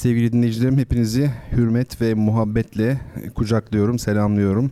[0.00, 3.00] Sevgili dinleyicilerim hepinizi hürmet ve muhabbetle
[3.34, 4.70] kucaklıyorum, selamlıyorum.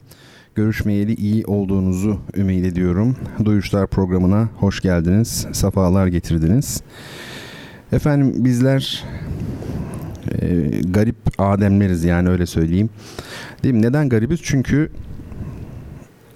[0.54, 3.16] Görüşmeyeli iyi olduğunuzu ümit ediyorum.
[3.44, 6.82] Duyuşlar programına hoş geldiniz, safalar getirdiniz.
[7.92, 9.04] Efendim bizler
[10.32, 12.90] e, garip ademleriz yani öyle söyleyeyim.
[13.62, 13.82] Değil mi?
[13.82, 14.40] Neden garibiz?
[14.42, 14.90] Çünkü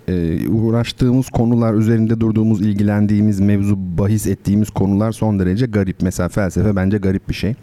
[0.08, 5.96] e, uğraştığımız konular, üzerinde durduğumuz, ilgilendiğimiz, mevzu bahis ettiğimiz konular son derece garip.
[6.02, 7.54] Mesela felsefe bence garip bir şey.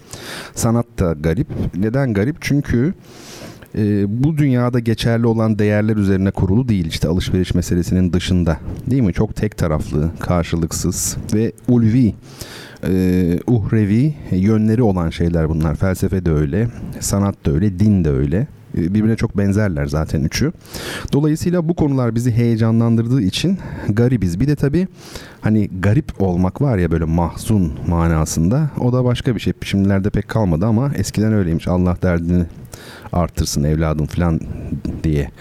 [0.55, 1.47] Sanat da garip.
[1.75, 2.37] Neden garip?
[2.41, 2.93] Çünkü
[3.75, 6.85] e, bu dünyada geçerli olan değerler üzerine kurulu değil.
[6.85, 8.57] İşte alışveriş meselesinin dışında.
[8.87, 9.13] Değil mi?
[9.13, 12.13] Çok tek taraflı, karşılıksız ve ulvi
[12.87, 15.75] e, uhrevi yönleri olan şeyler bunlar.
[15.75, 16.67] Felsefe de öyle,
[16.99, 18.47] sanat da öyle, din de öyle.
[18.77, 20.51] E, birbirine çok benzerler zaten üçü.
[21.13, 23.57] Dolayısıyla bu konular bizi heyecanlandırdığı için
[23.89, 24.39] garibiz.
[24.39, 24.87] Bir de tabii
[25.41, 28.69] hani garip olmak var ya böyle mahzun manasında.
[28.79, 29.53] O da başka bir şey.
[29.63, 31.67] Şimdilerde pek kalmadı ama eskiden öyleymiş.
[31.67, 32.45] Allah derdini
[33.13, 34.39] artırsın evladım falan
[35.03, 35.31] diye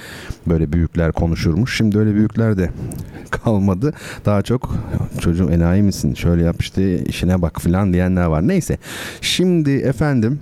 [0.47, 1.77] böyle büyükler konuşurmuş.
[1.77, 2.71] Şimdi öyle büyükler de
[3.31, 3.95] kalmadı.
[4.27, 4.75] Daha çok
[5.21, 6.15] çocuğum enayi misin?
[6.15, 8.49] Şöyle yap işte işine bak falan diyenler var.
[8.49, 8.79] Neyse.
[9.21, 10.41] Şimdi efendim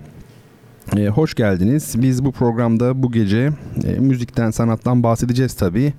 [0.97, 1.95] ee, hoş geldiniz.
[1.97, 3.51] Biz bu programda bu gece
[3.85, 5.93] e, müzikten, sanattan bahsedeceğiz tabii.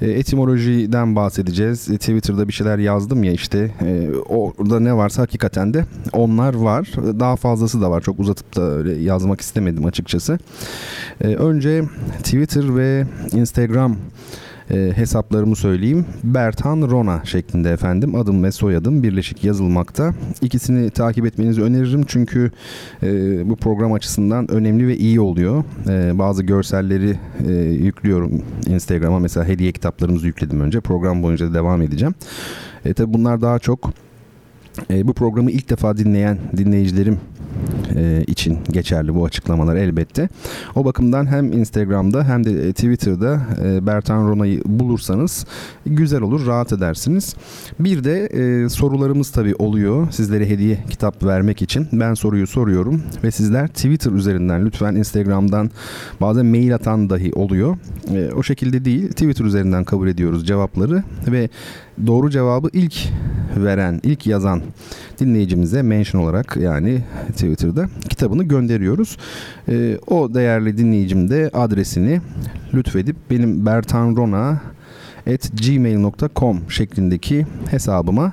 [0.00, 1.90] E, etimolojiden bahsedeceğiz.
[1.90, 3.70] E, Twitter'da bir şeyler yazdım ya işte.
[3.80, 6.92] E, orada ne varsa hakikaten de onlar var.
[6.96, 8.00] Daha fazlası da var.
[8.00, 10.38] Çok uzatıp da öyle yazmak istemedim açıkçası.
[11.20, 11.84] E, önce
[12.22, 13.96] Twitter ve Instagram
[14.72, 16.06] e, hesaplarımı söyleyeyim.
[16.24, 20.14] Bertan Rona şeklinde efendim adım ve soyadım birleşik yazılmakta.
[20.40, 22.50] İkisini takip etmenizi öneririm çünkü
[23.02, 23.08] e,
[23.50, 25.64] bu program açısından önemli ve iyi oluyor.
[25.88, 27.18] E, bazı görselleri
[27.48, 32.14] e, yüklüyorum Instagram'a mesela hediye kitaplarımızı yükledim önce program boyunca da devam edeceğim.
[32.84, 33.92] E, tabi bunlar daha çok
[34.90, 37.20] e, bu programı ilk defa dinleyen dinleyicilerim
[37.96, 40.28] e, için geçerli bu açıklamalar elbette.
[40.74, 45.46] O bakımdan hem Instagram'da hem de e, Twitter'da e, Bertan Rona'yı bulursanız
[45.86, 47.36] güzel olur, rahat edersiniz.
[47.80, 51.88] Bir de e, sorularımız tabii oluyor sizlere hediye kitap vermek için.
[51.92, 55.70] Ben soruyu soruyorum ve sizler Twitter üzerinden lütfen Instagram'dan
[56.20, 57.76] bazen mail atan dahi oluyor.
[58.36, 61.48] O şekilde değil Twitter üzerinden kabul ediyoruz cevapları ve
[62.06, 62.94] doğru cevabı ilk
[63.56, 64.62] veren, ilk yazan
[65.20, 67.02] dinleyicimize mention olarak yani
[67.32, 69.16] Twitter'da kitabını gönderiyoruz.
[69.68, 72.20] E, o değerli dinleyicim de adresini
[72.74, 74.60] lütfedip benim Bertan Rona
[75.26, 78.32] at gmail.com şeklindeki hesabıma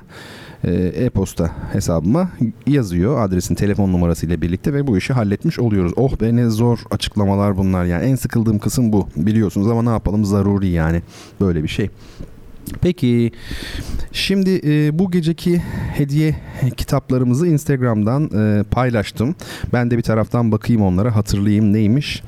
[0.64, 2.30] e, e-posta hesabıma
[2.66, 5.92] yazıyor adresin telefon numarası ile birlikte ve bu işi halletmiş oluyoruz.
[5.96, 10.24] Oh be ne zor açıklamalar bunlar yani en sıkıldığım kısım bu biliyorsunuz ama ne yapalım
[10.24, 11.02] zaruri yani
[11.40, 11.90] böyle bir şey.
[12.80, 13.32] Peki
[14.12, 15.62] şimdi e, bu geceki
[15.94, 16.36] hediye
[16.76, 19.34] kitaplarımızı Instagram'dan e, paylaştım.
[19.72, 22.22] Ben de bir taraftan bakayım onlara hatırlayayım neymiş.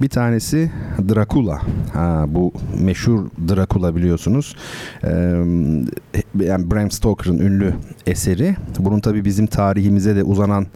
[0.00, 0.70] Bir tanesi
[1.08, 1.60] Dracula.
[1.92, 4.56] Ha, bu meşhur Dracula biliyorsunuz.
[5.04, 5.08] Ee,
[6.40, 7.74] yani Bram Stoker'ın ünlü
[8.06, 8.56] eseri.
[8.78, 10.66] Bunun tabi bizim tarihimize de uzanan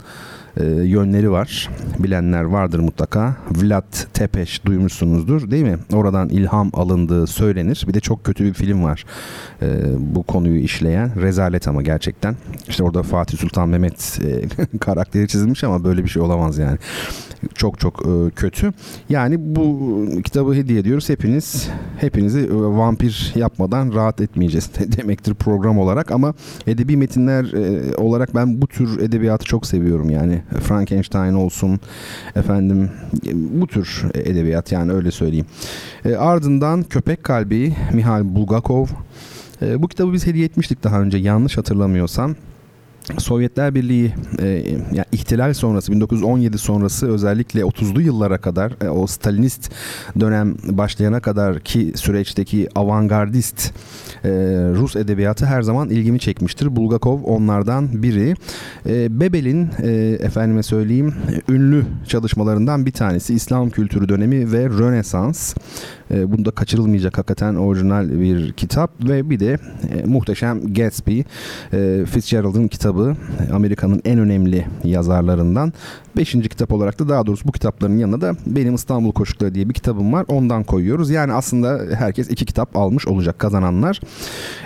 [0.56, 1.70] e, yönleri var.
[1.98, 3.36] Bilenler vardır mutlaka.
[3.50, 5.78] Vlad Tepes duymuşsunuzdur değil mi?
[5.92, 7.84] Oradan ilham alındığı söylenir.
[7.88, 9.04] Bir de çok kötü bir film var
[9.62, 9.66] e,
[9.98, 11.20] bu konuyu işleyen.
[11.20, 12.36] Rezalet ama gerçekten.
[12.68, 16.78] İşte orada Fatih Sultan Mehmet e, karakteri çizilmiş ama böyle bir şey olamaz yani.
[17.54, 18.72] Çok çok e, kötü.
[19.08, 21.08] Yani bu kitabı hediye ediyoruz.
[21.08, 26.34] Hepiniz hepinizi e, vampir yapmadan rahat etmeyeceğiz demektir program olarak ama
[26.66, 31.80] edebi metinler e, olarak ben bu tür edebiyatı çok seviyorum yani Frankenstein olsun
[32.36, 32.90] efendim
[33.32, 35.46] bu tür edebiyat yani öyle söyleyeyim.
[36.04, 38.86] E, ardından Köpek Kalbi Mihail Bulgakov.
[39.62, 42.34] E, bu kitabı biz hediye etmiştik daha önce yanlış hatırlamıyorsam.
[43.18, 44.46] Sovyetler Birliği e,
[44.92, 49.70] yani ihtilal sonrası 1917 sonrası özellikle 30'lu yıllara kadar e, o Stalinist
[50.20, 53.72] dönem başlayana kadar ki süreçteki avantgardist
[54.24, 54.28] e,
[54.74, 56.76] Rus edebiyatı her zaman ilgimi çekmiştir.
[56.76, 58.34] Bulgakov onlardan biri.
[58.86, 59.90] E, Bebel'in e,
[60.20, 61.14] efendime söyleyeyim
[61.48, 65.54] ünlü çalışmalarından bir tanesi İslam kültürü dönemi ve Rönesans.
[66.10, 69.58] E, bunda kaçırılmayacak hakikaten orijinal bir kitap ve bir de
[69.94, 71.20] e, muhteşem Gatsby
[71.72, 73.16] e, Fitzgerald'ın kitabı
[73.52, 75.72] Amerika'nın en önemli yazarlarından.
[76.16, 79.74] Beşinci kitap olarak da daha doğrusu bu kitapların yanında da benim İstanbul Koşukları diye bir
[79.74, 80.24] kitabım var.
[80.28, 81.10] Ondan koyuyoruz.
[81.10, 84.00] Yani aslında herkes iki kitap almış olacak kazananlar.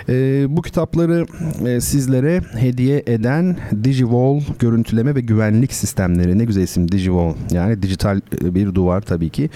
[0.09, 1.25] E, bu kitapları
[1.67, 6.37] e, sizlere hediye eden Digivol görüntüleme ve güvenlik sistemleri.
[6.37, 7.33] Ne güzel isim Digivol.
[7.51, 9.49] Yani dijital e, bir duvar tabii ki.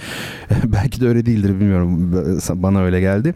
[0.64, 1.79] Belki de öyle değildir bilmiyorum.
[2.54, 3.34] Bana öyle geldi.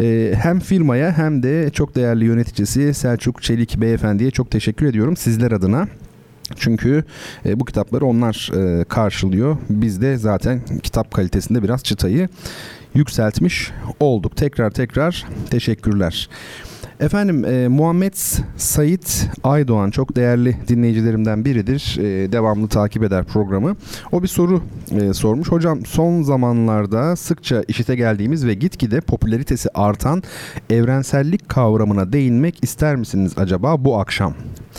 [0.00, 5.52] E, hem firmaya hem de çok değerli yöneticisi Selçuk Çelik Beyefendi'ye çok teşekkür ediyorum sizler
[5.52, 5.88] adına.
[6.56, 7.04] Çünkü
[7.46, 9.56] e, bu kitapları onlar e, karşılıyor.
[9.70, 12.28] Biz de zaten kitap kalitesinde biraz çıtayı
[12.94, 14.36] yükseltmiş olduk.
[14.36, 16.28] Tekrar tekrar teşekkürler.
[17.00, 18.14] Efendim e, Muhammed
[18.56, 21.98] Sait Aydoğan çok değerli dinleyicilerimden biridir.
[21.98, 23.76] E, devamlı takip eder programı.
[24.12, 25.48] O bir soru e, sormuş.
[25.48, 30.22] Hocam son zamanlarda sıkça işite geldiğimiz ve gitgide popülaritesi artan
[30.70, 34.34] evrensellik kavramına değinmek ister misiniz acaba bu akşam?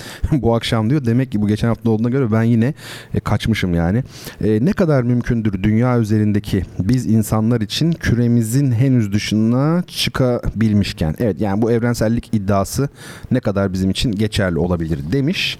[0.31, 1.05] bu akşam diyor.
[1.05, 2.73] Demek ki bu geçen hafta olduğuna göre ben yine
[3.13, 4.03] e, kaçmışım yani.
[4.43, 11.15] E, ne kadar mümkündür dünya üzerindeki biz insanlar için küremizin henüz dışına çıkabilmişken.
[11.19, 12.89] Evet yani bu evrensellik iddiası
[13.31, 15.57] ne kadar bizim için geçerli olabilir demiş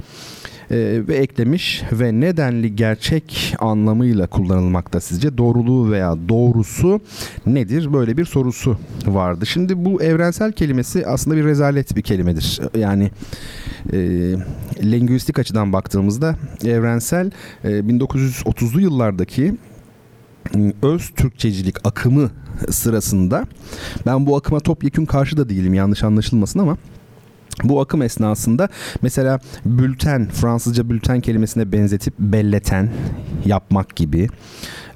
[0.72, 7.02] e, ve eklemiş ve nedenli gerçek anlamıyla kullanılmakta sizce doğruluğu veya doğrusu
[7.46, 7.94] nedir?
[7.94, 9.46] Böyle bir sorusu vardı.
[9.46, 12.62] Şimdi bu evrensel kelimesi aslında bir rezalet bir kelimedir.
[12.78, 13.12] Yani
[13.94, 13.98] e,
[14.84, 16.36] lingüistik açıdan baktığımızda
[16.66, 17.32] evrensel
[17.64, 19.54] e, 1930'lu yıllardaki
[20.82, 22.32] öz Türkçecilik akımı
[22.70, 23.46] sırasında
[24.06, 26.78] ben bu akıma topyekun karşı da değilim yanlış anlaşılmasın ama
[27.64, 28.70] bu akım esnasında
[29.02, 32.90] mesela bülten, Fransızca bülten kelimesine benzetip belleten,
[33.46, 34.28] yapmak gibi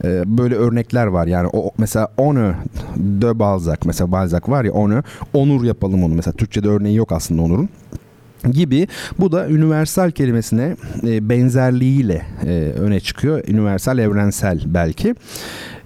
[0.03, 1.27] e, böyle örnekler var.
[1.27, 2.53] Yani o mesela onu
[2.95, 5.03] de Balzac mesela Balzac var ya onu
[5.33, 6.13] onur yapalım onu.
[6.15, 7.69] Mesela Türkçe'de örneği yok aslında onurun
[8.51, 8.87] gibi
[9.19, 12.49] bu da universal kelimesine e, benzerliğiyle e,
[12.79, 13.47] öne çıkıyor.
[13.47, 15.15] Universal evrensel belki.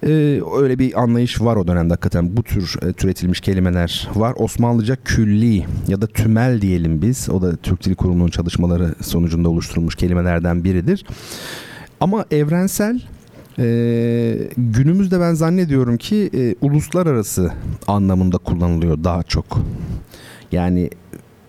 [0.04, 4.34] E, öyle bir anlayış var o dönemde hakikaten bu tür e, türetilmiş kelimeler var.
[4.38, 7.30] Osmanlıca külli ya da tümel diyelim biz.
[7.30, 11.06] O da Türk Dil Kurumu'nun çalışmaları sonucunda oluşturulmuş kelimelerden biridir.
[12.00, 13.02] Ama evrensel
[13.60, 17.52] ee, günümüzde ben zannediyorum ki e, uluslararası
[17.88, 19.46] anlamında kullanılıyor daha çok.
[20.52, 20.90] Yani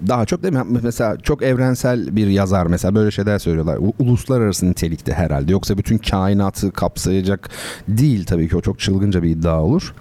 [0.09, 0.63] daha çok değil mi?
[0.83, 3.79] Mesela çok evrensel bir yazar mesela böyle şeyler söylüyorlar.
[3.99, 5.53] Uluslararası nitelikte herhalde.
[5.53, 7.51] Yoksa bütün kainatı kapsayacak
[7.89, 9.95] değil tabii ki o çok çılgınca bir iddia olur.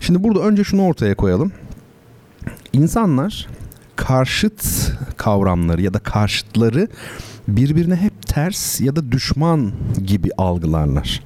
[0.00, 1.52] Şimdi burada önce şunu ortaya koyalım.
[2.72, 3.48] İnsanlar
[3.96, 6.88] karşıt kavramları ya da karşıtları
[7.48, 9.72] birbirine hep ters ya da düşman
[10.06, 11.22] gibi algılarlar.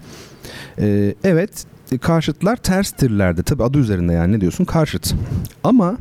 [0.79, 1.65] Ee, evet
[2.01, 3.43] karşıtlar terstirlerdi.
[3.43, 5.15] Tabi adı üzerinde yani ne diyorsun karşıt.
[5.65, 5.97] Ama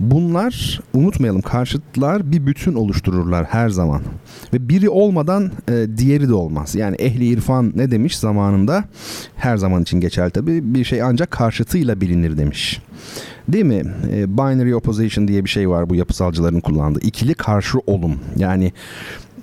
[0.00, 4.02] Bunlar unutmayalım karşıtlar bir bütün oluştururlar her zaman.
[4.52, 6.74] Ve biri olmadan e, diğeri de olmaz.
[6.74, 8.84] Yani ehli irfan ne demiş zamanında?
[9.36, 10.74] Her zaman için geçerli tabii.
[10.74, 12.82] Bir şey ancak karşıtıyla bilinir demiş.
[13.48, 13.82] Değil mi?
[14.12, 17.00] E, binary opposition diye bir şey var bu yapısalcıların kullandığı.
[17.00, 18.18] İkili karşı olum.
[18.36, 18.72] Yani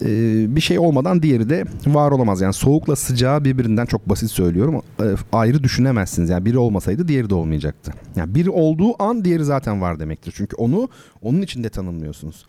[0.02, 2.42] e, bir şey olmadan diğeri de var olamaz.
[2.42, 4.82] Yani soğukla sıcağı birbirinden çok basit söylüyorum.
[5.00, 6.30] E, ayrı düşünemezsiniz.
[6.30, 7.94] Yani biri olmasaydı diğeri de olmayacaktı.
[8.16, 10.34] Yani biri olduğu an diğeri zaten var demektir.
[10.38, 10.90] Çünkü onu
[11.22, 12.46] onun içinde tanımlıyorsunuz.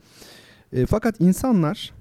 [0.72, 1.92] E, fakat insanlar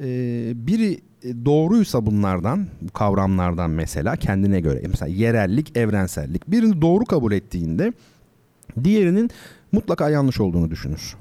[0.00, 0.06] e,
[0.54, 1.00] biri
[1.44, 7.92] doğruysa bunlardan, bu kavramlardan mesela kendine göre mesela yerellik, evrensellik birini doğru kabul ettiğinde
[8.84, 9.30] diğerinin
[9.72, 11.16] mutlaka yanlış olduğunu düşünür.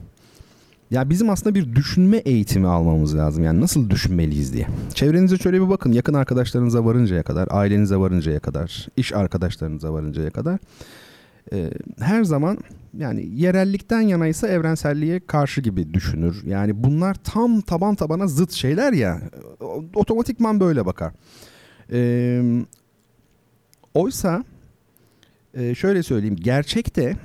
[0.92, 3.44] Ya bizim aslında bir düşünme eğitimi almamız lazım.
[3.44, 4.68] Yani nasıl düşünmeliyiz diye.
[4.94, 5.92] Çevrenize şöyle bir bakın.
[5.92, 10.60] Yakın arkadaşlarınıza varıncaya kadar, ailenize varıncaya kadar, iş arkadaşlarınıza varıncaya kadar.
[11.54, 12.58] E, her zaman
[12.98, 16.44] yani yerellikten yanaysa evrenselliğe karşı gibi düşünür.
[16.46, 19.22] Yani bunlar tam taban tabana zıt şeyler ya.
[19.96, 21.14] Otomatikman böyle bakar.
[21.92, 22.42] E,
[23.94, 24.44] oysa
[25.54, 26.36] e, şöyle söyleyeyim.
[26.36, 27.16] Gerçekte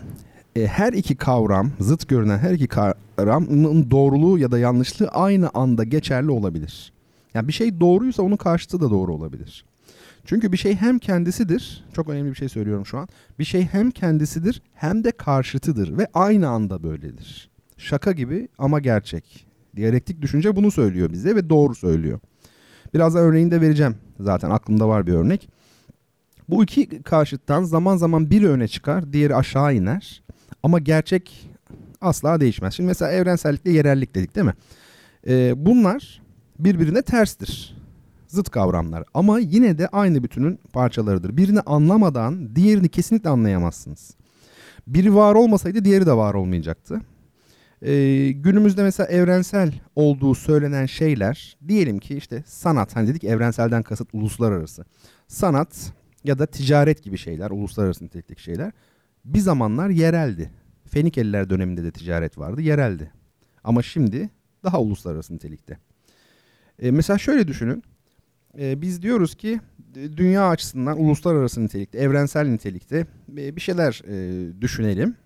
[0.56, 5.84] e, her iki kavram, zıt görünen her iki kavramın doğruluğu ya da yanlışlığı aynı anda
[5.84, 6.92] geçerli olabilir.
[7.34, 9.64] Yani bir şey doğruysa onun karşıtı da doğru olabilir.
[10.24, 13.08] Çünkü bir şey hem kendisidir, çok önemli bir şey söylüyorum şu an.
[13.38, 17.50] Bir şey hem kendisidir hem de karşıtıdır ve aynı anda böyledir.
[17.76, 19.46] Şaka gibi ama gerçek.
[19.76, 22.20] Diyalektik düşünce bunu söylüyor bize ve doğru söylüyor.
[22.94, 23.96] Birazdan örneğini de vereceğim.
[24.20, 25.48] Zaten aklımda var bir örnek.
[26.48, 30.22] Bu iki karşıttan zaman zaman biri öne çıkar, diğeri aşağı iner.
[30.62, 31.50] Ama gerçek
[32.00, 32.74] asla değişmez.
[32.74, 34.54] Şimdi mesela evrensellikle yerellik dedik değil mi?
[35.26, 36.22] Ee, bunlar
[36.58, 37.76] birbirine terstir.
[38.28, 41.36] Zıt kavramlar ama yine de aynı bütünün parçalarıdır.
[41.36, 44.14] Birini anlamadan diğerini kesinlikle anlayamazsınız.
[44.86, 47.00] Biri var olmasaydı diğeri de var olmayacaktı.
[47.82, 54.08] Ee, günümüzde mesela evrensel olduğu söylenen şeyler diyelim ki işte sanat hani dedik evrenselden kasıt
[54.12, 54.84] uluslararası.
[55.28, 55.92] Sanat
[56.24, 58.72] ya da ticaret gibi şeyler uluslararası nitelikteki şeyler
[59.24, 60.50] bir zamanlar yereldi.
[60.86, 63.12] Fenikeliler döneminde de ticaret vardı yereldi.
[63.64, 64.30] Ama şimdi
[64.64, 65.78] daha uluslararası nitelikte.
[66.78, 67.82] Ee, mesela şöyle düşünün.
[68.58, 69.60] Ee, biz diyoruz ki
[69.94, 75.16] dünya açısından uluslararası nitelikte, evrensel nitelikte bir şeyler e, düşünelim.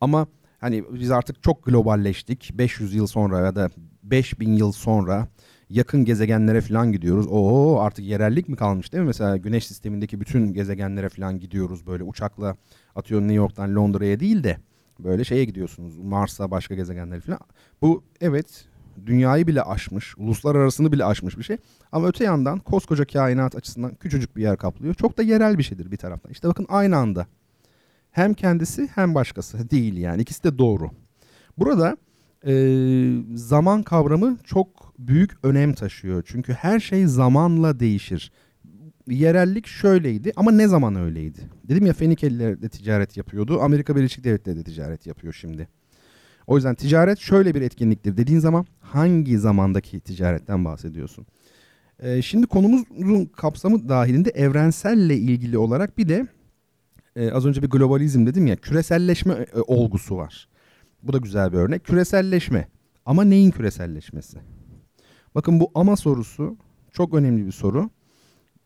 [0.00, 0.26] Ama
[0.58, 2.50] hani biz artık çok globalleştik.
[2.54, 3.70] 500 yıl sonra ya da
[4.02, 5.28] 5000 yıl sonra
[5.70, 7.26] yakın gezegenlere falan gidiyoruz.
[7.30, 9.06] Oo artık yerellik mi kalmış değil mi?
[9.06, 12.56] Mesela güneş sistemindeki bütün gezegenlere falan gidiyoruz böyle uçakla
[12.94, 14.58] atıyorum New York'tan Londra'ya değil de
[14.98, 15.98] böyle şeye gidiyorsunuz.
[15.98, 17.40] Mars'a başka gezegenlere falan.
[17.82, 18.64] Bu evet
[19.06, 21.56] dünyayı bile aşmış, uluslararasını bile aşmış bir şey.
[21.92, 24.94] Ama öte yandan koskoca kainat açısından küçücük bir yer kaplıyor.
[24.94, 26.32] Çok da yerel bir şeydir bir taraftan.
[26.32, 27.26] İşte bakın aynı anda
[28.10, 30.90] hem kendisi hem başkası değil yani ikisi de doğru.
[31.58, 31.96] Burada
[32.46, 32.52] e,
[33.34, 36.22] zaman kavramı çok büyük önem taşıyor.
[36.26, 38.32] Çünkü her şey zamanla değişir.
[39.08, 41.40] Yerellik şöyleydi ama ne zaman öyleydi?
[41.64, 43.60] Dedim ya Fenikeliler de ticaret yapıyordu.
[43.60, 45.68] Amerika Birleşik Devletleri de ticaret yapıyor şimdi.
[46.46, 51.26] O yüzden ticaret şöyle bir etkinliktir dediğin zaman hangi zamandaki ticaretten bahsediyorsun?
[52.02, 56.26] Ee, şimdi konumuzun kapsamı dahilinde evrenselle ilgili olarak bir de
[57.16, 60.48] e, az önce bir globalizm dedim ya küreselleşme e, olgusu var.
[61.02, 61.84] Bu da güzel bir örnek.
[61.84, 62.68] Küreselleşme.
[63.06, 64.38] Ama neyin küreselleşmesi?
[65.34, 66.56] Bakın bu ama sorusu
[66.92, 67.90] çok önemli bir soru.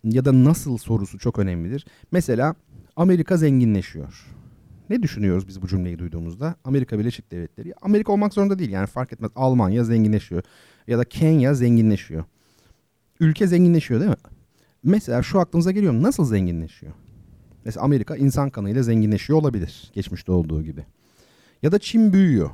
[0.04, 1.86] Ya da nasıl sorusu çok önemlidir.
[2.12, 2.54] Mesela
[2.96, 4.26] Amerika zenginleşiyor.
[4.90, 6.54] Ne düşünüyoruz biz bu cümleyi duyduğumuzda?
[6.64, 7.74] Amerika Birleşik Devletleri.
[7.82, 9.30] Amerika olmak zorunda değil yani fark etmez.
[9.36, 10.42] Almanya zenginleşiyor.
[10.86, 12.24] Ya da Kenya zenginleşiyor.
[13.20, 14.16] Ülke zenginleşiyor değil mi?
[14.82, 15.92] Mesela şu aklımıza geliyor.
[15.92, 16.92] Nasıl zenginleşiyor?
[17.64, 19.90] Mesela Amerika insan kanıyla zenginleşiyor olabilir.
[19.94, 20.84] Geçmişte olduğu gibi.
[21.64, 22.50] Ya da Çin büyüyor.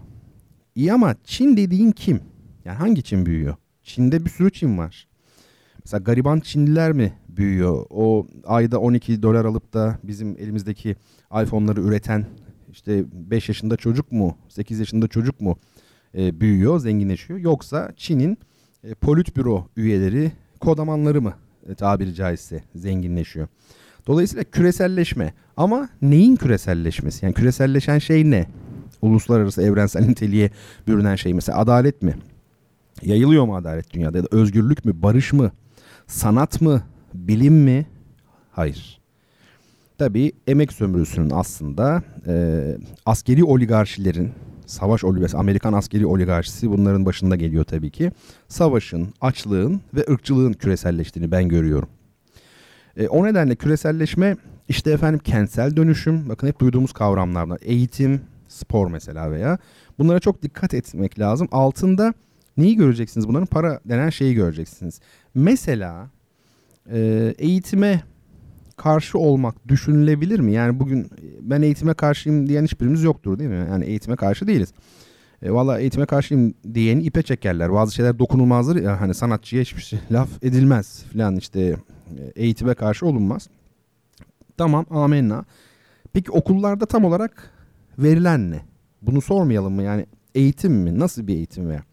[0.74, 2.20] İyi ama Çin dediğin kim?
[2.64, 3.56] Yani hangi Çin büyüyor?
[3.82, 5.08] Çin'de bir sürü Çin var.
[5.84, 7.86] Mesela gariban Çinliler mi büyüyor?
[7.90, 10.96] O ayda 12 dolar alıp da bizim elimizdeki
[11.42, 12.26] iPhone'ları üreten
[12.72, 15.58] işte 5 yaşında çocuk mu, 8 yaşında çocuk mu
[16.14, 17.38] e, büyüyor, zenginleşiyor?
[17.38, 18.38] Yoksa Çin'in
[18.84, 21.34] e, politbüro üyeleri, kodamanları mı
[21.68, 23.48] e, tabiri caizse zenginleşiyor?
[24.06, 27.24] Dolayısıyla küreselleşme ama neyin küreselleşmesi?
[27.24, 28.46] Yani küreselleşen şey ne?
[29.02, 30.50] Uluslararası evrensel niteliğe
[30.88, 32.14] bürünen şey mesela adalet mi?
[33.02, 35.50] Yayılıyor mu adalet dünyada ya da özgürlük mü, barış mı,
[36.06, 36.82] sanat mı,
[37.14, 37.86] bilim mi?
[38.52, 39.00] Hayır.
[39.98, 42.64] Tabii emek sömürüsünün aslında e,
[43.06, 44.32] askeri oligarşilerin,
[44.66, 48.12] savaş oligarşisi, Amerikan askeri oligarşisi bunların başında geliyor tabii ki.
[48.48, 51.88] Savaşın, açlığın ve ırkçılığın küreselleştiğini ben görüyorum.
[52.96, 54.36] E, o nedenle küreselleşme
[54.68, 59.58] işte efendim kentsel dönüşüm bakın hep duyduğumuz kavramlardan eğitim, spor mesela veya
[59.98, 61.48] bunlara çok dikkat etmek lazım.
[61.52, 62.14] Altında
[62.56, 65.00] neyi göreceksiniz bunların para denen şeyi göreceksiniz.
[65.34, 66.10] Mesela
[67.38, 68.02] eğitime
[68.76, 70.52] karşı olmak düşünülebilir mi?
[70.52, 73.66] Yani bugün ben eğitime karşıyım diyen hiçbirimiz yoktur değil mi?
[73.70, 74.72] Yani eğitime karşı değiliz.
[75.42, 77.72] E, Valla eğitime karşıyım diyeni ipe çekerler.
[77.72, 81.76] Bazı şeyler dokunulmazdır ya hani sanatçıya hiçbir şey laf edilmez falan işte
[82.36, 83.48] eğitime karşı olunmaz.
[84.56, 85.44] Tamam amenna.
[86.12, 87.50] Peki okullarda tam olarak
[87.98, 88.60] verilen ne?
[89.02, 89.82] Bunu sormayalım mı?
[89.82, 90.98] Yani eğitim mi?
[90.98, 91.84] Nasıl bir eğitim veya?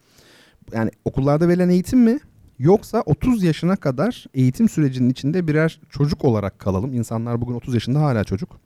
[0.74, 2.20] Yani okullarda verilen eğitim mi?
[2.60, 6.94] Yoksa 30 yaşına kadar eğitim sürecinin içinde birer çocuk olarak kalalım.
[6.94, 8.60] İnsanlar bugün 30 yaşında hala çocuk.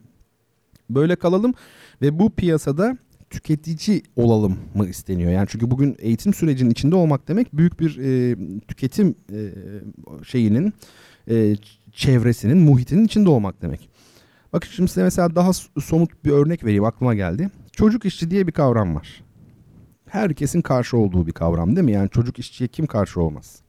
[0.90, 1.54] Böyle kalalım
[2.02, 2.98] ve bu piyasada
[3.30, 5.32] tüketici olalım mı isteniyor?
[5.32, 8.36] Yani çünkü bugün eğitim sürecinin içinde olmak demek büyük bir e,
[8.68, 9.40] tüketim e,
[10.24, 10.72] şeyinin
[11.30, 11.56] e,
[11.92, 13.88] çevresinin, muhitinin içinde olmak demek.
[14.52, 17.50] Bakın şimdi size mesela daha somut bir örnek vereyim aklıma geldi.
[17.72, 19.24] Çocuk işçi diye bir kavram var.
[20.08, 21.92] Herkesin karşı olduğu bir kavram değil mi?
[21.92, 23.62] Yani çocuk işçiye kim karşı olmaz?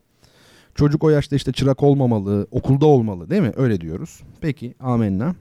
[0.76, 3.52] Çocuk o yaşta işte çırak olmamalı, okulda olmalı değil mi?
[3.56, 4.24] Öyle diyoruz.
[4.42, 5.36] Peki amenna.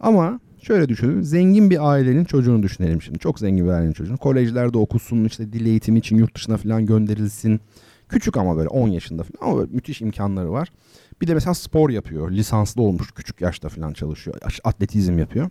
[0.00, 1.22] Ama şöyle düşünün.
[1.22, 3.18] Zengin bir ailenin çocuğunu düşünelim şimdi.
[3.18, 4.16] Çok zengin bir ailenin çocuğunu.
[4.16, 7.60] Kolejlerde okusun, işte dil eğitimi için yurt dışına falan gönderilsin.
[8.08, 10.72] Küçük ama böyle 10 yaşında falan ama müthiş imkanları var.
[11.20, 12.30] Bir de mesela spor yapıyor.
[12.30, 14.36] Lisanslı olmuş küçük yaşta falan çalışıyor.
[14.64, 15.50] Atletizm yapıyor.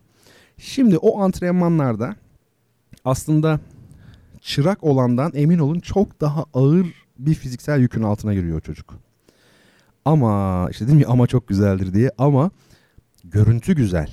[0.57, 2.15] Şimdi o antrenmanlarda
[3.05, 3.59] aslında
[4.41, 6.87] çırak olandan emin olun çok daha ağır
[7.19, 8.93] bir fiziksel yükün altına giriyor çocuk.
[10.05, 12.51] Ama işte değil mi ama çok güzeldir diye ama
[13.23, 14.09] görüntü güzel.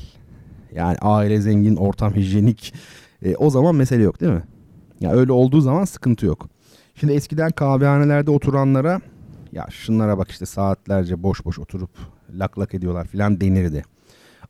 [0.75, 2.75] Yani aile zengin, ortam hijyenik.
[3.23, 4.43] E, o zaman mesele yok değil mi?
[5.01, 6.49] Ya yani öyle olduğu zaman sıkıntı yok.
[6.95, 9.01] Şimdi eskiden kahvehanelerde oturanlara
[9.55, 11.91] ya şunlara bak işte saatlerce boş boş oturup
[12.31, 13.85] lak lak ediyorlar filan denirdi.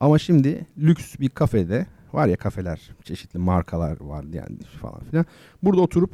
[0.00, 5.26] Ama şimdi lüks bir kafede var ya kafeler çeşitli markalar var yani falan filan.
[5.62, 6.10] Burada oturup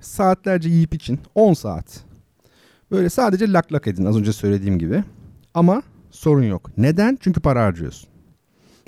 [0.00, 2.04] saatlerce yiyip için 10 saat
[2.90, 5.04] böyle sadece lak lak edin az önce söylediğim gibi.
[5.54, 6.70] Ama sorun yok.
[6.78, 7.18] Neden?
[7.20, 8.08] Çünkü para harcıyorsun.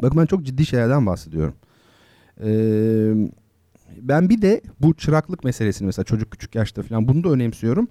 [0.03, 1.55] Bakın ben çok ciddi şeylerden bahsediyorum.
[2.45, 3.13] Ee,
[3.97, 7.89] ben bir de bu çıraklık meselesini mesela çocuk küçük yaşta falan bunu da önemsiyorum.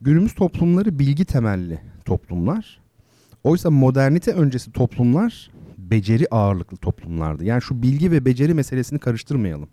[0.00, 2.80] Günümüz toplumları bilgi temelli toplumlar.
[3.44, 7.44] Oysa modernite öncesi toplumlar beceri ağırlıklı toplumlardı.
[7.44, 9.68] Yani şu bilgi ve beceri meselesini karıştırmayalım.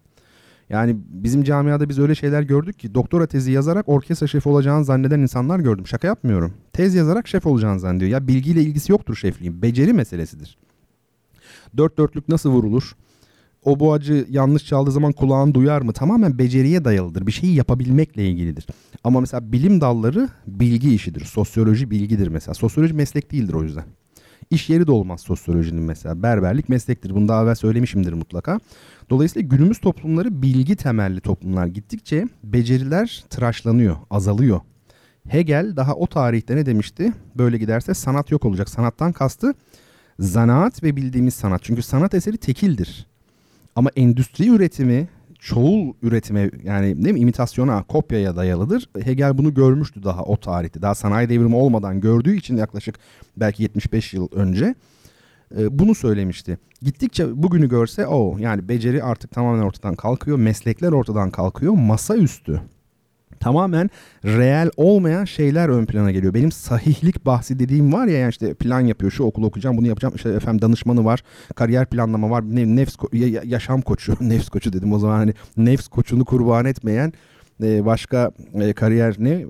[0.69, 5.19] Yani bizim camiada biz öyle şeyler gördük ki doktora tezi yazarak orkestra şefi olacağını zanneden
[5.19, 5.87] insanlar gördüm.
[5.87, 6.53] Şaka yapmıyorum.
[6.73, 8.11] Tez yazarak şef olacağını zannediyor.
[8.11, 9.61] Ya bilgiyle ilgisi yoktur şefliğin.
[9.61, 10.57] Beceri meselesidir.
[11.77, 12.95] Dört dörtlük nasıl vurulur?
[13.65, 15.93] O boğacı yanlış çaldığı zaman kulağın duyar mı?
[15.93, 17.27] Tamamen beceriye dayalıdır.
[17.27, 18.67] Bir şeyi yapabilmekle ilgilidir.
[19.03, 21.25] Ama mesela bilim dalları bilgi işidir.
[21.25, 22.53] Sosyoloji bilgidir mesela.
[22.53, 23.85] Sosyoloji meslek değildir o yüzden.
[24.49, 26.23] İş yeri de olmaz sosyolojinin mesela.
[26.23, 27.15] Berberlik meslektir.
[27.15, 28.59] Bunu daha evvel söylemişimdir mutlaka.
[29.09, 34.59] Dolayısıyla günümüz toplumları bilgi temelli toplumlar gittikçe beceriler tıraşlanıyor, azalıyor.
[35.27, 37.13] Hegel daha o tarihte ne demişti?
[37.35, 38.69] Böyle giderse sanat yok olacak.
[38.69, 39.53] Sanattan kastı
[40.19, 41.63] zanaat ve bildiğimiz sanat.
[41.63, 43.10] Çünkü sanat eseri tekildir.
[43.75, 45.07] Ama endüstri üretimi
[45.39, 48.89] çoğul üretime yani değil mi imitasyona, kopyaya dayalıdır.
[49.03, 50.81] Hegel bunu görmüştü daha o tarihte.
[50.81, 52.95] Daha sanayi devrimi olmadan gördüğü için yaklaşık
[53.37, 54.75] belki 75 yıl önce
[55.57, 56.57] e, bunu söylemişti.
[56.81, 62.61] Gittikçe bugünü görse o yani beceri artık tamamen ortadan kalkıyor, meslekler ortadan kalkıyor, masaüstü
[63.41, 63.89] tamamen
[64.25, 66.33] reel olmayan şeyler ön plana geliyor.
[66.33, 70.15] Benim sahihlik bahsi dediğim var ya yani işte plan yapıyor şu okulu okuyacağım bunu yapacağım
[70.15, 71.23] işte efendim danışmanı var
[71.55, 72.95] kariyer planlama var nefs
[73.45, 77.13] yaşam koçu nefs koçu dedim o zaman hani nefs koçunu kurban etmeyen
[77.63, 79.45] e, başka e, kariyer ne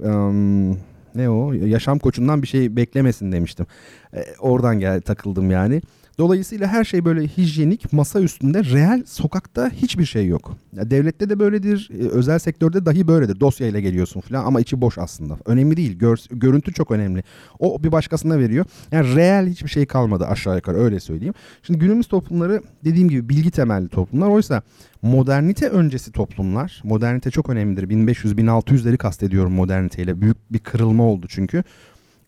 [1.16, 3.66] ne o yaşam koçundan bir şey beklemesin demiştim.
[4.14, 5.82] E, oradan gel takıldım yani.
[6.22, 10.58] Dolayısıyla her şey böyle hijyenik, masa üstünde, reel sokakta hiçbir şey yok.
[10.74, 13.40] Ya devlette de böyledir, e, özel sektörde dahi böyledir.
[13.40, 15.38] Dosyayla geliyorsun falan ama içi boş aslında.
[15.46, 17.24] Önemli değil, gör, görüntü çok önemli.
[17.60, 18.66] O bir başkasına veriyor.
[18.92, 21.34] Yani reel hiçbir şey kalmadı aşağı yukarı öyle söyleyeyim.
[21.64, 24.28] Şimdi günümüz toplumları dediğim gibi bilgi temelli toplumlar.
[24.28, 24.62] Oysa
[25.02, 27.90] modernite öncesi toplumlar, modernite çok önemlidir.
[27.90, 30.22] 1500-1600'leri kastediyorum moderniteyle.
[30.22, 31.64] Büyük bir kırılma oldu çünkü.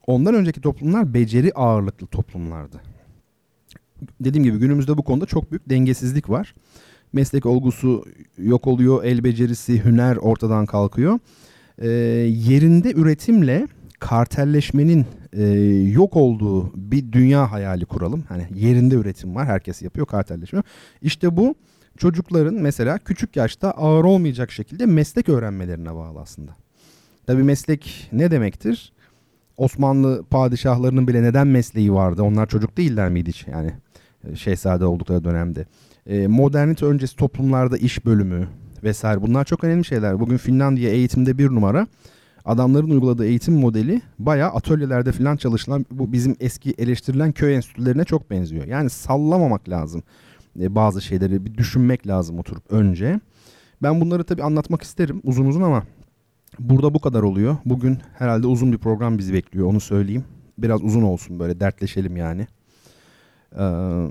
[0.08, 2.92] Ondan önceki toplumlar beceri ağırlıklı toplumlardı
[4.20, 6.56] dediğim gibi günümüzde bu konuda çok büyük dengesizlik var.
[7.13, 8.06] Meslek olgusu
[8.38, 11.20] yok oluyor, el becerisi, hüner ortadan kalkıyor.
[11.78, 11.89] E,
[12.28, 13.68] yerinde üretimle
[14.00, 15.44] kartelleşmenin e,
[15.92, 18.24] yok olduğu bir dünya hayali kuralım.
[18.30, 20.63] Hani yerinde üretim var, herkes yapıyor, kartelleşmiyor.
[21.02, 21.56] İşte bu
[21.98, 26.56] çocukların mesela küçük yaşta ağır olmayacak şekilde meslek öğrenmelerine bağlı aslında.
[27.28, 28.94] Tabii meslek ne demektir?
[29.58, 32.24] Osmanlı padişahlarının bile neden mesleği vardı?
[32.24, 33.48] Onlar çocuk değiller miydi hiç?
[33.48, 33.72] Yani
[34.36, 35.65] şehzade oldukları dönemde.
[36.07, 38.47] E, modernite öncesi toplumlarda iş bölümü
[38.83, 40.19] vesaire bunlar çok önemli şeyler.
[40.19, 41.88] Bugün Finlandiya eğitimde bir numara.
[42.45, 48.29] Adamların uyguladığı eğitim modeli bayağı atölyelerde falan çalışılan bu bizim eski eleştirilen köy enstitülerine çok
[48.31, 48.65] benziyor.
[48.65, 50.03] Yani sallamamak lazım
[50.59, 53.19] e, bazı şeyleri bir düşünmek lazım oturup önce.
[53.81, 55.83] Ben bunları tabii anlatmak isterim uzun uzun ama
[56.59, 57.57] burada bu kadar oluyor.
[57.65, 60.23] Bugün herhalde uzun bir program bizi bekliyor onu söyleyeyim.
[60.57, 62.47] Biraz uzun olsun böyle dertleşelim yani.
[63.60, 64.08] Ee,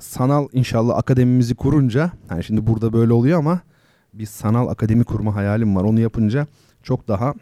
[0.00, 3.60] sanal inşallah akademimizi kurunca yani şimdi burada böyle oluyor ama
[4.14, 5.84] bir sanal akademi kurma hayalim var.
[5.84, 6.46] Onu yapınca
[6.82, 7.34] çok daha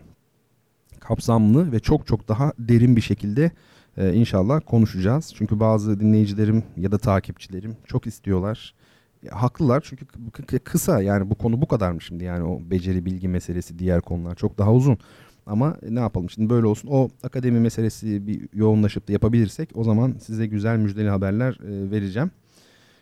[1.00, 3.50] kapsamlı ve çok çok daha derin bir şekilde
[3.96, 5.32] e, inşallah konuşacağız.
[5.34, 8.74] Çünkü bazı dinleyicilerim ya da takipçilerim çok istiyorlar.
[9.22, 10.06] Ya, haklılar çünkü
[10.58, 14.34] kısa yani bu konu bu kadar mı şimdi yani o beceri bilgi meselesi diğer konular
[14.34, 14.98] çok daha uzun.
[15.46, 16.88] Ama ne yapalım şimdi böyle olsun.
[16.92, 22.30] O akademi meselesi bir yoğunlaşıp da yapabilirsek o zaman size güzel müjdeli haberler e, vereceğim.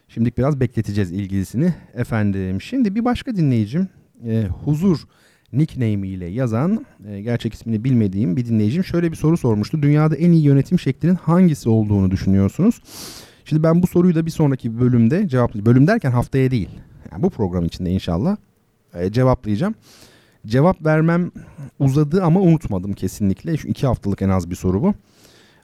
[0.09, 1.74] Şimdilik biraz bekleteceğiz ilgilisini.
[1.94, 3.88] Efendim şimdi bir başka dinleyicim
[4.26, 5.07] e, Huzur
[5.53, 9.83] nickname ile yazan e, gerçek ismini bilmediğim bir dinleyicim şöyle bir soru sormuştu.
[9.83, 12.81] Dünyada en iyi yönetim şeklinin hangisi olduğunu düşünüyorsunuz?
[13.44, 15.66] Şimdi ben bu soruyu da bir sonraki bölümde cevaplayacağım.
[15.66, 16.68] Bölüm derken haftaya değil.
[17.12, 18.37] Yani bu program içinde inşallah
[18.94, 19.74] e, cevaplayacağım.
[20.46, 21.31] Cevap vermem
[21.79, 23.57] uzadı ama unutmadım kesinlikle.
[23.57, 24.94] Şu iki haftalık en az bir soru bu.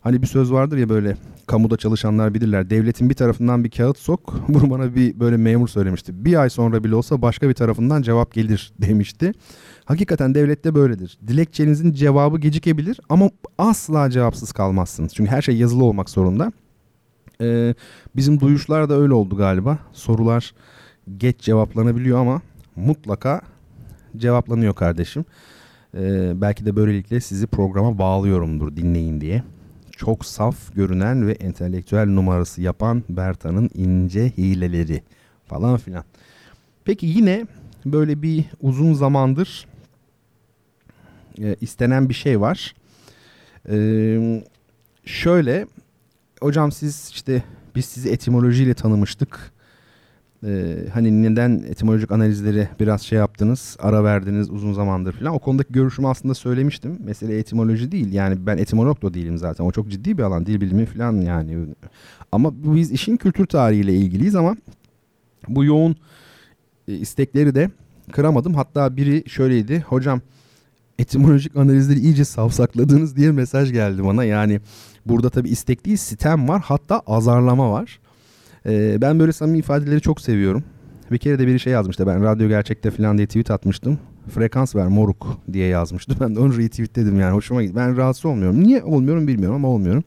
[0.01, 2.71] Hani bir söz vardır ya böyle kamuda çalışanlar bilirler.
[2.71, 4.35] Devletin bir tarafından bir kağıt sok.
[4.49, 6.25] Bunu bana bir böyle memur söylemişti.
[6.25, 9.33] Bir ay sonra bile olsa başka bir tarafından cevap gelir demişti.
[9.85, 11.19] Hakikaten devlette böyledir.
[11.27, 15.15] Dilekçenizin cevabı gecikebilir ama asla cevapsız kalmazsınız.
[15.15, 16.53] Çünkü her şey yazılı olmak zorunda.
[17.41, 17.75] Ee,
[18.17, 19.79] bizim duyuşlar da öyle oldu galiba.
[19.93, 20.55] Sorular
[21.17, 22.43] geç cevaplanabiliyor ama
[22.77, 23.41] mutlaka
[24.19, 25.25] cevaplanıyor kardeşim.
[25.95, 29.43] Ee, belki de böylelikle sizi programa bağlıyorumdur dinleyin diye.
[29.97, 35.03] Çok saf görünen ve entelektüel numarası yapan Berta'nın ince hileleri
[35.47, 36.05] falan filan.
[36.85, 37.47] Peki yine
[37.87, 39.67] böyle bir uzun zamandır
[41.43, 42.75] e, istenen bir şey var.
[43.69, 44.43] Ee,
[45.05, 45.67] şöyle
[46.41, 47.43] hocam siz işte
[47.75, 49.53] biz sizi etimolojiyle tanımıştık.
[50.45, 55.35] Ee, hani neden etimolojik analizleri biraz şey yaptınız, ara verdiniz uzun zamandır falan.
[55.35, 56.99] O konudaki görüşümü aslında söylemiştim.
[57.05, 58.13] Mesele etimoloji değil.
[58.13, 59.65] Yani ben etimolog da değilim zaten.
[59.65, 60.47] O çok ciddi bir alan.
[60.47, 61.67] Dil bilimi falan yani.
[62.33, 64.57] Ama biz işin kültür tarihiyle ilgiliyiz ama
[65.49, 65.97] bu yoğun
[66.89, 67.71] e, istekleri de
[68.13, 68.55] kıramadım.
[68.55, 69.81] Hatta biri şöyleydi.
[69.81, 70.21] Hocam
[70.99, 74.25] etimolojik analizleri iyice savsakladınız diye mesaj geldi bana.
[74.25, 74.61] Yani
[75.07, 78.01] burada tabii istek değil sitem var hatta azarlama var.
[78.67, 80.65] Ee, ben böyle samimi ifadeleri çok seviyorum.
[81.11, 83.99] Bir kere de biri şey yazmıştı ben radyo gerçekte falan diye tweet atmıştım.
[84.35, 86.15] Frekans ver moruk diye yazmıştı.
[86.21, 87.77] Ben de onu retweetledim yani hoşuma gitti.
[87.77, 88.63] Ben rahatsız olmuyorum.
[88.63, 90.05] Niye olmuyorum bilmiyorum ama olmuyorum.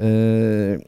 [0.00, 0.80] Ee,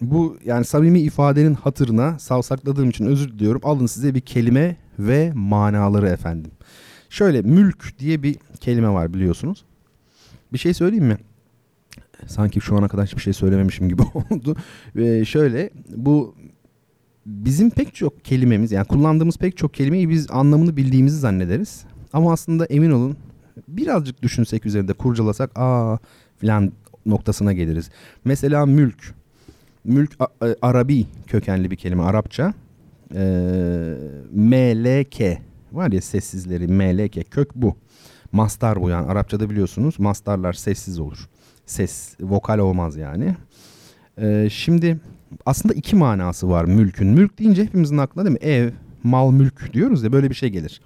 [0.00, 3.60] bu yani samimi ifadenin hatırına savsakladığım için özür diliyorum.
[3.64, 6.50] Alın size bir kelime ve manaları efendim.
[7.10, 9.64] Şöyle mülk diye bir kelime var biliyorsunuz.
[10.52, 11.16] Bir şey söyleyeyim mi?
[12.26, 14.56] Sanki şu ana kadar hiçbir şey söylememişim gibi oldu.
[14.96, 16.34] Ve şöyle bu
[17.26, 21.84] bizim pek çok kelimemiz yani kullandığımız pek çok kelimeyi biz anlamını bildiğimizi zannederiz.
[22.12, 23.16] Ama aslında emin olun
[23.68, 25.98] birazcık düşünsek üzerinde kurcalasak aa
[26.36, 26.72] filan
[27.06, 27.90] noktasına geliriz.
[28.24, 29.14] Mesela mülk.
[29.84, 30.10] Mülk
[30.42, 32.54] e, Arabi kökenli bir kelime Arapça.
[33.14, 33.94] Ee,
[34.32, 35.20] MLK
[35.72, 37.76] var ya sessizleri MLK kök bu.
[38.32, 41.28] Mastar bu yani Arapçada biliyorsunuz mastarlar sessiz olur.
[41.68, 43.36] Ses vokal olmaz yani.
[44.20, 44.98] Ee, şimdi
[45.46, 47.06] aslında iki manası var mülkün.
[47.06, 48.48] Mülk deyince hepimizin aklına değil mi?
[48.48, 48.70] Ev,
[49.02, 50.80] mal, mülk diyoruz ya böyle bir şey gelir.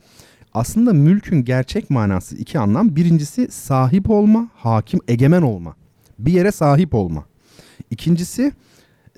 [0.54, 2.96] Aslında mülkün gerçek manası iki anlam.
[2.96, 5.76] Birincisi sahip olma, hakim, egemen olma.
[6.18, 7.24] Bir yere sahip olma.
[7.90, 8.52] İkincisi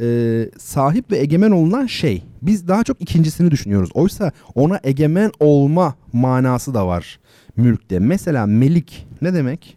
[0.00, 2.22] e, sahip ve egemen olunan şey.
[2.42, 3.90] Biz daha çok ikincisini düşünüyoruz.
[3.94, 7.20] Oysa ona egemen olma manası da var
[7.56, 7.98] mülkte.
[7.98, 9.76] Mesela melik ne demek?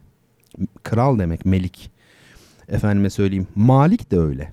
[0.83, 1.91] Kral demek melik.
[2.69, 3.47] Efendime söyleyeyim.
[3.55, 4.51] Malik de öyle.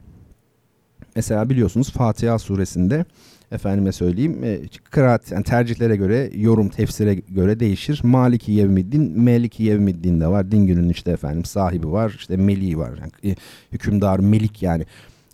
[1.16, 3.04] Mesela biliyorsunuz Fatiha suresinde
[3.52, 8.00] efendime söyleyeyim e, kıraat yani tercihlere göre yorum tefsire göre değişir.
[8.04, 10.50] Maliki yevmiddin, Meliki yevmiddin de var.
[10.50, 12.98] Din gününün işte efendim sahibi var, işte meliği var.
[12.98, 13.36] Yani, e,
[13.72, 14.86] hükümdar, melik yani.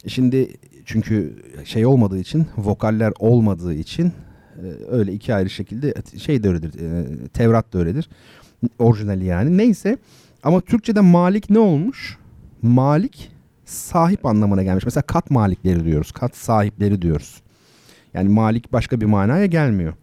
[0.07, 0.51] Şimdi
[0.85, 4.13] çünkü şey olmadığı için, vokaller olmadığı için
[4.57, 6.73] e, öyle iki ayrı şekilde şey de öyledir.
[7.29, 8.09] Tevrat da öyledir.
[8.79, 9.59] Orijinali yani.
[9.59, 9.99] Neyse
[10.43, 12.19] ama Türkçe'de malik ne olmuş?
[12.63, 13.33] Malik
[13.65, 14.85] sahip anlamına gelmiş.
[14.85, 16.13] Mesela kat malikleri diyoruz.
[16.13, 17.43] Kat sahipleri diyoruz.
[18.15, 19.95] Yani malik başka bir manaya gelmiyor.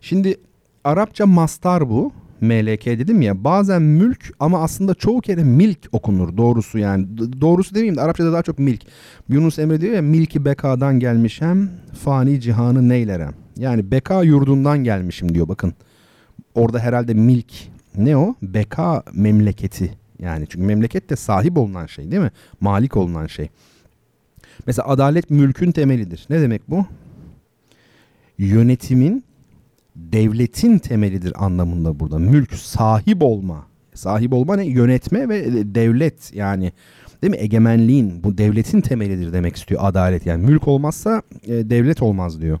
[0.00, 0.36] Şimdi
[0.84, 2.12] Arapça mastar bu.
[2.40, 7.06] MLK dedim ya bazen mülk ama aslında çoğu kere milk okunur doğrusu yani.
[7.40, 8.82] Doğrusu demeyeyim de Arapçada daha çok milk.
[9.28, 11.70] Yunus Emre diyor ya milki bekadan gelmişem
[12.04, 13.34] fani cihanı neylerem.
[13.56, 15.74] Yani beka yurdundan gelmişim diyor bakın.
[16.54, 17.52] Orada herhalde milk
[17.96, 18.34] ne o?
[18.42, 22.30] Beka memleketi yani çünkü memleket de sahip olunan şey değil mi?
[22.60, 23.48] Malik olunan şey.
[24.66, 26.26] Mesela adalet mülkün temelidir.
[26.30, 26.86] Ne demek bu?
[28.38, 29.24] Yönetimin
[29.96, 32.18] devletin temelidir anlamında burada.
[32.18, 33.66] Mülk sahip olma.
[33.94, 34.66] Sahip olma ne?
[34.66, 36.72] Yönetme ve devlet yani
[37.22, 37.36] değil mi?
[37.36, 40.26] Egemenliğin bu devletin temelidir demek istiyor adalet.
[40.26, 42.58] Yani mülk olmazsa e, devlet olmaz diyor.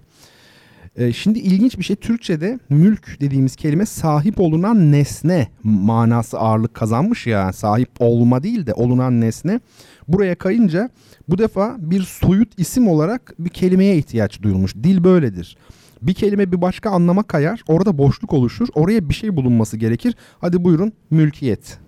[0.96, 7.26] E, şimdi ilginç bir şey Türkçe'de mülk dediğimiz kelime sahip olunan nesne manası ağırlık kazanmış
[7.26, 7.52] ya.
[7.52, 9.60] Sahip olma değil de olunan nesne.
[10.08, 10.90] Buraya kayınca
[11.28, 14.74] bu defa bir soyut isim olarak bir kelimeye ihtiyaç duyulmuş.
[14.74, 15.56] Dil böyledir.
[16.02, 17.62] Bir kelime bir başka anlama kayar.
[17.68, 18.68] Orada boşluk oluşur.
[18.74, 20.14] Oraya bir şey bulunması gerekir.
[20.40, 21.78] Hadi buyurun mülkiyet.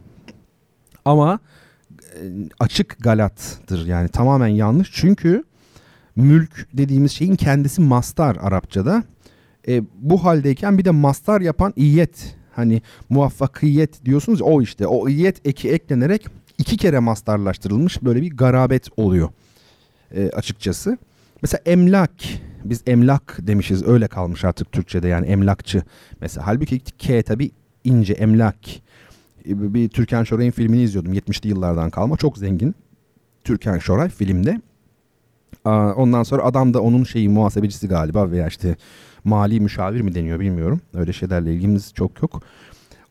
[1.04, 1.38] Ama
[2.14, 2.20] e,
[2.60, 4.90] açık galattır yani tamamen yanlış.
[4.92, 5.44] Çünkü
[6.16, 9.04] mülk dediğimiz şeyin kendisi mastar Arapçada.
[9.68, 15.46] E, bu haldeyken bir de mastar yapan iyet hani muvaffakiyet diyorsunuz o işte o iyet
[15.46, 16.26] eki eklenerek
[16.58, 19.28] iki kere mastarlaştırılmış böyle bir garabet oluyor
[20.14, 20.98] e, açıkçası.
[21.42, 22.12] Mesela emlak
[22.64, 25.82] biz emlak demişiz öyle kalmış artık Türkçe'de yani emlakçı.
[26.20, 27.50] Mesela halbuki K tabi
[27.84, 28.56] ince emlak.
[29.48, 32.74] E, bir Türkan Şoray'ın filmini izliyordum 70'li yıllardan kalma çok zengin.
[33.44, 34.60] Türkan Şoray filmde
[35.70, 38.76] Ondan sonra adam da onun şeyi muhasebecisi galiba veya işte
[39.24, 40.80] mali müşavir mi deniyor bilmiyorum.
[40.94, 42.42] Öyle şeylerle ilgimiz çok yok.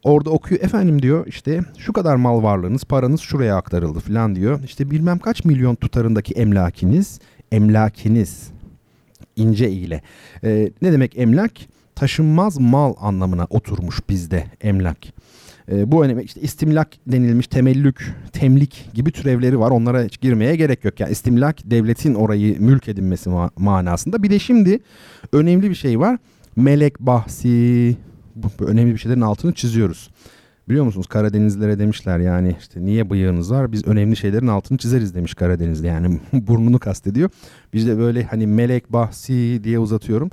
[0.03, 4.63] Orada okuyor efendim diyor işte şu kadar mal varlığınız paranız şuraya aktarıldı falan diyor.
[4.63, 7.19] İşte bilmem kaç milyon tutarındaki emlakiniz
[7.51, 8.51] emlakiniz
[9.35, 10.01] ince ile.
[10.43, 11.51] Ee, ne demek emlak?
[11.95, 14.97] Taşınmaz mal anlamına oturmuş bizde emlak.
[15.71, 19.71] E, bu önemi işte istimlak denilmiş temellük, temlik gibi türevleri var.
[19.71, 20.99] Onlara hiç girmeye gerek yok.
[20.99, 24.23] Yani istimlak devletin orayı mülk edinmesi ma- manasında.
[24.23, 24.79] Bir de şimdi
[25.33, 26.17] önemli bir şey var.
[26.55, 27.95] Melek bahsi
[28.35, 30.09] bu, bu önemli bir şeylerin altını çiziyoruz.
[30.69, 35.33] Biliyor musunuz Karadenizlilere demişler yani işte niye bıyığınız var biz önemli şeylerin altını çizeriz demiş
[35.33, 37.29] Karadenizli yani burnunu kastediyor.
[37.73, 40.29] Biz de böyle hani melek bahsi diye uzatıyorum.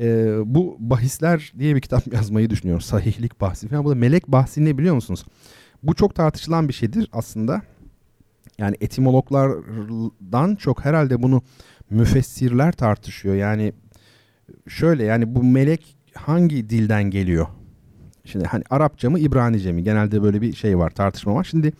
[0.00, 2.80] Ee, bu bahisler diye bir kitap yazmayı düşünüyorum.
[2.80, 3.84] Sahihlik bahsi falan.
[3.84, 5.24] Bu da melek bahsi ne biliyor musunuz?
[5.82, 7.62] Bu çok tartışılan bir şeydir aslında.
[8.58, 11.42] Yani etimologlardan çok herhalde bunu
[11.90, 13.34] müfessirler tartışıyor.
[13.34, 13.72] Yani
[14.68, 17.46] şöyle yani bu melek hangi dilden geliyor?
[18.24, 19.84] Şimdi hani Arapça mı İbranice mi?
[19.84, 21.44] Genelde böyle bir şey var tartışma var.
[21.44, 21.72] Şimdi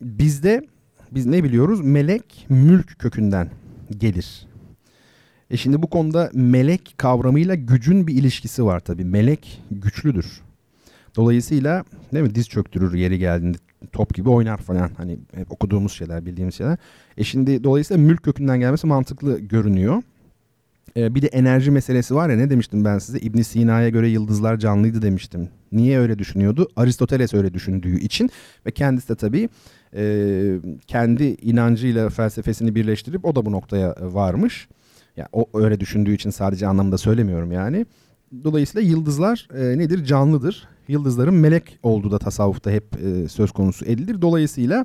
[0.00, 0.66] bizde
[1.10, 1.80] biz ne biliyoruz?
[1.80, 3.50] Melek mülk kökünden
[3.98, 4.46] gelir.
[5.54, 9.04] E şimdi bu konuda melek kavramıyla gücün bir ilişkisi var tabii.
[9.04, 10.40] Melek güçlüdür.
[11.16, 13.58] Dolayısıyla değil mi diz çöktürür yeri geldiğinde
[13.92, 14.90] top gibi oynar falan.
[14.96, 16.76] Hani hep okuduğumuz şeyler, bildiğimiz şeyler.
[17.18, 20.02] E şimdi dolayısıyla mülk kökünden gelmesi mantıklı görünüyor.
[20.96, 23.18] E bir de enerji meselesi var ya ne demiştim ben size?
[23.18, 25.48] İbn Sina'ya göre yıldızlar canlıydı demiştim.
[25.72, 26.68] Niye öyle düşünüyordu?
[26.76, 28.30] Aristoteles öyle düşündüğü için
[28.66, 29.48] ve kendisi de tabii
[29.96, 34.68] e, kendi inancıyla felsefesini birleştirip o da bu noktaya varmış.
[35.16, 37.86] Yani o öyle düşündüğü için sadece anlamda söylemiyorum yani.
[38.44, 40.04] Dolayısıyla yıldızlar e, nedir?
[40.04, 40.68] Canlıdır.
[40.88, 44.22] Yıldızların melek olduğu da tasavvufta hep e, söz konusu edilir.
[44.22, 44.84] Dolayısıyla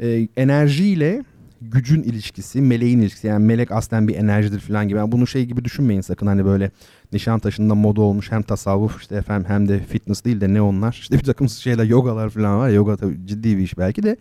[0.00, 1.24] e, enerjiyle
[1.60, 3.26] gücün ilişkisi, meleğin ilişkisi.
[3.26, 4.98] Yani melek aslen bir enerjidir falan gibi.
[4.98, 6.70] Yani bunu şey gibi düşünmeyin sakın hani böyle
[7.12, 10.92] nişan taşında moda olmuş hem tasavvuf işte efendim hem de fitness değil de ne onlar.
[10.92, 12.68] İşte bir takım şeyler yogalar falan var.
[12.68, 14.16] Yoga tabii ciddi bir iş belki de.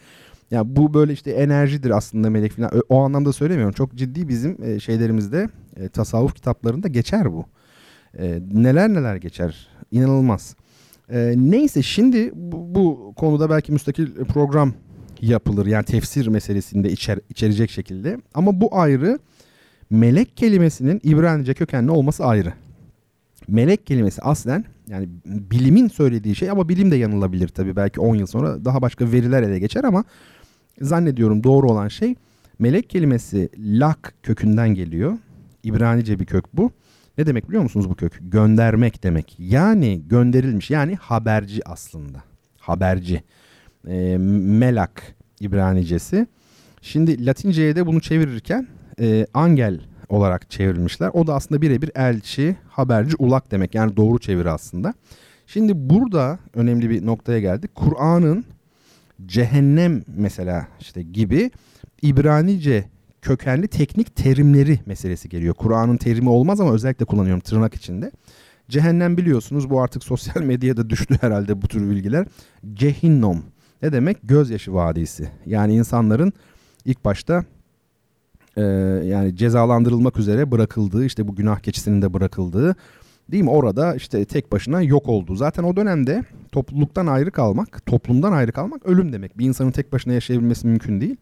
[0.51, 2.71] Ya bu böyle işte enerjidir aslında melek falan.
[2.89, 3.73] O anlamda söylemiyorum.
[3.73, 7.45] Çok ciddi bizim e, şeylerimizde e, tasavvuf kitaplarında geçer bu.
[8.19, 9.67] E, neler neler geçer.
[9.91, 10.55] İnanılmaz.
[11.35, 14.73] neyse şimdi bu, bu konuda belki müstakil program
[15.21, 15.65] yapılır.
[15.65, 18.17] Yani tefsir meselesinde içer, içerecek şekilde.
[18.33, 19.19] Ama bu ayrı.
[19.89, 22.53] Melek kelimesinin İbranice kökenli olması ayrı.
[23.47, 27.75] Melek kelimesi aslen yani bilimin söylediği şey ama bilim de yanılabilir tabii.
[27.75, 30.03] Belki 10 yıl sonra daha başka veriler ele geçer ama
[30.81, 32.15] zannediyorum doğru olan şey
[32.59, 35.17] melek kelimesi lak kökünden geliyor.
[35.63, 36.71] İbranice bir kök bu.
[37.17, 38.19] Ne demek biliyor musunuz bu kök?
[38.21, 39.35] Göndermek demek.
[39.39, 42.23] Yani gönderilmiş yani haberci aslında.
[42.59, 43.23] Haberci.
[43.87, 46.27] E, melak İbranicesi.
[46.81, 48.67] Şimdi Latince'ye de bunu çevirirken
[48.99, 51.09] e, angel olarak çevrilmişler.
[51.13, 53.75] O da aslında birebir elçi, haberci, ulak demek.
[53.75, 54.93] Yani doğru çeviri aslında.
[55.47, 57.75] Şimdi burada önemli bir noktaya geldik.
[57.75, 58.45] Kur'an'ın
[59.25, 61.51] cehennem mesela işte gibi
[62.01, 62.85] İbranice
[63.21, 65.53] kökenli teknik terimleri meselesi geliyor.
[65.53, 68.11] Kur'an'ın terimi olmaz ama özellikle kullanıyorum tırnak içinde.
[68.69, 72.27] Cehennem biliyorsunuz bu artık sosyal medyada düştü herhalde bu tür bilgiler.
[72.73, 73.43] Cehinnom
[73.81, 74.17] ne demek?
[74.23, 75.29] Gözyaşı vadisi.
[75.45, 76.33] Yani insanların
[76.85, 77.45] ilk başta
[78.57, 78.61] e,
[79.05, 82.75] yani cezalandırılmak üzere bırakıldığı işte bu günah keçisinin de bırakıldığı
[83.31, 83.49] değil mi?
[83.49, 85.35] Orada işte tek başına yok oldu.
[85.35, 89.37] Zaten o dönemde topluluktan ayrı kalmak, toplumdan ayrı kalmak ölüm demek.
[89.37, 91.15] Bir insanın tek başına yaşayabilmesi mümkün değil.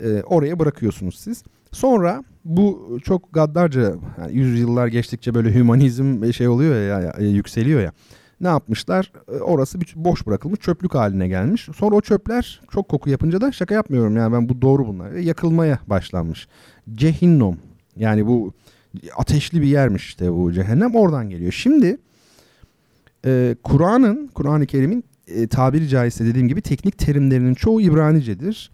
[0.00, 1.44] E, oraya bırakıyorsunuz siz.
[1.72, 7.92] Sonra bu çok gaddarca yani yüzyıllar geçtikçe böyle hümanizm şey oluyor ya, ya yükseliyor ya
[8.40, 9.12] ne yapmışlar?
[9.28, 11.68] E, orası bir boş bırakılmış çöplük haline gelmiş.
[11.76, 15.12] Sonra o çöpler çok koku yapınca da şaka yapmıyorum yani ben bu doğru bunlar.
[15.12, 16.48] Yakılmaya başlanmış.
[16.94, 17.56] Cehinnom
[17.96, 18.52] yani bu
[19.16, 21.52] ateşli bir yermiş işte bu cehennem oradan geliyor.
[21.52, 21.98] Şimdi
[23.26, 28.70] e, Kur'an'ın, Kur'an-ı Kerim'in e, tabiri caizse dediğim gibi teknik terimlerinin çoğu İbranicedir.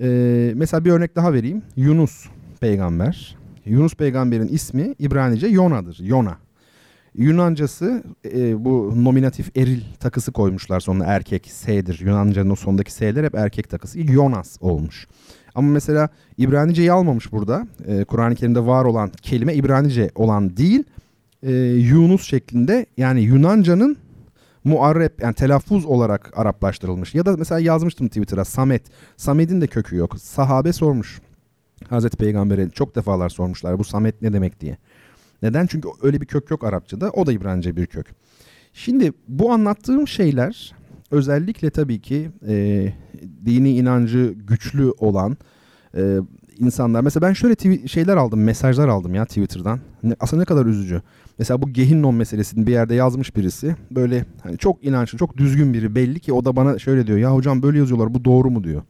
[0.00, 1.62] E, mesela bir örnek daha vereyim.
[1.76, 2.26] Yunus
[2.60, 3.36] peygamber.
[3.64, 5.98] Yunus peygamberin ismi İbranice Yona'dır.
[6.00, 6.38] Yona.
[7.14, 8.02] Yunancası
[8.34, 12.00] e, bu nominatif eril takısı koymuşlar sonuna erkek S'dir.
[12.00, 14.12] Yunanca'nın o sondaki S'ler hep erkek takısı.
[14.12, 15.06] Yonas olmuş.
[15.56, 17.66] Ama mesela İbranice'yi almamış burada.
[17.86, 20.84] E, Kur'an-ı Kerim'de var olan kelime İbranice olan değil.
[21.42, 23.96] E, Yunus şeklinde yani Yunanca'nın
[24.64, 27.14] muarrep yani telaffuz olarak Araplaştırılmış.
[27.14, 28.82] Ya da mesela yazmıştım Twitter'a Samet.
[29.16, 30.18] Samet'in de kökü yok.
[30.20, 31.20] Sahabe sormuş.
[31.88, 34.76] Hazreti Peygamber'e çok defalar sormuşlar bu Samet ne demek diye.
[35.42, 35.66] Neden?
[35.66, 37.10] Çünkü öyle bir kök yok Arapçada.
[37.10, 38.06] O da İbranice bir kök.
[38.72, 40.74] Şimdi bu anlattığım şeyler
[41.10, 42.86] özellikle tabii ki e,
[43.44, 45.36] dini inancı güçlü olan
[45.96, 46.18] e,
[46.58, 47.00] insanlar.
[47.00, 49.80] Mesela ben şöyle şeyler aldım, mesajlar aldım ya Twitter'dan.
[50.02, 51.02] Ne, aslında ne kadar üzücü.
[51.38, 53.76] Mesela bu Gehinnom meselesini bir yerde yazmış birisi.
[53.90, 57.18] Böyle hani çok inançlı, çok düzgün biri belli ki o da bana şöyle diyor.
[57.18, 58.82] Ya hocam böyle yazıyorlar bu doğru mu diyor.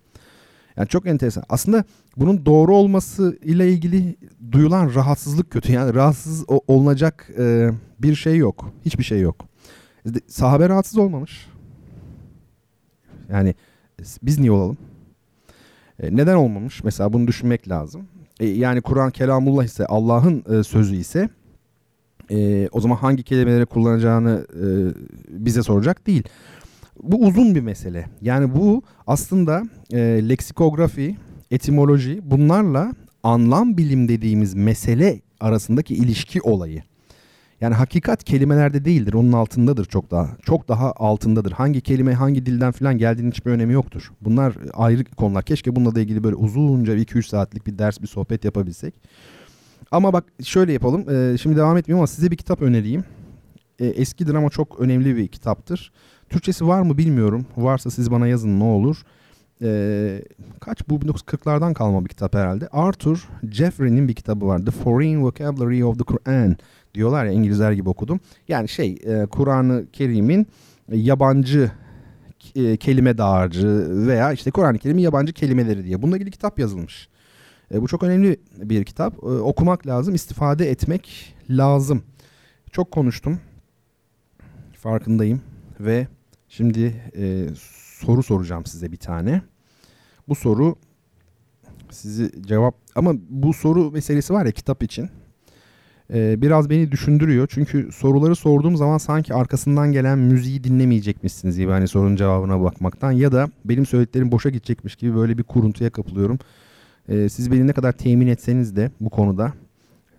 [0.76, 1.44] Yani çok enteresan.
[1.48, 1.84] Aslında
[2.16, 4.16] bunun doğru olması ile ilgili
[4.52, 5.72] duyulan rahatsızlık kötü.
[5.72, 8.70] Yani rahatsız olunacak e, bir şey yok.
[8.84, 9.36] Hiçbir şey yok.
[10.26, 11.46] Sahabe rahatsız olmamış.
[13.32, 13.54] Yani
[14.22, 14.78] biz niye olalım?
[16.00, 16.84] E, neden olmamış?
[16.84, 18.06] Mesela bunu düşünmek lazım.
[18.40, 21.28] E, yani Kur'an kelamullah ise Allah'ın e, sözü ise
[22.30, 24.64] e, o zaman hangi kelimeleri kullanacağını e,
[25.28, 26.22] bize soracak değil.
[27.02, 28.06] Bu uzun bir mesele.
[28.22, 29.62] Yani bu aslında
[29.92, 31.16] e, leksikografi,
[31.50, 36.82] etimoloji bunlarla anlam bilim dediğimiz mesele arasındaki ilişki olayı.
[37.60, 39.12] Yani hakikat kelimelerde değildir.
[39.12, 40.28] Onun altındadır çok daha.
[40.42, 41.52] Çok daha altındadır.
[41.52, 44.12] Hangi kelime hangi dilden falan geldiğinin hiçbir önemi yoktur.
[44.20, 45.44] Bunlar ayrı konular.
[45.44, 48.94] Keşke bununla da ilgili böyle uzunca 2-3 saatlik bir ders bir sohbet yapabilsek.
[49.90, 51.10] Ama bak şöyle yapalım.
[51.10, 53.04] Ee, şimdi devam etmiyorum ama size bir kitap önereyim.
[53.78, 55.92] Ee, eskidir ama çok önemli bir kitaptır.
[56.28, 57.46] Türkçesi var mı bilmiyorum.
[57.56, 59.02] Varsa siz bana yazın ne olur.
[59.62, 60.22] Ee,
[60.60, 62.68] kaç bu 1940'lardan kalma bir kitap herhalde.
[62.68, 64.66] Arthur Jeffrey'nin bir kitabı var.
[64.66, 66.56] The Foreign Vocabulary of the Quran
[66.96, 68.20] diyorlar ya İngilizler gibi okudum.
[68.48, 70.46] Yani şey e, Kur'an-ı Kerim'in
[70.92, 71.70] yabancı
[72.54, 76.02] e, kelime dağarcığı veya işte Kur'an-ı Kerim'in yabancı kelimeleri diye.
[76.02, 77.08] Bununla ilgili kitap yazılmış.
[77.74, 79.14] E, bu çok önemli bir kitap.
[79.14, 82.02] E, okumak lazım, istifade etmek lazım.
[82.72, 83.40] Çok konuştum.
[84.72, 85.40] Farkındayım
[85.80, 86.08] ve
[86.48, 86.94] şimdi
[88.00, 89.42] soru soracağım size bir tane.
[90.28, 90.76] Bu soru
[91.90, 95.10] sizi cevap ama bu soru meselesi var ya kitap için
[96.14, 97.48] e, biraz beni düşündürüyor.
[97.50, 103.32] Çünkü soruları sorduğum zaman sanki arkasından gelen müziği dinlemeyecekmişsiniz gibi hani sorunun cevabına bakmaktan ya
[103.32, 106.38] da benim söylediklerim boşa gidecekmiş gibi böyle bir kuruntuya kapılıyorum.
[107.08, 109.52] E, siz beni ne kadar temin etseniz de bu konuda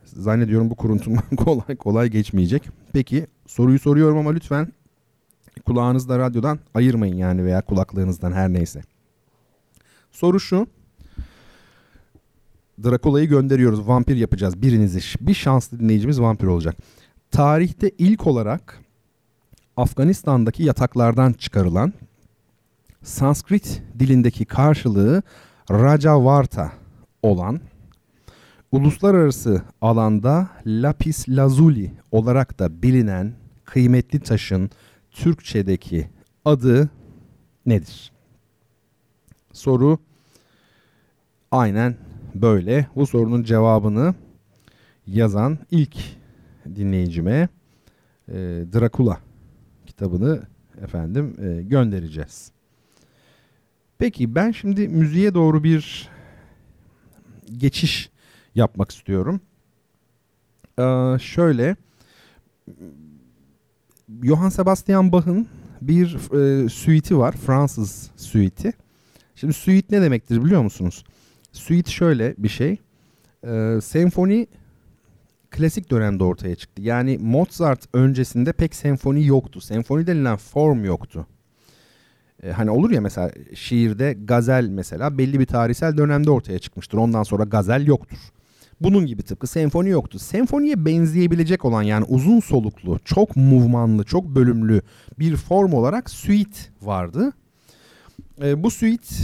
[0.05, 2.69] zannediyorum bu kuruntum kolay kolay geçmeyecek.
[2.93, 4.67] Peki soruyu soruyorum ama lütfen
[5.65, 8.81] kulağınızda radyodan ayırmayın yani veya kulaklığınızdan her neyse.
[10.11, 10.67] Soru şu.
[12.83, 13.87] Drakula'yı gönderiyoruz.
[13.87, 14.61] Vampir yapacağız.
[14.61, 14.99] Birinizi.
[15.21, 16.75] Bir şanslı dinleyicimiz vampir olacak.
[17.31, 18.79] Tarihte ilk olarak
[19.77, 21.93] Afganistan'daki yataklardan çıkarılan
[23.03, 25.23] Sanskrit dilindeki karşılığı
[25.71, 26.71] Rajavarta
[27.21, 27.61] olan
[28.71, 33.33] uluslararası alanda lapis lazuli olarak da bilinen
[33.65, 34.69] kıymetli taşın
[35.11, 36.09] Türkçedeki
[36.45, 36.89] adı
[37.65, 38.11] nedir?
[39.53, 39.97] Soru
[41.51, 41.97] aynen
[42.41, 42.87] böyle.
[42.95, 44.15] Bu sorunun cevabını
[45.07, 45.97] yazan ilk
[46.75, 47.49] dinleyicime
[48.27, 48.33] e,
[48.73, 49.19] Drakula
[49.85, 50.41] kitabını
[50.81, 52.51] efendim e, göndereceğiz.
[53.97, 56.09] Peki ben şimdi müziğe doğru bir
[57.57, 58.09] geçiş
[58.55, 59.41] yapmak istiyorum.
[60.79, 61.75] Ee, şöyle
[64.23, 65.47] Johann Sebastian Bach'ın
[65.81, 67.31] bir e, suite'i var.
[67.31, 68.73] Fransız suite'i.
[69.35, 71.03] Şimdi suite ne demektir biliyor musunuz?
[71.51, 72.77] Suite şöyle bir şey.
[73.43, 74.47] E, senfoni
[75.49, 76.81] klasik dönemde ortaya çıktı.
[76.81, 79.61] Yani Mozart öncesinde pek senfoni yoktu.
[79.61, 81.27] Senfoni denilen form yoktu.
[82.43, 86.97] E, hani olur ya mesela şiirde gazel mesela belli bir tarihsel dönemde ortaya çıkmıştır.
[86.97, 88.17] Ondan sonra gazel yoktur.
[88.81, 90.19] Bunun gibi tıpkı senfoni yoktu.
[90.19, 94.81] Senfoniye benzeyebilecek olan yani uzun soluklu, çok movmanlı, çok bölümlü
[95.19, 97.33] bir form olarak suite vardı.
[98.41, 99.15] E, bu suite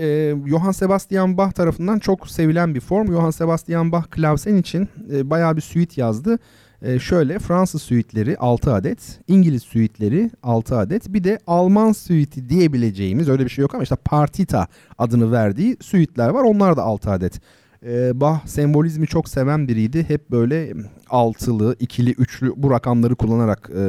[0.00, 3.12] e, Johann Sebastian Bach tarafından çok sevilen bir form.
[3.12, 6.38] Johann Sebastian Bach klavsen için e, bayağı bir suite yazdı.
[6.82, 13.28] E, şöyle Fransız suitleri 6 adet, İngiliz suitleri 6 adet, bir de Alman suiti diyebileceğimiz
[13.28, 14.66] öyle bir şey yok ama işte partita
[14.98, 16.42] adını verdiği suitler var.
[16.42, 17.40] Onlar da 6 adet.
[17.86, 20.08] E, Bach sembolizmi çok seven biriydi.
[20.08, 20.72] Hep böyle
[21.10, 23.80] altılı, ikili, üçlü bu rakamları kullanarak e,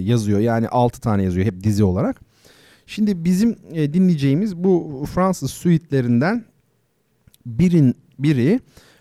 [0.00, 0.40] yazıyor.
[0.40, 2.25] Yani 6 tane yazıyor hep dizi olarak.
[2.86, 6.44] Şimdi bizim e, dinleyeceğimiz bu Fransız suitlerinden
[7.46, 8.60] birin biri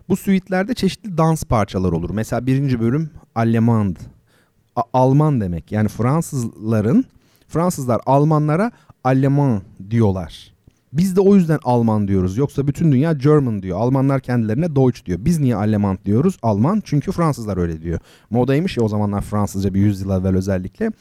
[0.09, 2.09] bu suitlerde çeşitli dans parçaları olur.
[2.09, 3.95] Mesela birinci bölüm Allemand.
[4.75, 5.71] A- Alman demek.
[5.71, 7.05] Yani Fransızların
[7.47, 8.71] Fransızlar Almanlara
[9.03, 10.53] Alman diyorlar.
[10.93, 12.37] Biz de o yüzden Alman diyoruz.
[12.37, 13.79] Yoksa bütün dünya German diyor.
[13.79, 15.19] Almanlar kendilerine Deutsch diyor.
[15.21, 16.37] Biz niye Alman diyoruz?
[16.41, 17.99] Alman çünkü Fransızlar öyle diyor.
[18.29, 20.91] Modaymış ya o zamanlar Fransızca bir yüzyıl evvel özellikle.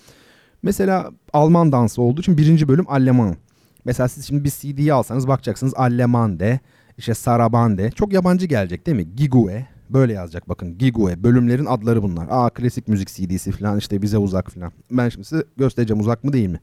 [0.65, 3.37] Mesela Alman dansı olduğu için birinci bölüm Alman.
[3.85, 6.61] Mesela siz şimdi bir CD'yi alsanız bakacaksınız Allemande,
[6.99, 7.91] işte Sarabande.
[7.91, 9.17] Çok yabancı gelecek değil mi?
[9.17, 9.67] Gigue.
[9.91, 10.79] Böyle yazacak bakın.
[10.79, 11.23] Gigue.
[11.23, 12.27] Bölümlerin adları bunlar.
[12.31, 14.73] Aa klasik müzik CD'si falan işte bize uzak falan.
[14.91, 16.61] Ben şimdi size göstereceğim uzak mı değil mi?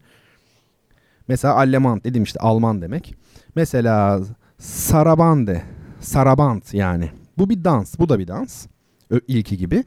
[1.28, 3.16] Mesela Alman dedim işte Alman demek.
[3.56, 4.22] Mesela
[4.58, 5.64] Sarabande.
[6.00, 7.12] Sarabant yani.
[7.38, 8.00] Bu bir dans.
[8.00, 8.68] Bu da bir dans.
[9.28, 9.84] İlki gibi.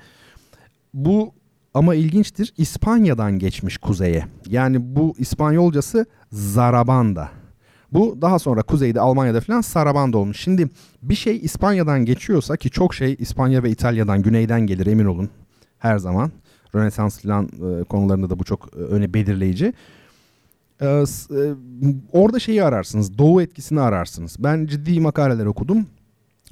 [0.95, 1.35] Bu
[1.75, 4.27] ama ilginçtir İspanya'dan geçmiş kuzeye.
[4.47, 7.29] Yani bu İspanyolcası Zarabanda.
[7.93, 10.41] Bu daha sonra kuzeyde Almanya'da falan Sarabanda olmuş.
[10.41, 10.69] Şimdi
[11.03, 15.31] bir şey İspanya'dan geçiyorsa ki çok şey İspanya ve İtalya'dan güneyden gelir emin olun
[15.79, 16.33] her zaman.
[16.75, 19.73] Rönesans falan e, konularında da bu çok e, öne belirleyici.
[20.81, 21.05] Ee, e,
[22.13, 23.19] orada şeyi ararsınız.
[23.19, 24.37] Doğu etkisini ararsınız.
[24.39, 25.87] Ben ciddi makaleler okudum.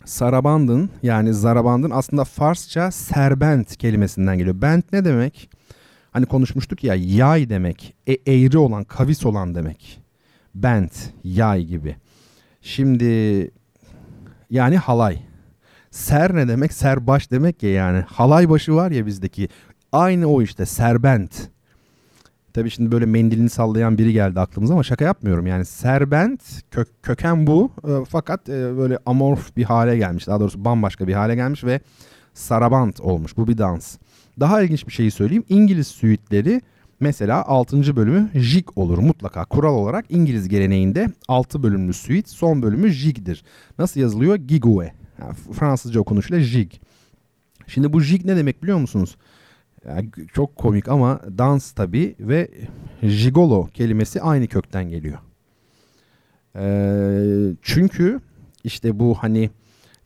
[0.05, 4.62] Saraband'ın yani Zaraband'ın aslında Farsça serbent kelimesinden geliyor.
[4.62, 5.50] Bent ne demek?
[6.11, 7.94] Hani konuşmuştuk ya yay demek.
[8.07, 10.03] E, eğri olan, kavis olan demek.
[10.55, 10.92] Bent,
[11.24, 11.96] yay gibi.
[12.62, 13.50] Şimdi
[14.50, 15.22] yani halay.
[15.90, 16.72] Ser ne demek?
[16.72, 18.05] Serbaş demek ya yani.
[18.09, 19.48] Halay başı var ya bizdeki.
[19.92, 21.48] Aynı o işte serbent.
[22.55, 25.46] Tabii şimdi böyle mendilini sallayan biri geldi aklımıza ama şaka yapmıyorum.
[25.46, 30.26] Yani serbent kök, köken bu e, fakat e, böyle amorf bir hale gelmiş.
[30.26, 31.80] Daha doğrusu bambaşka bir hale gelmiş ve
[32.34, 33.36] sarabant olmuş.
[33.36, 33.96] Bu bir dans.
[34.40, 35.44] Daha ilginç bir şeyi söyleyeyim.
[35.48, 36.61] İngiliz suitleri
[37.00, 37.96] mesela 6.
[37.96, 39.44] bölümü jig olur mutlaka.
[39.44, 43.44] Kural olarak İngiliz geleneğinde 6 bölümlü suite son bölümü jig'dir.
[43.78, 44.36] Nasıl yazılıyor?
[44.36, 44.92] Gigue.
[45.20, 46.72] Yani Fransızca okunuşuyla jig.
[47.66, 49.16] Şimdi bu jig ne demek biliyor musunuz?
[49.89, 52.49] Yani çok komik ama dans tabi ve
[53.03, 55.18] jigolo kelimesi aynı kökten geliyor.
[56.57, 58.20] Ee, çünkü
[58.64, 59.51] işte bu hani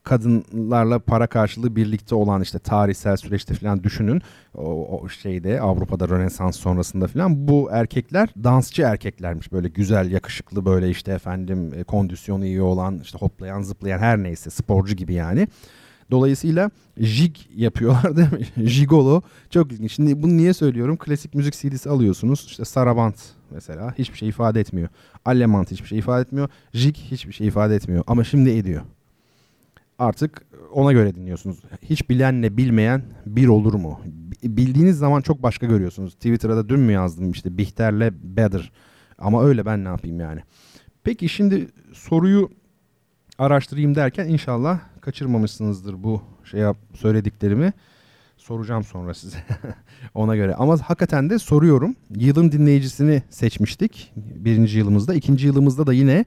[0.07, 4.22] kadınlarla para karşılığı birlikte olan işte tarihsel süreçte falan düşünün
[4.55, 10.91] o, o şeyde Avrupa'da Rönesans sonrasında falan bu erkekler dansçı erkeklermiş böyle güzel yakışıklı böyle
[10.91, 15.49] işte efendim e, kondisyonu iyi olan işte hoplayan zıplayan her neyse sporcu gibi yani.
[16.11, 18.69] Dolayısıyla jig yapıyorlar değil mi?
[18.69, 19.93] Jigolo çok ilginç.
[19.93, 20.97] Şimdi bunu niye söylüyorum?
[20.97, 22.45] Klasik müzik CD'si alıyorsunuz.
[22.47, 23.17] İşte sarabant
[23.51, 24.89] mesela hiçbir şey ifade etmiyor.
[25.25, 26.49] Allemant hiçbir şey ifade etmiyor.
[26.73, 28.05] Jig hiçbir şey ifade etmiyor.
[28.07, 28.83] Ama şimdi ediyor.
[29.99, 31.59] Artık ona göre dinliyorsunuz.
[31.83, 34.01] Hiç bilenle bilmeyen bir olur mu?
[34.43, 36.15] Bildiğiniz zaman çok başka görüyorsunuz.
[36.15, 38.73] Twitter'da dün mü yazdım işte Bihter'le Better.
[39.19, 40.41] Ama öyle ben ne yapayım yani.
[41.05, 42.51] Peki şimdi soruyu
[43.39, 46.63] araştırayım derken inşallah kaçırmamışsınızdır bu şey
[46.95, 47.73] söylediklerimi.
[48.37, 49.39] Soracağım sonra size
[50.15, 50.55] ona göre.
[50.55, 51.97] Ama hakikaten de soruyorum.
[52.17, 55.15] Yılın dinleyicisini seçmiştik birinci yılımızda.
[55.15, 56.25] ikinci yılımızda da yine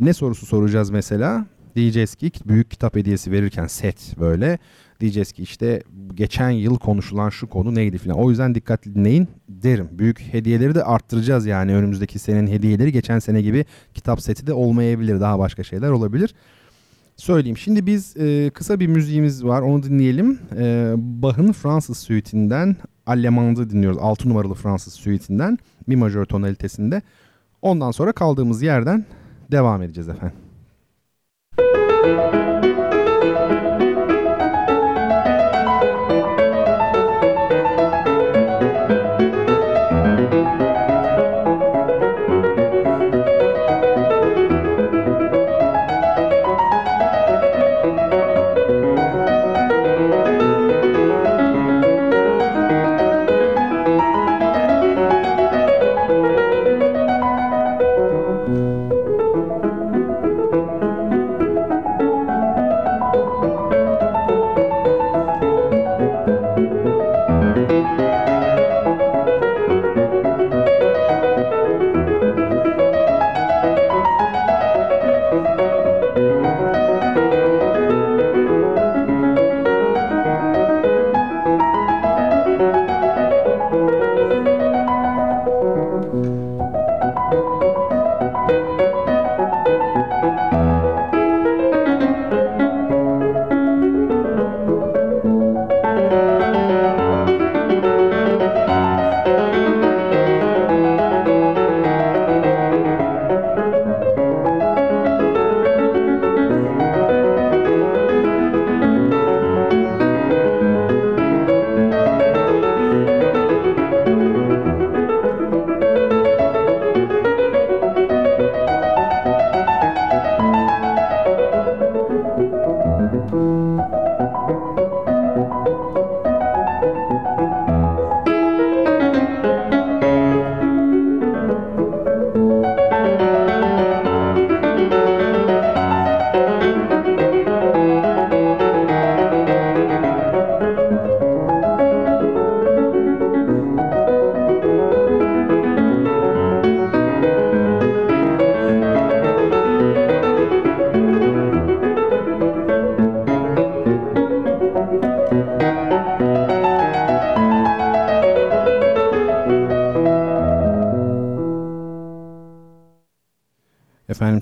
[0.00, 1.46] ne sorusu soracağız mesela?
[1.76, 4.58] Diyeceğiz ki büyük kitap hediyesi verirken set böyle
[5.00, 5.82] diyeceğiz ki işte
[6.14, 8.18] geçen yıl konuşulan şu konu neydi filan.
[8.18, 9.88] O yüzden dikkatli dinleyin derim.
[9.92, 15.20] Büyük hediyeleri de arttıracağız yani önümüzdeki senenin hediyeleri geçen sene gibi kitap seti de olmayabilir.
[15.20, 16.34] Daha başka şeyler olabilir.
[17.18, 17.56] Söyleyeyim.
[17.56, 19.62] Şimdi biz e, kısa bir müziğimiz var.
[19.62, 20.38] Onu dinleyelim.
[20.58, 23.98] E, Bach'ın Fransız suite'inden Allemand'ı dinliyoruz.
[24.00, 27.02] 6 numaralı Fransız suite'inden mi majör tonalitesinde.
[27.62, 29.04] Ondan sonra kaldığımız yerden
[29.52, 30.38] devam edeceğiz efendim.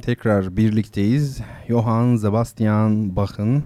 [0.07, 1.41] Tekrar birlikteyiz.
[1.69, 3.65] Johann Sebastian Bach'ın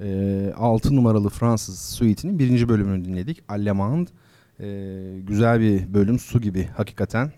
[0.00, 3.42] e, 6 numaralı Fransız suite'inin birinci bölümünü dinledik.
[3.48, 4.08] Allemand.
[4.60, 4.66] E,
[5.20, 7.32] güzel bir bölüm, su gibi hakikaten.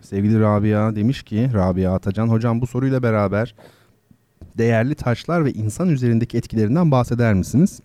[0.00, 3.54] Sevgili Rabia demiş ki Rabia Atacan hocam bu soruyla beraber
[4.58, 7.80] değerli taşlar ve insan üzerindeki etkilerinden bahseder misiniz?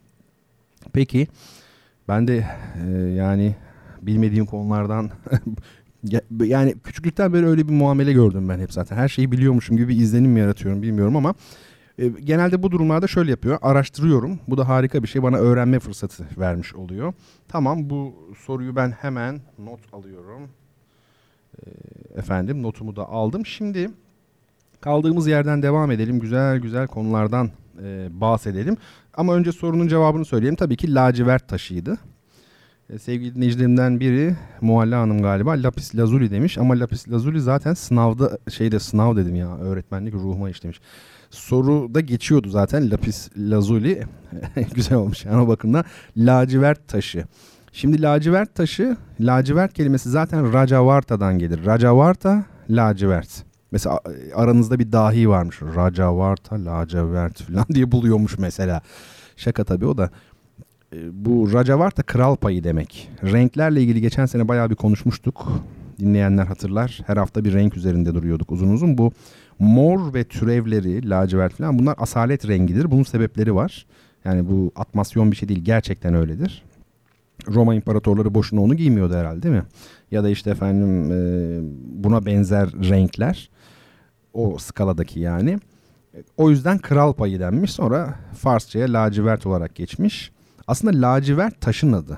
[0.93, 1.27] Peki
[2.07, 2.47] ben de
[2.87, 3.55] e, yani
[4.01, 5.09] bilmediğim konulardan
[6.43, 8.95] yani küçüklükten beri öyle bir muamele gördüm ben hep zaten.
[8.95, 11.33] Her şeyi biliyormuşum gibi bir izlenim yaratıyorum bilmiyorum ama
[11.97, 13.57] e, genelde bu durumlarda şöyle yapıyor.
[13.61, 14.39] Araştırıyorum.
[14.47, 15.23] Bu da harika bir şey.
[15.23, 17.13] Bana öğrenme fırsatı vermiş oluyor.
[17.47, 18.13] Tamam bu
[18.45, 20.49] soruyu ben hemen not alıyorum.
[21.57, 21.69] E,
[22.15, 23.45] efendim notumu da aldım.
[23.45, 23.89] Şimdi
[24.81, 26.19] kaldığımız yerden devam edelim.
[26.19, 27.51] Güzel güzel konulardan
[27.83, 28.77] e, bahsedelim.
[29.13, 30.55] Ama önce sorunun cevabını söyleyeyim.
[30.55, 31.97] Tabii ki lacivert taşıydı.
[32.89, 38.37] E, sevgili dinleyicilerimden biri Mualla Hanım galiba lapis lazuli demiş ama lapis lazuli zaten sınavda
[38.49, 40.79] şeyde sınav dedim ya öğretmenlik ruhuma işlemiş.
[41.29, 44.03] Soruda geçiyordu zaten lapis lazuli
[44.75, 45.83] güzel olmuş yani o bakımdan
[46.17, 47.25] lacivert taşı.
[47.71, 51.65] Şimdi lacivert taşı lacivert kelimesi zaten Rajavarta'dan gelir.
[51.65, 53.29] Rajavarta lacivert.
[53.71, 53.99] Mesela
[54.35, 55.61] aranızda bir dahi varmış.
[55.61, 58.81] Rajavarta lacivert falan diye buluyormuş mesela.
[59.35, 60.09] Şaka tabii o da.
[60.93, 63.09] E, bu Rajavarta kral payı demek.
[63.23, 65.51] Renklerle ilgili geçen sene bayağı bir konuşmuştuk.
[65.99, 66.99] Dinleyenler hatırlar.
[67.07, 68.97] Her hafta bir renk üzerinde duruyorduk uzun uzun.
[68.97, 69.11] Bu
[69.59, 72.91] mor ve türevleri, lacivert falan bunlar asalet rengidir.
[72.91, 73.85] Bunun sebepleri var.
[74.25, 75.65] Yani bu atmasyon bir şey değil.
[75.65, 76.63] Gerçekten öyledir.
[77.47, 79.63] Roma imparatorları boşuna onu giymiyordu herhalde değil mi?
[80.11, 81.59] Ya da işte efendim e,
[82.03, 83.49] buna benzer renkler.
[84.33, 85.59] O skaladaki yani.
[86.37, 87.71] O yüzden kral payı denmiş.
[87.71, 90.32] Sonra Farsçaya lacivert olarak geçmiş.
[90.67, 92.17] Aslında lacivert taşın adı.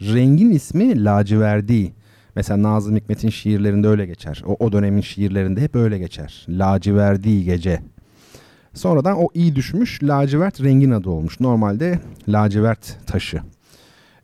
[0.00, 1.92] Rengin ismi laciverdi.
[2.36, 4.42] Mesela Nazım Hikmet'in şiirlerinde öyle geçer.
[4.46, 6.46] O, o dönemin şiirlerinde hep öyle geçer.
[6.48, 7.80] Laciverdi gece.
[8.74, 11.40] Sonradan o iyi düşmüş lacivert rengin adı olmuş.
[11.40, 11.98] Normalde
[12.28, 13.40] lacivert taşı.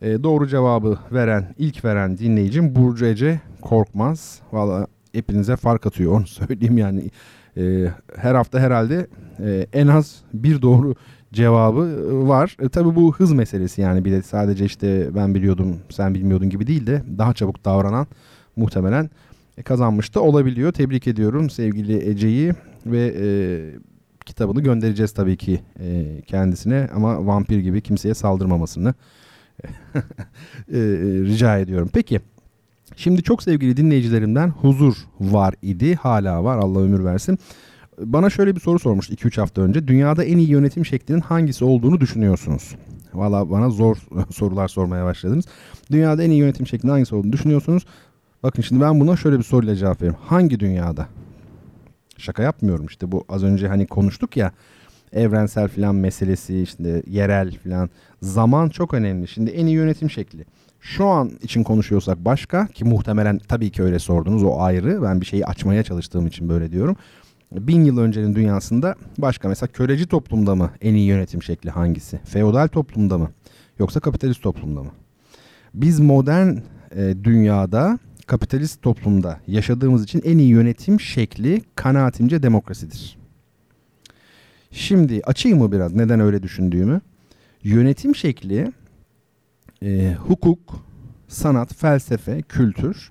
[0.02, 4.40] E, doğru cevabı veren, ilk veren dinleyicim Burcu Ece Korkmaz.
[4.52, 7.10] Valla hepinize fark atıyor onu söyleyeyim yani.
[7.56, 7.86] E,
[8.16, 9.06] her hafta herhalde
[9.44, 10.94] e, en az bir doğru
[11.34, 12.56] cevabı ıı, var.
[12.60, 16.66] E, tabii bu hız meselesi yani bir de sadece işte ben biliyordum sen bilmiyordun gibi
[16.66, 18.06] değil de daha çabuk davranan
[18.56, 19.10] muhtemelen
[19.58, 20.72] e, kazanmış da olabiliyor.
[20.72, 22.52] Tebrik ediyorum sevgili Ece'yi
[22.86, 23.26] ve e,
[24.26, 28.94] kitabını göndereceğiz tabii ki e, kendisine ama vampir gibi kimseye saldırmamasını
[29.94, 30.78] e, e,
[31.24, 31.90] rica ediyorum.
[31.92, 32.20] Peki
[32.96, 37.38] şimdi çok sevgili dinleyicilerimden huzur var idi hala var Allah ömür versin.
[37.98, 39.88] Bana şöyle bir soru sormuştu 2-3 hafta önce.
[39.88, 42.74] Dünyada en iyi yönetim şeklinin hangisi olduğunu düşünüyorsunuz?
[43.14, 43.96] Valla bana zor
[44.30, 45.44] sorular sormaya başladınız.
[45.90, 47.86] Dünyada en iyi yönetim şeklinin hangisi olduğunu düşünüyorsunuz?
[48.42, 50.16] Bakın şimdi ben buna şöyle bir soruyla cevap vereyim.
[50.26, 51.06] Hangi dünyada?
[52.18, 54.52] Şaka yapmıyorum işte bu az önce hani konuştuk ya
[55.12, 57.90] evrensel filan meselesi işte yerel filan
[58.22, 59.28] zaman çok önemli.
[59.28, 60.44] Şimdi en iyi yönetim şekli.
[60.80, 65.02] Şu an için konuşuyorsak başka ki muhtemelen tabii ki öyle sordunuz o ayrı.
[65.02, 66.96] Ben bir şeyi açmaya çalıştığım için böyle diyorum
[67.54, 72.20] bin yıl öncenin dünyasında başka mesela köleci toplumda mı en iyi yönetim şekli hangisi?
[72.24, 73.30] Feodal toplumda mı?
[73.78, 74.90] Yoksa kapitalist toplumda mı?
[75.74, 76.56] Biz modern
[76.96, 83.18] e, dünyada kapitalist toplumda yaşadığımız için en iyi yönetim şekli kanaatimce demokrasidir.
[84.70, 87.00] Şimdi açayım mı biraz neden öyle düşündüğümü?
[87.62, 88.72] Yönetim şekli
[89.82, 90.84] e, hukuk,
[91.28, 93.10] sanat, felsefe, kültür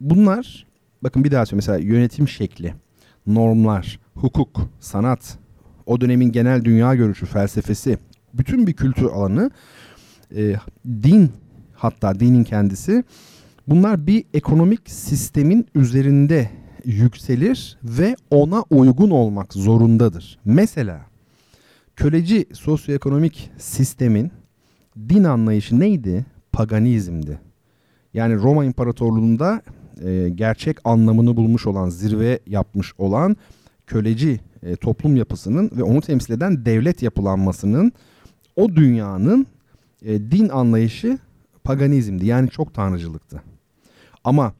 [0.00, 0.66] bunlar
[1.02, 2.74] bakın bir daha söyleyeyim mesela yönetim şekli
[3.26, 5.38] normlar, hukuk, sanat,
[5.86, 7.98] o dönemin genel dünya görüşü, felsefesi,
[8.34, 9.50] bütün bir kültür alanı,
[10.36, 10.54] e,
[10.86, 11.32] din
[11.74, 13.04] hatta dinin kendisi
[13.68, 16.50] bunlar bir ekonomik sistemin üzerinde
[16.84, 20.38] yükselir ve ona uygun olmak zorundadır.
[20.44, 21.00] Mesela
[21.96, 24.32] köleci sosyoekonomik sistemin
[25.08, 26.26] din anlayışı neydi?
[26.52, 27.40] Paganizmdi.
[28.14, 29.62] Yani Roma İmparatorluğu'nda
[30.04, 33.36] e, gerçek anlamını bulmuş olan, zirve yapmış olan
[33.86, 37.92] köleci e, toplum yapısının ve onu temsil eden devlet yapılanmasının
[38.56, 39.46] o dünyanın
[40.02, 41.18] e, din anlayışı
[41.64, 42.26] paganizmdi.
[42.26, 43.42] Yani çok tanrıcılıktı.
[44.24, 44.52] Ama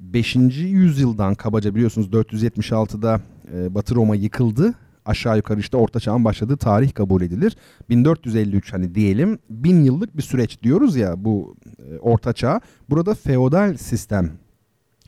[0.00, 0.36] 5.
[0.56, 3.20] yüzyıldan kabaca biliyorsunuz 476'da
[3.54, 4.74] e, Batı Roma yıkıldı.
[5.08, 7.56] Aşağı yukarı işte Orta Çağ'ın başladığı tarih kabul edilir.
[7.90, 12.60] 1453 hani diyelim bin yıllık bir süreç diyoruz ya bu e, Orta Çağ.
[12.90, 14.30] Burada feodal sistem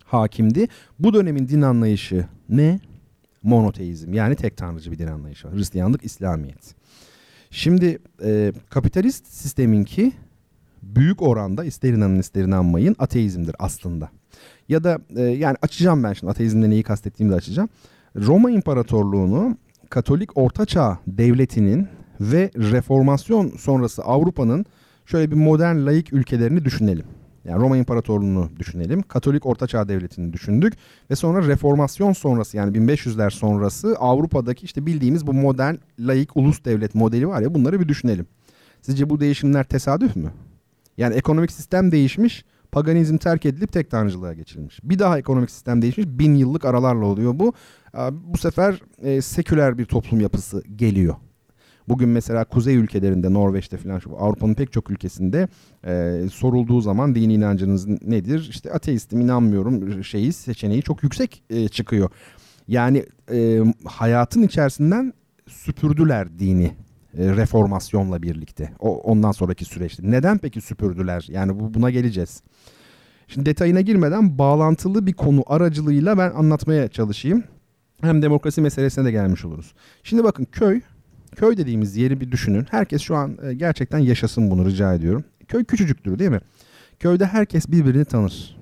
[0.05, 0.69] hakimdi.
[0.99, 2.81] Bu dönemin din anlayışı ne?
[3.43, 5.57] Monoteizm yani tek tanrıcı bir din anlayışı var.
[5.57, 6.75] Hristiyanlık, İslamiyet.
[7.51, 10.13] Şimdi e, kapitalist sisteminki
[10.83, 14.11] büyük oranda ister inanın ister inanmayın ateizmdir aslında.
[14.69, 17.69] Ya da e, yani açacağım ben şimdi ateizmle neyi kastettiğimi de açacağım.
[18.17, 19.57] Roma İmparatorluğunu
[19.91, 21.89] Katolik Ortaçağ Devleti'nin
[22.21, 24.67] ve reformasyon sonrası Avrupa'nın
[25.07, 27.05] şöyle bir modern laik ülkelerini düşünelim.
[27.45, 29.03] Yani Roma İmparatorluğu'nu düşünelim.
[29.03, 30.75] Katolik Ortaçağ Devleti'ni düşündük.
[31.11, 36.95] Ve sonra reformasyon sonrası yani 1500'ler sonrası Avrupa'daki işte bildiğimiz bu modern laik ulus devlet
[36.95, 38.27] modeli var ya bunları bir düşünelim.
[38.83, 40.31] Sizce bu değişimler tesadüf mü?
[40.97, 44.81] Yani ekonomik sistem değişmiş, paganizm terk edilip tek tanrıcılığa geçirilmiş.
[44.83, 47.53] Bir daha ekonomik sistem değişmiş, bin yıllık aralarla oluyor bu.
[48.13, 51.15] Bu sefer e, seküler bir toplum yapısı geliyor.
[51.89, 55.49] Bugün mesela kuzey ülkelerinde Norveç'te falan Avrupa'nın pek çok ülkesinde
[55.87, 58.49] e, sorulduğu zaman dini inancınız nedir?
[58.51, 62.11] İşte ateistim inanmıyorum şeyi seçeneği çok yüksek e, çıkıyor.
[62.69, 65.13] Yani e, hayatın içerisinden
[65.49, 66.73] süpürdüler dini
[67.19, 68.73] reformasyonla birlikte.
[68.79, 70.03] O, ondan sonraki süreçte.
[70.11, 71.27] Neden peki süpürdüler?
[71.31, 72.43] Yani bu, buna geleceğiz.
[73.29, 77.45] Şimdi detayına girmeden bağlantılı bir konu aracılığıyla ben anlatmaya çalışayım.
[78.01, 79.75] Hem demokrasi meselesine de gelmiş oluruz.
[80.03, 80.81] Şimdi bakın köy
[81.37, 82.67] Köy dediğimiz yeri bir düşünün.
[82.71, 85.25] Herkes şu an e, gerçekten yaşasın bunu rica ediyorum.
[85.49, 86.41] Köy küçücüktür değil mi?
[86.99, 88.57] Köyde herkes birbirini tanır.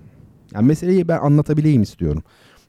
[0.55, 2.23] Yani meseleyi ben anlatabileyim istiyorum.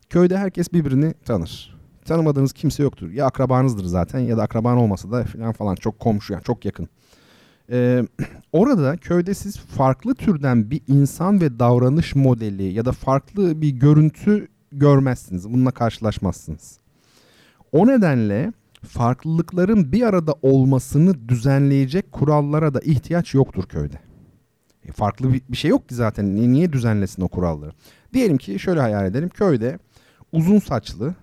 [0.09, 1.78] Köyde herkes birbirini tanır.
[2.09, 3.11] Tanımadığınız kimse yoktur.
[3.11, 6.89] Ya akrabanızdır zaten ya da akraban olmasa da falan falan çok komşu yani çok yakın.
[7.71, 8.03] Ee,
[8.51, 14.47] orada köyde siz farklı türden bir insan ve davranış modeli ya da farklı bir görüntü
[14.71, 15.49] görmezsiniz.
[15.53, 16.79] Bununla karşılaşmazsınız.
[17.71, 18.53] O nedenle
[18.87, 23.99] farklılıkların bir arada olmasını düzenleyecek kurallara da ihtiyaç yoktur köyde.
[24.85, 26.35] E farklı bir, bir şey yok ki zaten.
[26.35, 27.71] Niye düzenlesin o kuralları?
[28.13, 29.29] Diyelim ki şöyle hayal edelim.
[29.29, 29.79] Köyde
[30.31, 31.15] uzun saçlı,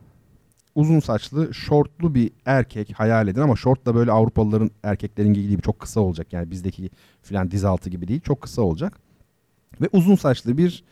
[0.76, 5.62] uzun saçlı, şortlu bir erkek hayal edin ama şort da böyle Avrupalıların erkeklerin giydiği gibi
[5.62, 6.32] çok kısa olacak.
[6.32, 6.90] Yani bizdeki
[7.22, 8.20] filan diz altı gibi değil.
[8.20, 8.98] Çok kısa olacak.
[9.80, 10.84] Ve uzun saçlı bir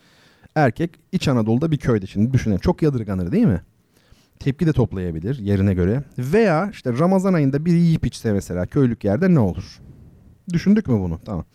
[0.55, 2.59] erkek İç Anadolu'da bir köyde şimdi düşünelim.
[2.59, 3.61] Çok yadırganır değil mi?
[4.39, 6.03] tepki de toplayabilir yerine göre.
[6.17, 9.81] Veya işte Ramazan ayında bir yiyip içse mesela köylük yerde ne olur?
[10.53, 11.19] Düşündük mü bunu?
[11.25, 11.45] Tamam.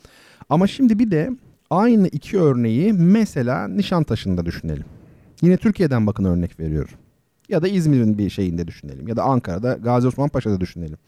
[0.49, 1.31] Ama şimdi bir de
[1.71, 4.85] aynı iki örneği mesela Nişantaşı'nda düşünelim.
[5.43, 6.95] Yine Türkiye'den bakın örnek veriyorum.
[7.51, 9.09] Ya da İzmir'in bir şeyinde düşünelim.
[9.09, 10.99] Ya da Ankara'da Gazi Osman Paşa'da düşünelim.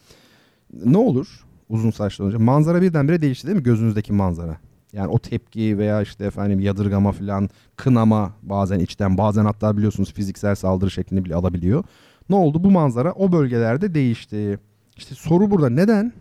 [0.85, 2.39] Ne olur uzun saçlı olunca?
[2.39, 3.63] Manzara birdenbire değişti değil mi?
[3.63, 4.57] Gözünüzdeki manzara.
[4.93, 10.55] Yani o tepki veya işte efendim yadırgama falan, kınama bazen içten bazen hatta biliyorsunuz fiziksel
[10.55, 11.85] saldırı şeklinde bile alabiliyor.
[12.31, 12.65] Ne oldu?
[12.65, 14.59] Bu manzara o bölgelerde değişti.
[14.97, 16.13] İşte soru burada neden?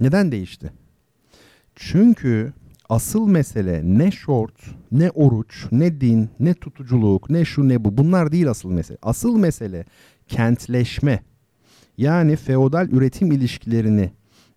[0.00, 0.72] Neden değişti?
[1.74, 2.52] Çünkü
[2.88, 4.54] asıl mesele ne şort,
[4.92, 7.96] ne oruç, ne din, ne tutuculuk, ne şu ne bu.
[7.96, 8.98] Bunlar değil asıl mesele.
[9.02, 9.84] Asıl mesele
[10.28, 11.22] kentleşme.
[11.98, 14.10] Yani feodal üretim ilişkilerini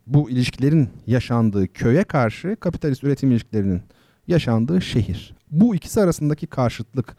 [0.08, 3.82] bu ilişkilerin yaşandığı köye karşı kapitalist üretim ilişkilerinin
[4.28, 5.36] yaşandığı şehir.
[5.52, 7.18] Bu ikisi arasındaki karşıtlık.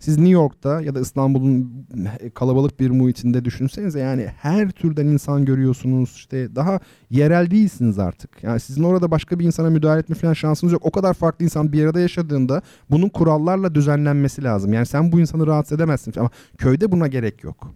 [0.00, 1.86] Siz New York'ta ya da İstanbul'un
[2.34, 6.12] kalabalık bir muhitinde düşünsenize yani her türden insan görüyorsunuz.
[6.14, 6.80] İşte daha
[7.10, 8.42] yerel değilsiniz artık.
[8.42, 10.86] Yani sizin orada başka bir insana müdahale etme falan şansınız yok.
[10.86, 14.72] O kadar farklı insan bir arada yaşadığında bunun kurallarla düzenlenmesi lazım.
[14.72, 17.74] Yani sen bu insanı rahatsız edemezsin ama köyde buna gerek yok.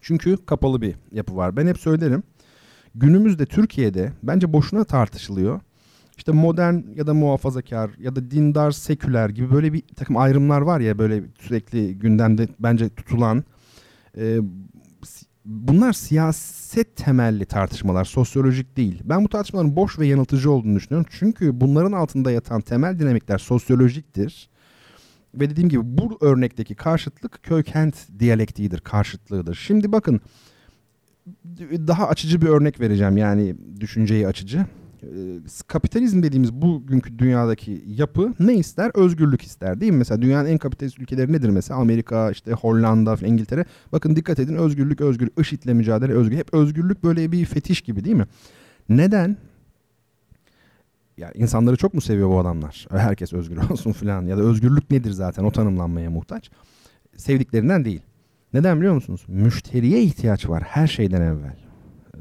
[0.00, 1.56] Çünkü kapalı bir yapı var.
[1.56, 2.22] Ben hep söylerim
[2.94, 5.60] günümüzde Türkiye'de bence boşuna tartışılıyor.
[6.22, 10.80] İşte modern ya da muhafazakar ya da dindar seküler gibi böyle bir takım ayrımlar var
[10.80, 13.44] ya böyle sürekli gündemde bence tutulan.
[14.18, 14.38] E,
[15.44, 19.02] bunlar siyaset temelli tartışmalar, sosyolojik değil.
[19.04, 21.10] Ben bu tartışmaların boş ve yanıltıcı olduğunu düşünüyorum.
[21.18, 24.48] Çünkü bunların altında yatan temel dinamikler sosyolojiktir.
[25.34, 29.54] Ve dediğim gibi bu örnekteki karşıtlık köy kent diyalektiğidir, karşıtlığıdır.
[29.54, 30.20] Şimdi bakın
[31.70, 34.66] daha açıcı bir örnek vereceğim yani düşünceyi açıcı.
[35.02, 35.06] Ee,
[35.66, 38.90] kapitalizm dediğimiz bugünkü dünyadaki yapı ne ister?
[38.94, 39.98] Özgürlük ister değil mi?
[39.98, 41.80] Mesela dünyanın en kapitalist ülkeleri nedir mesela?
[41.80, 43.64] Amerika, işte Hollanda, İngiltere.
[43.92, 46.36] Bakın dikkat edin özgürlük, özgür, IŞİD'le mücadele, özgür.
[46.36, 48.26] Hep özgürlük böyle bir fetiş gibi değil mi?
[48.88, 49.36] Neden?
[51.18, 52.86] Ya insanları çok mu seviyor bu adamlar?
[52.90, 56.50] Herkes özgür olsun falan ya da özgürlük nedir zaten o tanımlanmaya muhtaç.
[57.16, 58.00] Sevdiklerinden değil.
[58.54, 59.24] Neden biliyor musunuz?
[59.28, 61.56] Müşteriye ihtiyaç var her şeyden evvel.
[62.14, 62.18] Ee,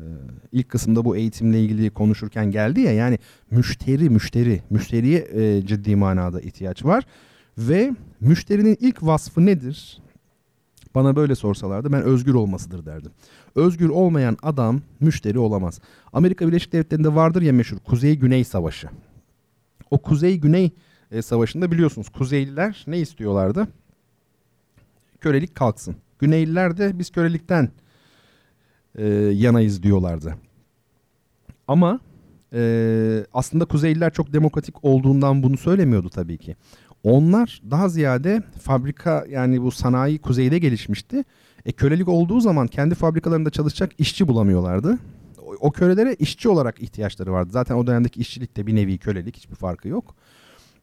[0.51, 3.19] ilk kısımda bu eğitimle ilgili konuşurken geldi ya yani
[3.51, 7.03] müşteri müşteri müşteriye e, ciddi manada ihtiyaç var
[7.57, 10.01] ve müşterinin ilk vasfı nedir?
[10.95, 13.11] Bana böyle sorsalardı ben özgür olmasıdır derdim.
[13.55, 15.79] Özgür olmayan adam müşteri olamaz.
[16.13, 18.89] Amerika Birleşik Devletleri'nde vardır ya meşhur Kuzey-Güney Savaşı.
[19.91, 20.71] O Kuzey-Güney
[21.11, 23.67] e, Savaşı'nda biliyorsunuz Kuzeyliler ne istiyorlardı?
[25.21, 25.95] Kölelik kalksın.
[26.19, 27.69] Güneyliler de biz kölelikten
[28.95, 30.35] e, yanayız diyorlardı.
[31.67, 31.99] Ama
[32.53, 36.55] e, aslında Kuzeyliler çok demokratik olduğundan bunu söylemiyordu tabii ki.
[37.03, 41.23] Onlar daha ziyade fabrika yani bu sanayi kuzeyde gelişmişti.
[41.65, 44.97] E, kölelik olduğu zaman kendi fabrikalarında çalışacak işçi bulamıyorlardı.
[45.41, 47.49] O, o kölelere işçi olarak ihtiyaçları vardı.
[47.51, 50.15] Zaten o dönemdeki işçilik de bir nevi kölelik hiçbir farkı yok.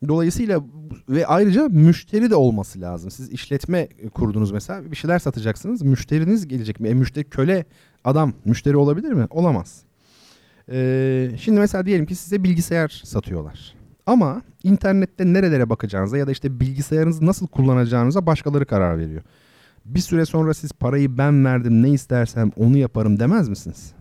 [0.09, 0.65] Dolayısıyla
[1.09, 3.11] ve ayrıca müşteri de olması lazım.
[3.11, 5.83] Siz işletme kurdunuz mesela bir şeyler satacaksınız.
[5.83, 6.89] Müşteriniz gelecek mi?
[6.89, 7.65] E, müşteri köle
[8.05, 9.27] adam müşteri olabilir mi?
[9.31, 9.83] Olamaz.
[10.71, 13.75] Ee, şimdi mesela diyelim ki size bilgisayar satıyorlar.
[14.07, 19.23] Ama internette nerelere bakacağınıza ya da işte bilgisayarınızı nasıl kullanacağınıza başkaları karar veriyor.
[19.85, 23.93] Bir süre sonra siz parayı ben verdim ne istersem onu yaparım demez misiniz?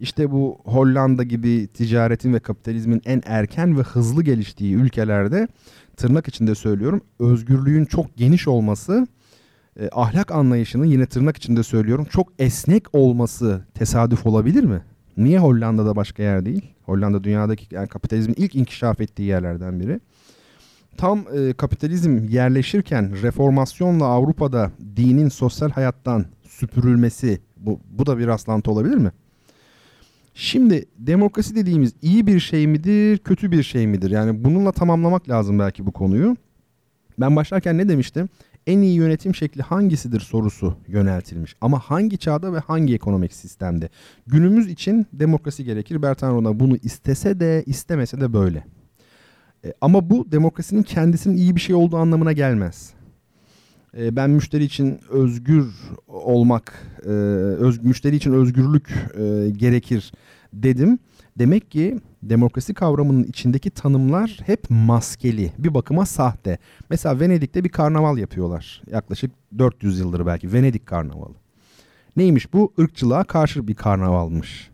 [0.00, 5.48] İşte bu Hollanda gibi ticaretin ve kapitalizmin en erken ve hızlı geliştiği ülkelerde
[5.96, 9.06] tırnak içinde söylüyorum özgürlüğün çok geniş olması
[9.80, 14.82] e, ahlak anlayışının yine tırnak içinde söylüyorum çok esnek olması tesadüf olabilir mi?
[15.16, 16.74] Niye Hollanda'da başka yer değil?
[16.82, 20.00] Hollanda dünyadaki yani kapitalizmin ilk inkişaf ettiği yerlerden biri.
[20.96, 28.70] Tam e, kapitalizm yerleşirken reformasyonla Avrupa'da dinin sosyal hayattan süpürülmesi bu, bu da bir rastlantı
[28.70, 29.12] olabilir mi?
[30.34, 34.10] Şimdi demokrasi dediğimiz iyi bir şey midir, kötü bir şey midir?
[34.10, 36.36] Yani bununla tamamlamak lazım belki bu konuyu.
[37.18, 38.28] Ben başlarken ne demiştim?
[38.66, 41.56] En iyi yönetim şekli hangisidir sorusu yöneltilmiş.
[41.60, 43.88] Ama hangi çağda ve hangi ekonomik sistemde?
[44.26, 46.02] Günümüz için demokrasi gerekir.
[46.02, 48.64] Bertrand bunu istese de istemese de böyle.
[49.64, 52.90] E, ama bu demokrasinin kendisinin iyi bir şey olduğu anlamına gelmez.
[53.98, 55.66] E, ben müşteri için özgür
[56.08, 56.72] olmak,
[57.04, 58.88] e, öz, müşteri için özgürlük
[59.18, 60.12] e, gerekir
[60.52, 60.98] dedim.
[61.38, 66.58] Demek ki demokrasi kavramının içindeki tanımlar hep maskeli, bir bakıma sahte.
[66.90, 68.82] Mesela Venedik'te bir karnaval yapıyorlar.
[68.90, 71.34] Yaklaşık 400 yıldır belki Venedik karnavalı.
[72.16, 72.72] Neymiş bu?
[72.78, 74.70] Irkçılığa karşı bir karnavalmış.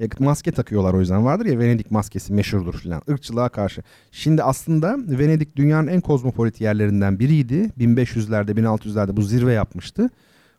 [0.00, 3.02] E, maske takıyorlar o yüzden vardır ya Venedik maskesi meşhurdur filan.
[3.08, 3.82] Irkçılığa karşı.
[4.12, 7.70] Şimdi aslında Venedik dünyanın en kozmopolit yerlerinden biriydi.
[7.78, 10.10] 1500'lerde 1600'lerde bu zirve yapmıştı.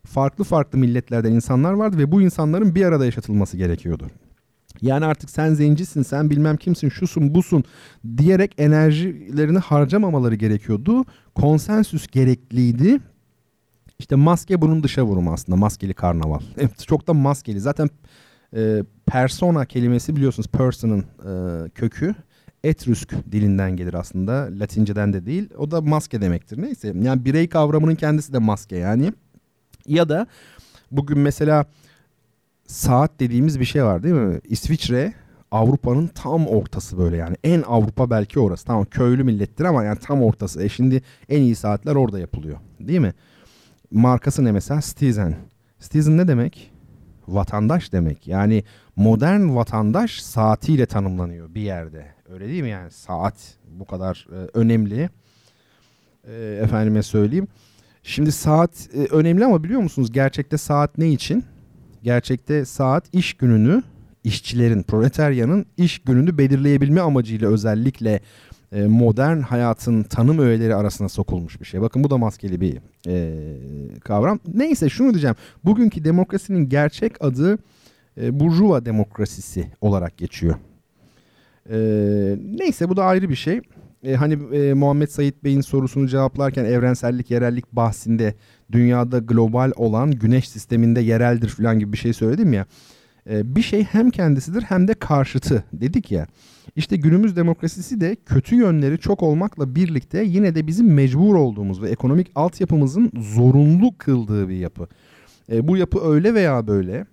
[0.06, 4.08] Farklı farklı milletlerden insanlar vardı ve bu insanların bir arada yaşatılması gerekiyordu.
[4.82, 7.64] Yani artık sen zencisin, sen bilmem kimsin, şusun, busun
[8.18, 11.06] diyerek enerjilerini harcamamaları gerekiyordu.
[11.36, 13.00] Konsensüs gerekliydi.
[14.00, 15.56] İşte maske bunun dışa vurumu aslında.
[15.56, 16.40] Maskeli karnaval.
[16.88, 17.60] Çok da maskeli.
[17.60, 17.90] Zaten
[18.56, 22.16] e, persona kelimesi biliyorsunuz person'ın e, kökü.
[22.64, 24.50] Etrüsk dilinden gelir aslında.
[24.52, 25.50] Latinceden de değil.
[25.58, 26.62] O da maske demektir.
[26.62, 26.94] Neyse.
[27.02, 29.14] Yani birey kavramının kendisi de maske yani.
[29.88, 30.28] Ya da
[30.92, 31.66] bugün mesela
[32.70, 34.40] saat dediğimiz bir şey var değil mi?
[34.44, 35.14] İsviçre
[35.52, 37.36] Avrupa'nın tam ortası böyle yani.
[37.44, 38.66] En Avrupa belki orası.
[38.66, 40.64] Tamam köylü millettir ama yani tam ortası.
[40.64, 42.58] E şimdi en iyi saatler orada yapılıyor.
[42.80, 43.14] Değil mi?
[43.92, 44.82] Markası ne mesela?
[44.82, 45.36] Stizen.
[45.80, 46.72] Stizen ne demek?
[47.28, 48.28] Vatandaş demek.
[48.28, 48.64] Yani
[48.96, 52.06] modern vatandaş saatiyle tanımlanıyor bir yerde.
[52.30, 52.92] Öyle değil mi yani?
[52.92, 53.36] Saat
[53.68, 55.10] bu kadar e, önemli.
[56.24, 57.48] E, efendime söyleyeyim.
[58.04, 61.44] Şimdi saat e, önemli ama biliyor musunuz gerçekte saat ne için?
[62.04, 63.84] Gerçekte saat iş gününü
[64.24, 68.20] işçilerin, proletaryanın iş gününü belirleyebilme amacıyla özellikle
[68.72, 71.82] e, modern hayatın tanım öğeleri arasına sokulmuş bir şey.
[71.82, 72.78] Bakın bu da maskeli bir
[73.08, 73.34] e,
[74.00, 74.40] kavram.
[74.54, 75.36] Neyse şunu diyeceğim.
[75.66, 77.58] Bugünkü demokrasinin gerçek adı
[78.22, 80.56] e, Burjuva demokrasisi olarak geçiyor.
[81.70, 81.78] E,
[82.60, 83.62] neyse bu da ayrı bir şey.
[84.04, 88.34] E, hani e, Muhammed Said Bey'in sorusunu cevaplarken evrensellik, yerellik bahsinde
[88.72, 92.66] dünyada global olan güneş sisteminde yereldir falan gibi bir şey söyledim ya.
[93.30, 96.28] E, bir şey hem kendisidir hem de karşıtı dedik ya.
[96.76, 101.90] İşte günümüz demokrasisi de kötü yönleri çok olmakla birlikte yine de bizim mecbur olduğumuz ve
[101.90, 104.88] ekonomik altyapımızın zorunlu kıldığı bir yapı.
[105.52, 107.06] E, bu yapı öyle veya böyle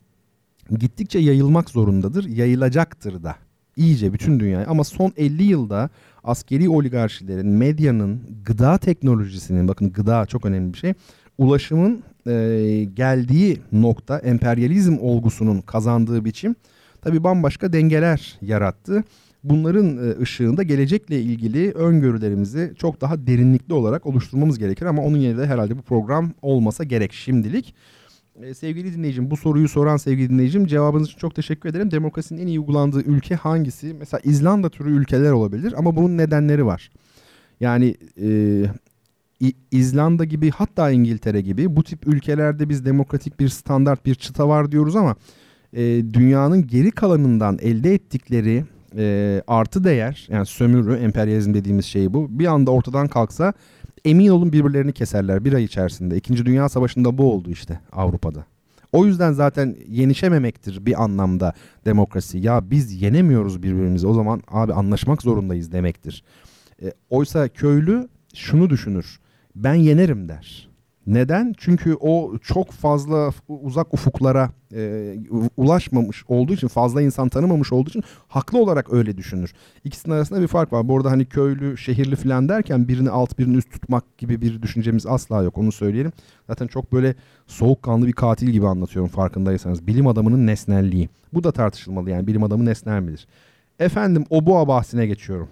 [0.78, 3.36] gittikçe yayılmak zorundadır, yayılacaktır da
[3.76, 5.90] iyice bütün dünyaya ama son 50 yılda
[6.24, 10.94] askeri oligarşilerin, medyanın, gıda teknolojisinin bakın gıda çok önemli bir şey
[11.38, 12.32] ulaşımın e,
[12.94, 16.54] geldiği nokta emperyalizm olgusunun kazandığı biçim
[17.02, 19.04] tabi bambaşka dengeler yarattı.
[19.44, 25.38] Bunların e, ışığında gelecekle ilgili öngörülerimizi çok daha derinlikli olarak oluşturmamız gerekir ama onun yerine
[25.38, 27.74] de herhalde bu program olmasa gerek şimdilik.
[28.42, 31.90] Ee, sevgili dinleyicim bu soruyu soran sevgili dinleyicim cevabınız için çok teşekkür ederim.
[31.90, 33.94] Demokrasinin en iyi uygulandığı ülke hangisi?
[33.98, 36.90] Mesela İzlanda türü ülkeler olabilir ama bunun nedenleri var.
[37.60, 44.14] Yani e, İzlanda gibi hatta İngiltere gibi bu tip ülkelerde biz demokratik bir standart bir
[44.14, 45.16] çıta var diyoruz ama
[45.72, 45.82] e,
[46.12, 48.64] dünyanın geri kalanından elde ettikleri
[48.96, 53.52] e, artı değer yani sömürü emperyalizm dediğimiz şey bu bir anda ortadan kalksa
[54.06, 56.16] emin olun birbirlerini keserler bir ay içerisinde.
[56.16, 58.46] İkinci Dünya Savaşı'nda bu oldu işte Avrupa'da.
[58.92, 61.52] O yüzden zaten yenişememektir bir anlamda
[61.84, 62.38] demokrasi.
[62.38, 66.24] Ya biz yenemiyoruz birbirimizi o zaman abi anlaşmak zorundayız demektir.
[66.82, 69.20] E, oysa köylü şunu düşünür.
[69.56, 70.68] Ben yenerim der.
[71.06, 71.54] Neden?
[71.58, 75.14] Çünkü o çok fazla uzak ufuklara e,
[75.56, 79.52] ulaşmamış olduğu için, fazla insan tanımamış olduğu için haklı olarak öyle düşünür.
[79.84, 80.88] İkisinin arasında bir fark var.
[80.88, 85.06] Bu arada hani köylü, şehirli falan derken birini alt birini üst tutmak gibi bir düşüncemiz
[85.06, 85.58] asla yok.
[85.58, 86.12] Onu söyleyelim.
[86.46, 87.14] Zaten çok böyle
[87.46, 89.86] soğukkanlı bir katil gibi anlatıyorum farkındaysanız.
[89.86, 91.08] Bilim adamının nesnelliği.
[91.32, 93.26] Bu da tartışılmalı yani bilim adamı nesnel midir?
[93.78, 95.48] Efendim Oboa bahsine geçiyorum.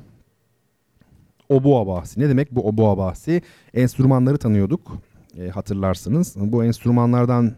[1.48, 2.20] Oboa bahsi.
[2.20, 3.42] Ne demek bu Oboa bahsi?
[3.74, 4.98] Enstrümanları tanıyorduk
[5.38, 6.34] e, hatırlarsınız.
[6.36, 7.52] Bu enstrümanlardan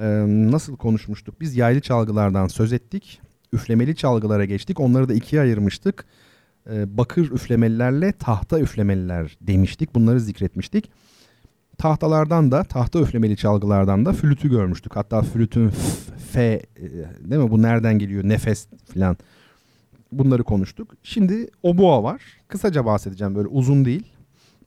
[0.00, 1.40] e, nasıl konuşmuştuk?
[1.40, 3.20] Biz yaylı çalgılardan söz ettik.
[3.52, 4.80] Üflemeli çalgılara geçtik.
[4.80, 6.04] Onları da ikiye ayırmıştık.
[6.70, 9.94] E, bakır üflemelilerle tahta üflemeliler demiştik.
[9.94, 10.90] Bunları zikretmiştik.
[11.78, 14.96] Tahtalardan da, tahta üflemeli çalgılardan da flütü görmüştük.
[14.96, 15.70] Hatta flütün
[16.32, 16.60] f, e,
[17.30, 17.50] değil mi?
[17.50, 18.24] Bu nereden geliyor?
[18.24, 19.16] Nefes falan.
[20.12, 20.94] Bunları konuştuk.
[21.02, 22.22] Şimdi oboa var.
[22.48, 24.12] Kısaca bahsedeceğim böyle uzun değil.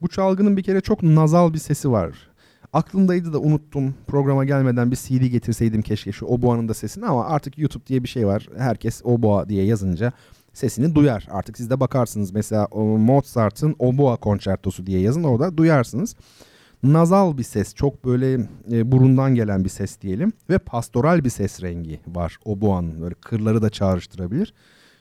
[0.02, 2.33] Bu çalgının bir kere çok nazal bir sesi var.
[2.74, 3.96] Aklımdaydı da unuttum.
[4.08, 8.08] Programa gelmeden bir CD getirseydim keşke şu Oboa'nın da sesini ama artık YouTube diye bir
[8.08, 8.50] şey var.
[8.58, 10.12] Herkes Oboa diye yazınca
[10.54, 11.28] sesini duyar.
[11.32, 12.68] Artık siz de bakarsınız mesela
[12.98, 16.16] Mozart'ın Oboa konçertosu diye yazın orada duyarsınız.
[16.84, 21.62] Nazal bir ses, çok böyle e, burundan gelen bir ses diyelim ve pastoral bir ses
[21.62, 23.02] rengi var Oboa'nın.
[23.02, 24.54] Böyle kırları da çağrıştırabilir.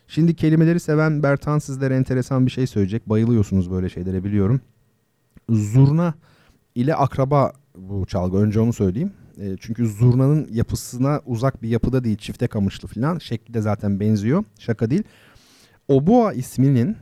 [0.09, 3.09] Şimdi kelimeleri seven Bertan sizlere enteresan bir şey söyleyecek.
[3.09, 4.61] Bayılıyorsunuz böyle şeylere biliyorum.
[5.51, 6.14] Zurna
[6.75, 8.37] ile akraba bu çalgı.
[8.37, 9.12] Önce onu söyleyeyim.
[9.39, 12.16] E, çünkü zurnanın yapısına uzak bir yapıda değil.
[12.16, 13.18] Çifte kamışlı falan.
[13.18, 14.45] Şekli de zaten benziyor.
[14.59, 15.03] Şaka değil.
[15.89, 16.97] Obua isminin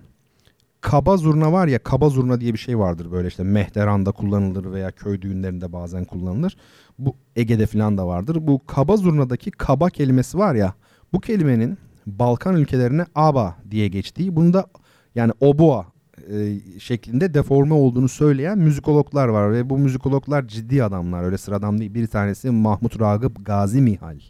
[0.81, 4.91] kaba zurna var ya kaba zurna diye bir şey vardır böyle işte mehteranda kullanılır veya
[4.91, 6.57] köy düğünlerinde bazen kullanılır.
[6.99, 8.39] Bu Ege'de falan da vardır.
[8.41, 10.75] Bu kaba zurnadaki kaba kelimesi var ya
[11.13, 14.67] bu kelimenin Balkan ülkelerine aba diye geçtiği bunu da
[15.15, 15.87] yani obua
[16.33, 21.95] e, şeklinde deforme olduğunu söyleyen müzikologlar var ve bu müzikologlar ciddi adamlar öyle sıradan değil.
[21.95, 24.21] Bir tanesi Mahmut Ragıp Gazi Mihal.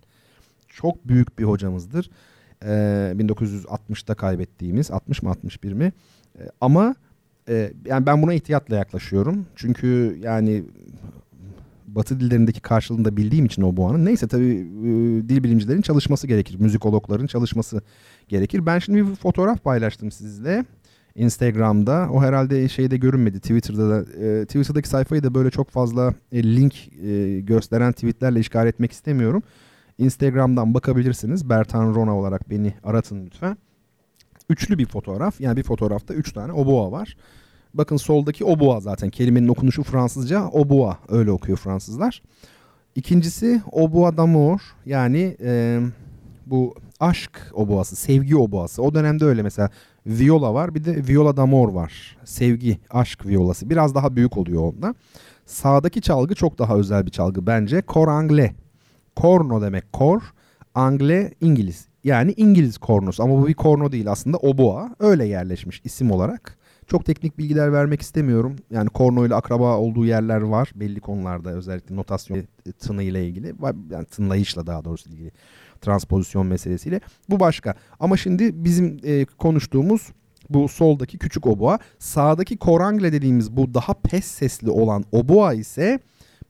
[0.69, 2.11] Çok büyük bir hocamızdır.
[2.63, 2.69] E,
[3.19, 5.93] 1960'da kaybettiğimiz 60 mı 61 mi?
[6.39, 6.95] E, ama
[7.49, 9.47] e, yani ben buna ihtiyatla yaklaşıyorum.
[9.57, 10.65] Çünkü yani
[11.95, 14.05] Batı dillerindeki karşılığını da bildiğim için o boğanın.
[14.05, 16.61] Neyse tabii e, dil bilimcilerin çalışması gerekir.
[16.61, 17.81] Müzikologların çalışması
[18.29, 18.67] gerekir.
[18.67, 20.65] Ben şimdi bir fotoğraf paylaştım sizle.
[21.21, 22.09] Instagram'da.
[22.13, 24.25] O herhalde şeyde görünmedi Twitter'da da.
[24.25, 29.43] E, Twitter'daki sayfayı da böyle çok fazla e, link e, gösteren tweetlerle işgal etmek istemiyorum.
[29.99, 31.49] Instagram'dan bakabilirsiniz.
[31.49, 33.57] Bertan Rona olarak beni aratın lütfen.
[34.49, 35.41] Üçlü bir fotoğraf.
[35.41, 37.17] Yani bir fotoğrafta üç tane oboa var.
[37.75, 39.11] Bakın soldaki oboa zaten.
[39.11, 40.99] Kelimenin okunuşu Fransızca oboa.
[41.09, 42.23] Öyle okuyor Fransızlar.
[42.95, 44.61] İkincisi oboa d'amour.
[44.87, 45.81] Yani e,
[46.47, 48.83] bu aşk oboası, sevgi oboası.
[48.83, 49.71] O dönemde öyle mesela
[50.07, 52.17] viola var bir de viola d'amor var.
[52.25, 53.71] Sevgi, aşk violası.
[53.71, 54.95] Biraz daha büyük oluyor onda.
[55.47, 57.83] Sağdaki çalgı çok daha özel bir çalgı bence.
[57.83, 58.55] Kor angle.
[59.17, 60.23] Korno demek kor.
[60.75, 61.89] Angle İngiliz.
[62.05, 64.97] Yani İngiliz kornosu ama bu bir korno değil aslında oboa.
[65.01, 66.59] Öyle yerleşmiş isim olarak.
[66.87, 68.57] Çok teknik bilgiler vermek istemiyorum.
[68.71, 72.45] Yani korno ile akraba olduğu yerler var belli konularda özellikle notasyon
[72.79, 73.55] tını ile ilgili.
[73.91, 75.33] Yani tınlayışla daha doğrusu ilgili
[75.81, 77.01] transpozisyon meselesiyle.
[77.31, 77.75] Bu başka.
[78.01, 80.09] Ama şimdi bizim e, konuştuğumuz
[80.51, 81.79] bu soldaki küçük oboa.
[81.99, 86.01] Sağdaki korangle dediğimiz bu daha pes sesli olan oboa ise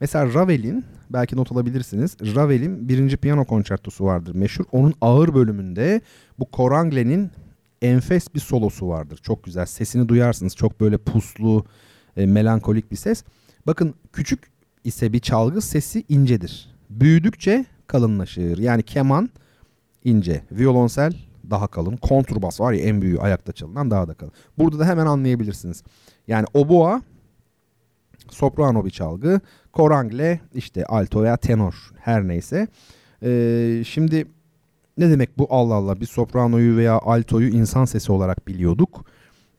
[0.01, 2.17] mesela Ravel'in belki not alabilirsiniz.
[2.21, 4.65] Ravel'in birinci piyano konçertosu vardır meşhur.
[4.73, 6.01] Onun ağır bölümünde
[6.39, 7.31] bu koranglenin
[7.83, 9.21] enfes bir solosu vardır.
[9.23, 9.67] Çok güzel.
[9.67, 10.57] Sesini duyarsınız.
[10.57, 11.65] Çok böyle puslu,
[12.17, 13.25] e, melankolik bir ses.
[13.67, 14.51] Bakın küçük
[14.85, 16.69] ise bir çalgı sesi incedir.
[16.91, 18.59] Büyüdükçe kalınlaşır.
[18.59, 19.31] Yani keman
[20.05, 21.13] ince, violonsel
[21.51, 24.33] daha kalın, kontrbas var ya en büyüğü ayakta çalınan daha da kalın.
[24.59, 25.83] Burada da hemen anlayabilirsiniz.
[26.29, 27.03] Yani oboa
[28.31, 29.41] soprano bir çalgı,
[29.73, 32.69] korangle işte alto veya tenor her neyse.
[33.23, 34.27] Ee, şimdi
[34.99, 39.05] ne demek bu Allah Allah bir sopranoyu veya altoyu insan sesi olarak biliyorduk.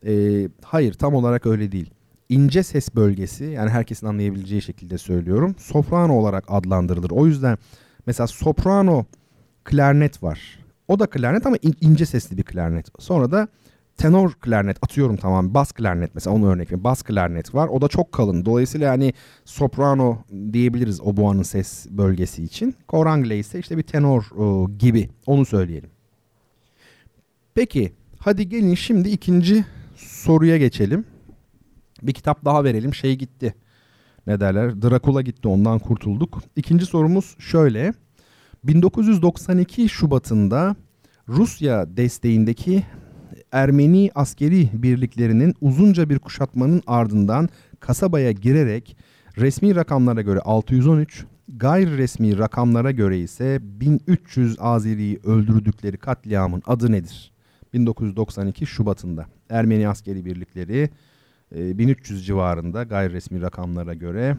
[0.06, 1.90] Ee, hayır tam olarak öyle değil.
[2.28, 5.54] İnce ses bölgesi yani herkesin anlayabileceği şekilde söylüyorum.
[5.58, 7.10] Soprano olarak adlandırılır.
[7.10, 7.58] O yüzden
[8.06, 9.04] Mesela soprano
[9.64, 10.58] klarnet var.
[10.88, 12.86] O da klarnet ama in, ince sesli bir klarnet.
[12.98, 13.48] Sonra da
[13.96, 16.84] tenor klarnet atıyorum tamam bas klarnet mesela onu örnek vereyim.
[16.84, 17.68] Bas klarnet var.
[17.68, 18.44] O da çok kalın.
[18.44, 19.12] Dolayısıyla yani
[19.44, 20.18] soprano
[20.52, 22.74] diyebiliriz o oboanın ses bölgesi için.
[22.88, 25.10] Korangle ise işte bir tenor o, gibi.
[25.26, 25.90] Onu söyleyelim.
[27.54, 29.64] Peki hadi gelin şimdi ikinci
[29.96, 31.04] soruya geçelim.
[32.02, 32.94] Bir kitap daha verelim.
[32.94, 33.54] Şey gitti
[34.26, 36.42] ne derler Drakula gitti ondan kurtulduk.
[36.56, 37.92] İkinci sorumuz şöyle.
[38.64, 40.76] 1992 Şubat'ında
[41.28, 42.84] Rusya desteğindeki
[43.52, 47.48] Ermeni askeri birliklerinin uzunca bir kuşatmanın ardından
[47.80, 48.96] kasabaya girerek
[49.38, 57.32] Resmi rakamlara göre 613, gayri resmi rakamlara göre ise 1300 Azeri'yi öldürdükleri katliamın adı nedir?
[57.72, 60.90] 1992 Şubat'ında Ermeni askeri birlikleri
[61.54, 64.36] 1300 e, civarında gayri resmi rakamlara göre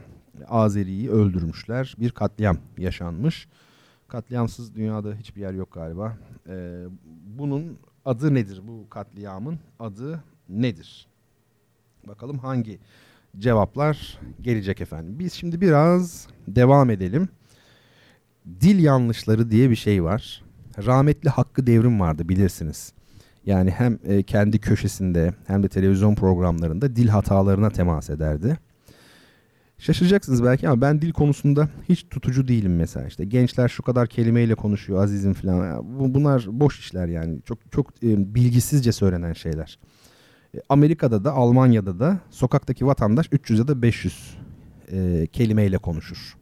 [0.47, 1.95] Azeri'yi öldürmüşler.
[1.99, 3.47] Bir katliam yaşanmış.
[4.07, 6.18] Katliamsız dünyada hiçbir yer yok galiba.
[6.47, 6.84] Ee,
[7.38, 8.61] bunun adı nedir?
[8.68, 11.07] Bu katliamın adı nedir?
[12.07, 12.80] Bakalım hangi
[13.38, 15.20] cevaplar gelecek efendim.
[15.20, 17.30] Biz şimdi biraz devam edelim.
[18.61, 20.43] Dil yanlışları diye bir şey var.
[20.86, 22.93] Rahmetli Hakkı Devrim vardı bilirsiniz.
[23.46, 28.58] Yani hem e, kendi köşesinde hem de televizyon programlarında dil hatalarına temas ederdi.
[29.78, 33.08] Şaşıracaksınız belki ama ben dil konusunda hiç tutucu değilim mesela.
[33.08, 35.82] İşte gençler şu kadar kelimeyle konuşuyor azizim falan.
[36.14, 37.39] Bunlar boş işler yani.
[37.46, 39.80] Çok çok e, bilgisizce söylenen şeyler.
[40.56, 44.38] E, Amerika'da da Almanya'da da sokaktaki vatandaş 300 ya da 500
[44.91, 46.38] e, kelimeyle konuşur.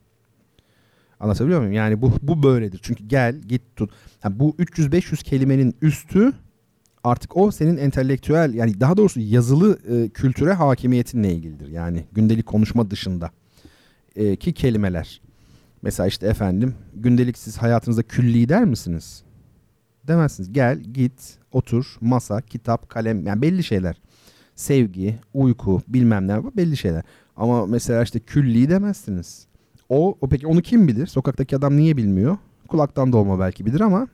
[1.20, 1.74] Anlatabiliyor muyum?
[1.74, 2.80] Yani bu bu böyledir.
[2.84, 3.92] Çünkü gel git tut.
[4.24, 6.34] Yani bu 300-500 kelimenin üstü
[7.04, 11.68] artık o senin entelektüel yani daha doğrusu yazılı e, kültüre hakimiyetinle ilgilidir.
[11.68, 13.32] Yani gündelik konuşma dışında
[14.16, 15.22] e, ki kelimeler.
[15.82, 19.24] Mesela işte efendim gündelik siz hayatınızda külli der misiniz?
[20.08, 20.54] Demezsiniz.
[20.54, 24.02] Gel, git, otur, masa, kitap, kalem yani belli şeyler.
[24.56, 27.04] Sevgi, uyku, bilmem ne belli şeyler.
[27.38, 29.48] Ama mesela işte külli demezsiniz.
[29.90, 31.08] O, o peki onu kim bilir?
[31.08, 32.38] Sokaktaki adam niye bilmiyor?
[32.68, 34.08] Kulaktan dolma belki bilir ama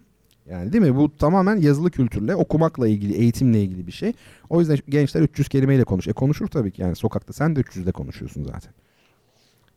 [0.49, 0.95] yani değil mi?
[0.95, 4.13] Bu tamamen yazılı kültürle, okumakla ilgili, eğitimle ilgili bir şey.
[4.49, 6.07] O yüzden gençler 300 kelimeyle konuş.
[6.07, 7.33] E konuşur tabii ki yani sokakta.
[7.33, 8.73] Sen de 300'de konuşuyorsun zaten.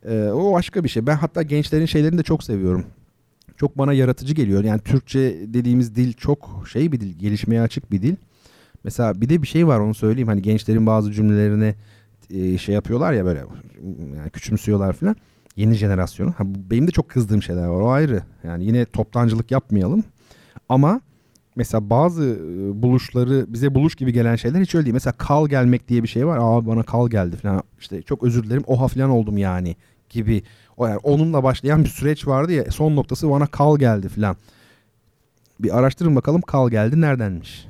[0.05, 1.07] Ee, o başka bir şey.
[1.07, 2.85] Ben hatta gençlerin şeylerini de çok seviyorum.
[3.57, 4.63] Çok bana yaratıcı geliyor.
[4.63, 8.15] Yani Türkçe dediğimiz dil çok şey bir dil, gelişmeye açık bir dil.
[8.83, 10.27] Mesela bir de bir şey var onu söyleyeyim.
[10.27, 11.75] Hani gençlerin bazı cümlelerine
[12.29, 13.43] e, şey yapıyorlar ya böyle
[14.17, 15.15] yani küçümsüyorlar falan.
[15.55, 16.31] Yeni jenerasyonu.
[16.31, 17.81] Ha, benim de çok kızdığım şeyler var.
[17.81, 18.23] O ayrı.
[18.43, 20.03] Yani yine toptancılık yapmayalım.
[20.71, 21.01] Ama
[21.55, 24.93] mesela bazı e, buluşları bize buluş gibi gelen şeyler hiç öyle değil.
[24.93, 26.37] Mesela kal gelmek diye bir şey var.
[26.41, 27.63] Aa bana kal geldi falan.
[27.79, 29.75] İşte çok özür dilerim oha falan oldum yani
[30.09, 30.43] gibi.
[30.77, 34.35] O yani onunla başlayan bir süreç vardı ya son noktası bana kal geldi falan.
[35.59, 37.67] Bir araştırın bakalım kal geldi neredenmiş?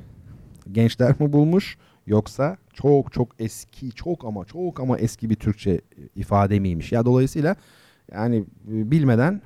[0.72, 1.78] Gençler mi bulmuş
[2.08, 5.82] yoksa çok çok eski çok ama çok ama eski bir Türkçe
[6.16, 6.92] ifade miymiş?
[6.92, 7.56] Ya dolayısıyla
[8.12, 8.38] yani
[8.72, 9.42] e, bilmeden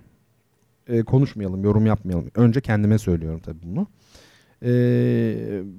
[0.88, 2.32] e, konuşmayalım, yorum yapmayalım.
[2.36, 3.88] Önce kendime söylüyorum tabii bunu.
[4.64, 4.72] E,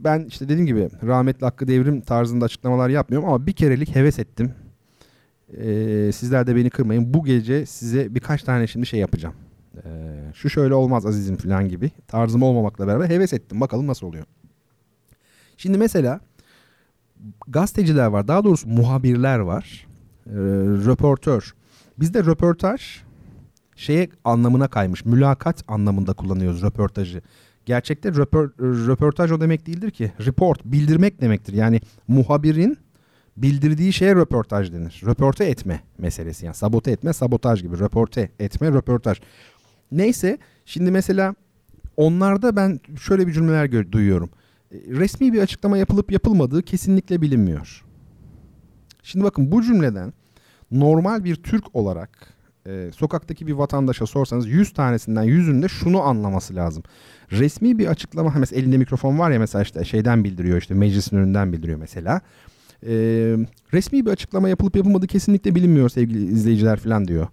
[0.05, 4.55] ben işte dediğim gibi rahmetli Hakkı Devrim tarzında açıklamalar yapmıyorum ama bir kerelik heves ettim.
[5.57, 7.15] E, sizler de beni kırmayın.
[7.15, 9.35] Bu gece size birkaç tane şimdi şey yapacağım.
[9.77, 9.91] E,
[10.35, 11.91] şu şöyle olmaz azizim falan gibi.
[12.09, 13.61] Tarzım olmamakla beraber heves ettim.
[13.61, 14.25] Bakalım nasıl oluyor.
[15.57, 16.21] Şimdi mesela
[17.49, 18.29] gazeteciler var.
[18.29, 19.87] Daha doğrusu muhabirler var.
[20.27, 20.33] E,
[20.87, 21.55] röportör.
[21.99, 23.06] Bizde röportaj
[23.77, 25.05] şeye anlamına kaymış.
[25.05, 27.23] Mülakat anlamında kullanıyoruz röportajı.
[27.67, 30.13] Gerçekte röpor, röportaj o demek değildir ki.
[30.27, 31.53] Report bildirmek demektir.
[31.53, 32.79] Yani muhabirin
[33.37, 35.03] bildirdiği şeye röportaj denir.
[35.07, 37.79] Röporte etme meselesi yani sabote etme sabotaj gibi.
[37.79, 39.21] Röporte etme röportaj.
[39.93, 41.35] Neyse şimdi mesela
[41.97, 44.31] onlarda ben şöyle bir cümleler duyuyorum.
[44.73, 47.85] Resmi bir açıklama yapılıp yapılmadığı kesinlikle bilinmiyor.
[49.03, 50.13] Şimdi bakın bu cümleden
[50.71, 52.36] normal bir Türk olarak
[52.67, 56.83] e, sokaktaki bir vatandaşa sorsanız 100 tanesinden 100'ünde şunu anlaması lazım.
[57.33, 61.53] Resmi bir açıklama mesela elinde mikrofon var ya mesela işte şeyden bildiriyor işte meclisin önünden
[61.53, 62.21] bildiriyor mesela.
[62.83, 62.93] E,
[63.73, 67.27] resmi bir açıklama yapılıp yapılmadığı kesinlikle bilinmiyor sevgili izleyiciler falan diyor.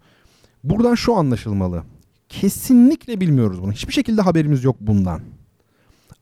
[0.64, 1.84] Buradan şu anlaşılmalı.
[2.30, 3.72] Kesinlikle bilmiyoruz bunu.
[3.72, 5.22] Hiçbir şekilde haberimiz yok bundan.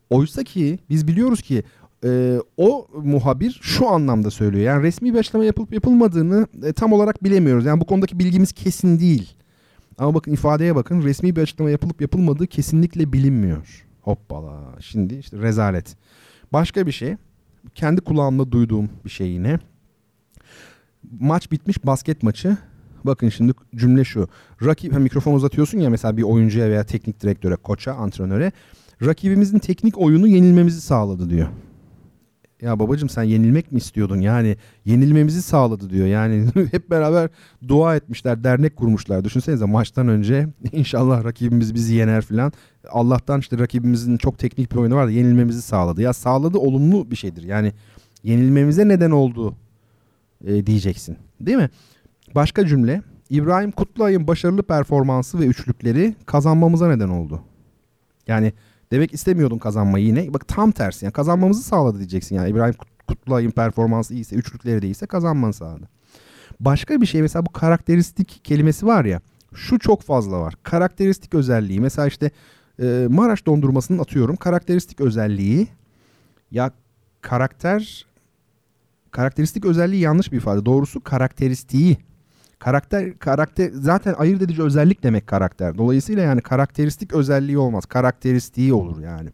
[0.10, 1.64] Oysa ki biz biliyoruz ki
[2.06, 4.64] e, o muhabir şu anlamda söylüyor.
[4.64, 7.66] Yani resmi bir açıklama yapılıp yapılmadığını e, tam olarak bilemiyoruz.
[7.66, 9.34] Yani bu konudaki bilgimiz kesin değil.
[9.98, 13.86] Ama bakın ifadeye bakın resmi bir açıklama yapılıp yapılmadığı kesinlikle bilinmiyor.
[14.02, 15.96] Hoppala şimdi işte rezalet.
[16.54, 17.16] Başka bir şey
[17.76, 19.60] kendi kulağımda duyduğum bir şey yine.
[21.20, 22.58] Maç bitmiş basket maçı.
[23.04, 24.28] Bakın şimdi cümle şu.
[24.66, 28.52] Rakip mikrofon uzatıyorsun ya mesela bir oyuncuya veya teknik direktöre, koça, antrenöre.
[29.06, 31.48] Rakibimizin teknik oyunu yenilmemizi sağladı diyor.
[32.62, 34.22] Ya babacım sen yenilmek mi istiyordun?
[34.22, 36.08] Yani yenilmemizi sağladı diyor.
[36.08, 37.30] Yani hep beraber
[37.68, 39.24] dua etmişler, dernek kurmuşlar.
[39.24, 42.54] Düşünsenize maçtan önce inşallah rakibimiz bizi yener filan.
[42.90, 46.02] Allah'tan işte rakibimizin çok teknik bir oyunu var da yenilmemizi sağladı.
[46.02, 47.44] Ya sağladı olumlu bir şeydir.
[47.44, 47.74] Yani
[48.24, 49.56] yenilmemize neden oldu
[50.46, 51.18] e, diyeceksin.
[51.40, 51.70] Değil mi?
[52.36, 53.02] Başka cümle.
[53.30, 57.42] İbrahim Kutluay'ın başarılı performansı ve üçlükleri kazanmamıza neden oldu.
[58.28, 58.54] Yani
[58.92, 60.34] Demek istemiyordun kazanmayı yine.
[60.34, 62.50] Bak tam tersi yani kazanmamızı sağladı diyeceksin yani.
[62.50, 62.76] İbrahim
[63.08, 65.90] Kutluay'ın performansı iyiyse, üçlükleri de iyiyse kazanmanı sağladı.
[66.60, 69.22] Başka bir şey mesela bu karakteristik kelimesi var ya.
[69.56, 70.54] Şu çok fazla var.
[70.64, 71.80] Karakteristik özelliği.
[71.80, 72.32] Mesela işte
[72.82, 74.36] e, Maraş dondurmasının atıyorum.
[74.36, 75.68] Karakteristik özelliği.
[76.52, 76.72] Ya
[77.22, 78.06] karakter
[79.12, 80.66] karakteristik özelliği yanlış bir ifade.
[80.66, 81.98] Doğrusu karakteristiği.
[82.62, 85.78] Karakter karakter zaten ayırt edici özellik demek karakter.
[85.78, 87.86] Dolayısıyla yani karakteristik özelliği olmaz.
[87.86, 89.30] Karakteristiği olur yani.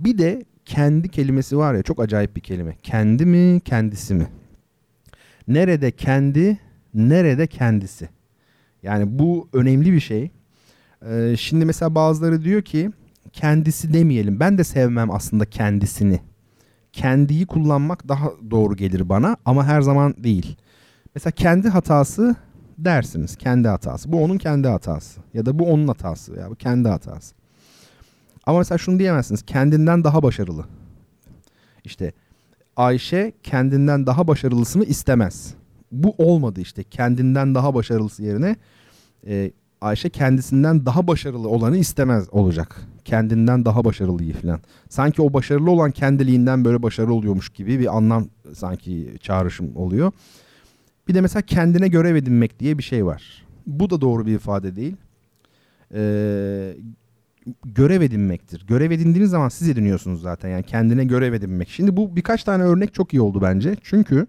[0.00, 2.76] Bir de kendi kelimesi var ya çok acayip bir kelime.
[2.82, 4.26] Kendi mi, kendisi mi?
[5.48, 6.58] Nerede kendi,
[6.94, 8.08] nerede kendisi?
[8.82, 10.30] Yani bu önemli bir şey.
[11.10, 12.90] Ee, şimdi mesela bazıları diyor ki
[13.32, 14.40] kendisi demeyelim.
[14.40, 16.20] Ben de sevmem aslında kendisini.
[16.92, 20.56] Kendiyi kullanmak daha doğru gelir bana ama her zaman değil.
[21.14, 22.36] Mesela kendi hatası
[22.78, 23.36] dersiniz.
[23.36, 24.12] Kendi hatası.
[24.12, 25.20] Bu onun kendi hatası.
[25.34, 26.34] Ya da bu onun hatası.
[26.34, 27.34] Ya bu kendi hatası.
[28.46, 29.42] Ama mesela şunu diyemezsiniz.
[29.42, 30.64] Kendinden daha başarılı.
[31.84, 32.12] İşte
[32.76, 35.54] Ayşe kendinden daha başarılısını istemez.
[35.92, 36.82] Bu olmadı işte.
[36.82, 38.56] Kendinden daha başarılısı yerine
[39.26, 42.80] e, Ayşe kendisinden daha başarılı olanı istemez olacak.
[43.04, 44.60] Kendinden daha başarılıyı falan.
[44.88, 50.12] Sanki o başarılı olan kendiliğinden böyle başarılı oluyormuş gibi bir anlam sanki çağrışım oluyor.
[51.08, 53.46] Bir de mesela kendine görev edinmek diye bir şey var.
[53.66, 54.96] Bu da doğru bir ifade değil.
[55.94, 56.76] Ee,
[57.64, 58.66] görev edinmektir.
[58.66, 60.48] Görev edindiğiniz zaman siz ediniyorsunuz zaten.
[60.48, 61.68] Yani kendine görev edinmek.
[61.68, 63.76] Şimdi bu birkaç tane örnek çok iyi oldu bence.
[63.82, 64.26] Çünkü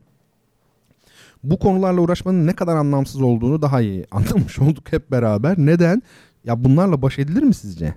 [1.44, 5.56] bu konularla uğraşmanın ne kadar anlamsız olduğunu daha iyi anlamış olduk hep beraber.
[5.58, 6.02] Neden?
[6.44, 7.94] Ya bunlarla baş edilir mi sizce?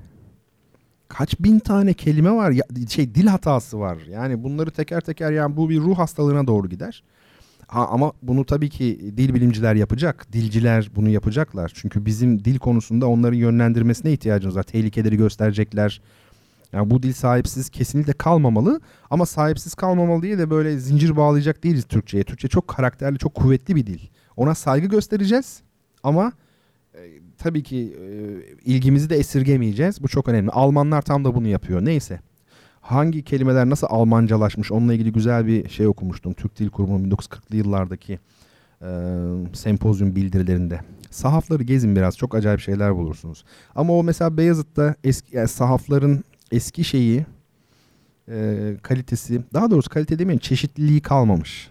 [1.08, 3.98] Kaç bin tane kelime var, ya, şey dil hatası var.
[4.10, 7.02] Yani bunları teker teker yani bu bir ruh hastalığına doğru gider.
[7.68, 10.32] Ha, ama bunu tabii ki dil bilimciler yapacak.
[10.32, 11.72] Dilciler bunu yapacaklar.
[11.74, 14.62] Çünkü bizim dil konusunda onların yönlendirmesine ihtiyacımız var.
[14.62, 16.00] Tehlikeleri gösterecekler.
[16.72, 18.80] Yani bu dil sahipsiz kesinlikle kalmamalı.
[19.10, 22.24] Ama sahipsiz kalmamalı diye de böyle zincir bağlayacak değiliz Türkçe'ye.
[22.24, 24.00] Türkçe çok karakterli, çok kuvvetli bir dil.
[24.36, 25.62] Ona saygı göstereceğiz.
[26.02, 26.32] Ama
[26.94, 27.00] e,
[27.38, 28.10] tabii ki e,
[28.64, 30.02] ilgimizi de esirgemeyeceğiz.
[30.02, 30.50] Bu çok önemli.
[30.50, 31.84] Almanlar tam da bunu yapıyor.
[31.84, 32.20] Neyse
[32.88, 36.32] hangi kelimeler nasıl Almancalaşmış onunla ilgili güzel bir şey okumuştum.
[36.32, 38.18] Türk Dil Kurumu 1940'lı yıllardaki
[38.82, 38.88] e,
[39.52, 40.80] sempozyum bildirilerinde.
[41.10, 43.44] Sahafları gezin biraz çok acayip şeyler bulursunuz.
[43.74, 47.26] Ama o mesela Beyazıt'ta eski yani sahafların eski şeyi
[48.28, 51.70] e, kalitesi daha doğrusu kalite demeyin çeşitliliği kalmamış.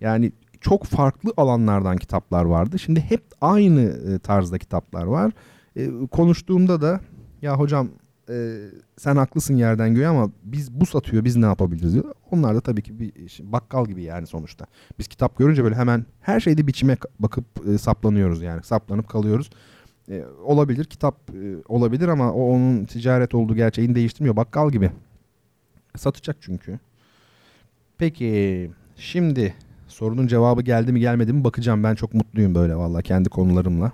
[0.00, 2.78] Yani çok farklı alanlardan kitaplar vardı.
[2.78, 5.32] Şimdi hep aynı tarzda kitaplar var.
[5.76, 7.00] E, konuştuğumda da
[7.42, 7.88] ya hocam
[8.30, 12.04] e, sen haklısın yerden göğe ama biz bu satıyor biz ne yapabiliriz diyor.
[12.30, 13.12] Onlar da tabii ki bir
[13.42, 14.66] bakkal gibi yani sonuçta.
[14.98, 19.50] Biz kitap görünce böyle hemen her şeyde biçime bakıp e, saplanıyoruz yani saplanıp kalıyoruz.
[20.08, 24.90] E, olabilir kitap e, olabilir ama o onun ticaret olduğu gerçeğini değiştirmiyor bakkal gibi.
[25.96, 26.78] Satacak çünkü.
[27.98, 29.54] Peki şimdi
[29.88, 33.92] sorunun cevabı geldi mi gelmedi mi bakacağım ben çok mutluyum böyle valla kendi konularımla.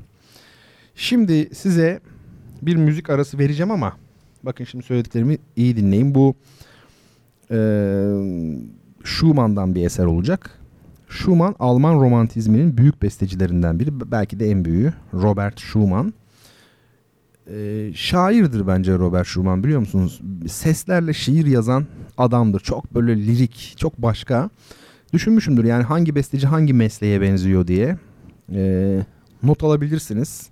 [0.94, 2.00] Şimdi size
[2.62, 3.96] bir müzik arası vereceğim ama
[4.46, 6.14] Bakın şimdi söylediklerimi iyi dinleyin.
[6.14, 6.34] Bu
[7.50, 7.58] e,
[9.04, 10.50] Schumann'dan bir eser olacak.
[11.08, 14.10] Schumann Alman romantizminin büyük bestecilerinden biri.
[14.10, 14.92] Belki de en büyüğü.
[15.14, 16.14] Robert Schumann.
[17.50, 20.20] E, şairdir bence Robert Schumann biliyor musunuz?
[20.48, 21.86] Seslerle şiir yazan
[22.18, 22.60] adamdır.
[22.60, 24.50] Çok böyle lirik, çok başka.
[25.12, 27.96] Düşünmüşümdür yani hangi besteci hangi mesleğe benziyor diye.
[28.52, 29.00] E,
[29.42, 30.48] not alabilirsiniz.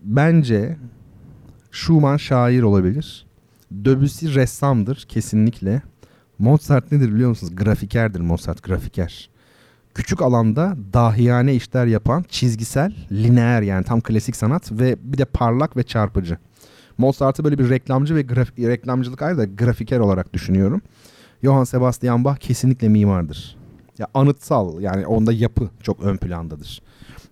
[0.00, 0.76] Bence
[1.72, 3.26] Schumann şair olabilir.
[3.70, 5.82] Debussy ressamdır kesinlikle.
[6.38, 7.56] Mozart nedir biliyor musunuz?
[7.56, 9.30] Grafikerdir Mozart, grafiker.
[9.94, 15.76] Küçük alanda dahiyane işler yapan çizgisel, lineer yani tam klasik sanat ve bir de parlak
[15.76, 16.38] ve çarpıcı.
[16.98, 20.82] Mozart'ı böyle bir reklamcı ve graf reklamcılık ayrı da grafiker olarak düşünüyorum.
[21.42, 23.56] Johann Sebastian Bach kesinlikle mimardır.
[23.98, 26.82] Ya anıtsal yani onda yapı çok ön plandadır.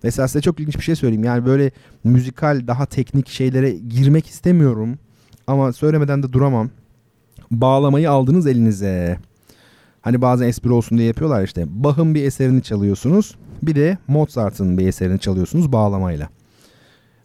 [0.03, 1.23] Mesela size çok ilginç bir şey söyleyeyim.
[1.23, 1.71] Yani böyle
[2.03, 4.99] müzikal daha teknik şeylere girmek istemiyorum.
[5.47, 6.69] Ama söylemeden de duramam.
[7.51, 9.19] Bağlamayı aldınız elinize.
[10.01, 11.65] Hani bazen espri olsun diye yapıyorlar işte.
[11.67, 13.35] Bach'ın bir eserini çalıyorsunuz.
[13.63, 16.29] Bir de Mozart'ın bir eserini çalıyorsunuz bağlamayla.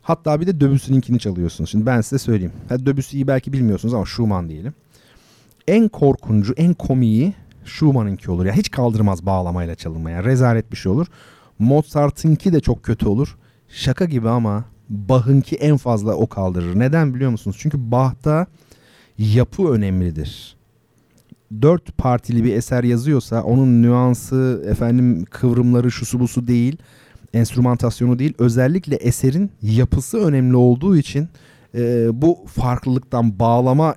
[0.03, 1.71] Hatta bir de Debussy'ninkini çalıyorsunuz.
[1.71, 2.53] Şimdi ben size söyleyeyim.
[2.69, 4.75] Hadi Debussy'yi belki bilmiyorsunuz ama Schumann diyelim.
[5.69, 7.35] En korkuncu, en komiği
[7.65, 8.47] Schumann'ınki olur.
[8.47, 10.25] Ya hiç kaldırmaz bağlamayla çalınmaya.
[10.25, 11.07] Rezalet bir şey olur.
[11.59, 13.37] Mozart'ınki de çok kötü olur.
[13.69, 16.79] Şaka gibi ama Bach'ınki en fazla o kaldırır.
[16.79, 17.57] Neden biliyor musunuz?
[17.61, 18.47] Çünkü Bach'ta
[19.19, 20.57] yapı önemlidir.
[21.63, 26.77] Dört partili bir eser yazıyorsa onun nüansı, efendim kıvrımları, şusu busu değil,
[27.35, 28.35] enstrümantasyonu değil.
[28.39, 31.29] Özellikle eserin yapısı önemli olduğu için
[31.75, 33.95] e, bu farklılıktan bağlama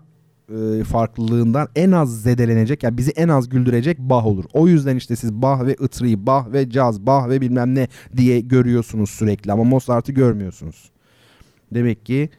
[0.50, 4.46] e, farklılığından en az zedelenecek yani bizi en az güldürecek Bach olur.
[4.54, 8.40] O yüzden işte siz Bach ve Itri, Bach ve caz, Bach ve bilmem ne diye
[8.40, 10.92] görüyorsunuz sürekli ama Mozart'ı görmüyorsunuz.
[11.74, 12.30] Demek ki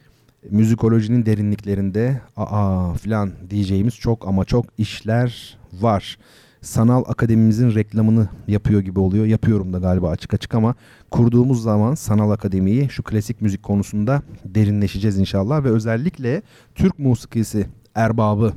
[0.49, 6.17] müzikolojinin derinliklerinde aa filan diyeceğimiz çok ama çok işler var.
[6.61, 9.25] Sanal akademimizin reklamını yapıyor gibi oluyor.
[9.25, 10.75] Yapıyorum da galiba açık açık ama
[11.11, 16.41] kurduğumuz zaman sanal akademiyi şu klasik müzik konusunda derinleşeceğiz inşallah ve özellikle
[16.75, 18.53] Türk musikisi erbabı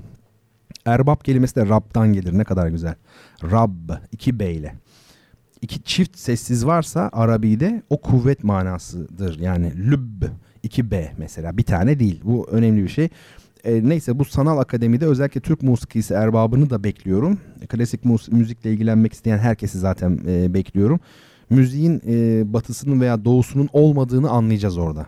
[0.86, 2.94] erbab kelimesi de Rab'dan gelir ne kadar güzel.
[3.42, 4.74] Rab iki B ile.
[5.60, 9.38] İki çift sessiz varsa Arabi'de o kuvvet manasıdır.
[9.38, 10.22] Yani lübb
[10.64, 12.20] 2B mesela bir tane değil.
[12.24, 13.08] Bu önemli bir şey.
[13.64, 17.38] E, neyse bu sanal akademide özellikle Türk musikisi erbabını da bekliyorum.
[17.68, 21.00] Klasik müzikle ilgilenmek isteyen herkesi zaten e, bekliyorum.
[21.50, 25.06] Müziğin e, batısının veya doğusunun olmadığını anlayacağız orada.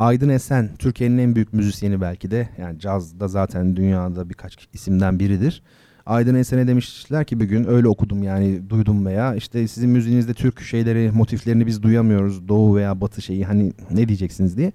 [0.00, 2.48] Aydın Esen Türkiye'nin en büyük müzisyeni belki de.
[2.58, 5.62] Yani cazda zaten dünyada birkaç isimden biridir.
[6.06, 10.60] Aydın Esen'e demişler ki bir gün öyle okudum yani duydum veya işte sizin müziğinizde Türk
[10.60, 14.72] şeyleri motiflerini biz duyamıyoruz doğu veya batı şeyi hani ne diyeceksiniz diye.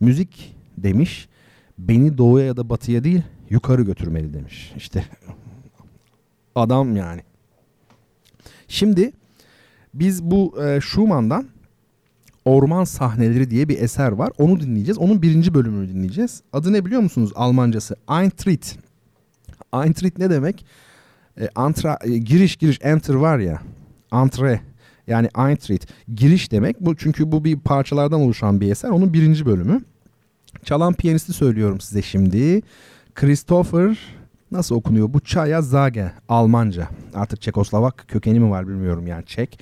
[0.00, 1.28] Müzik demiş
[1.78, 4.72] beni doğuya ya da batıya değil yukarı götürmeli demiş.
[4.76, 5.04] İşte
[6.54, 7.20] adam yani.
[8.68, 9.12] Şimdi
[9.94, 11.53] biz bu e, Schumann'dan
[12.44, 14.30] Orman Sahneleri diye bir eser var.
[14.38, 14.98] Onu dinleyeceğiz.
[14.98, 16.42] Onun birinci bölümünü dinleyeceğiz.
[16.52, 17.96] Adı ne biliyor musunuz Almancası?
[18.10, 18.78] Eintritt.
[19.74, 20.66] Eintritt ne demek?
[21.40, 23.62] E, antra, e, giriş giriş enter var ya.
[24.10, 24.60] Antre
[25.06, 26.80] yani Eintritt giriş demek.
[26.80, 28.88] Bu çünkü bu bir parçalardan oluşan bir eser.
[28.88, 29.82] Onun birinci bölümü.
[30.64, 32.62] Çalan piyanisti söylüyorum size şimdi.
[33.14, 33.98] Christopher
[34.50, 35.14] nasıl okunuyor?
[35.14, 36.88] Bu Çaya Zage Almanca.
[37.14, 39.58] Artık Çekoslovak kökeni mi var bilmiyorum yani Çek.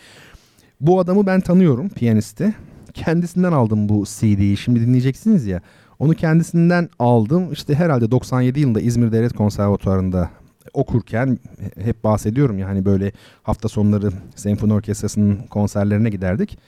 [0.80, 2.54] Bu adamı ben tanıyorum piyanisti.
[2.94, 4.56] Kendisinden aldım bu CD'yi.
[4.56, 5.60] Şimdi dinleyeceksiniz ya.
[5.98, 7.52] Onu kendisinden aldım.
[7.52, 10.30] İşte herhalde 97 yılında İzmir Devlet Konservatuvarı'nda
[10.74, 11.38] okurken
[11.78, 13.12] hep bahsediyorum ya hani böyle
[13.42, 16.58] hafta sonları senfoni orkestrasının konserlerine giderdik.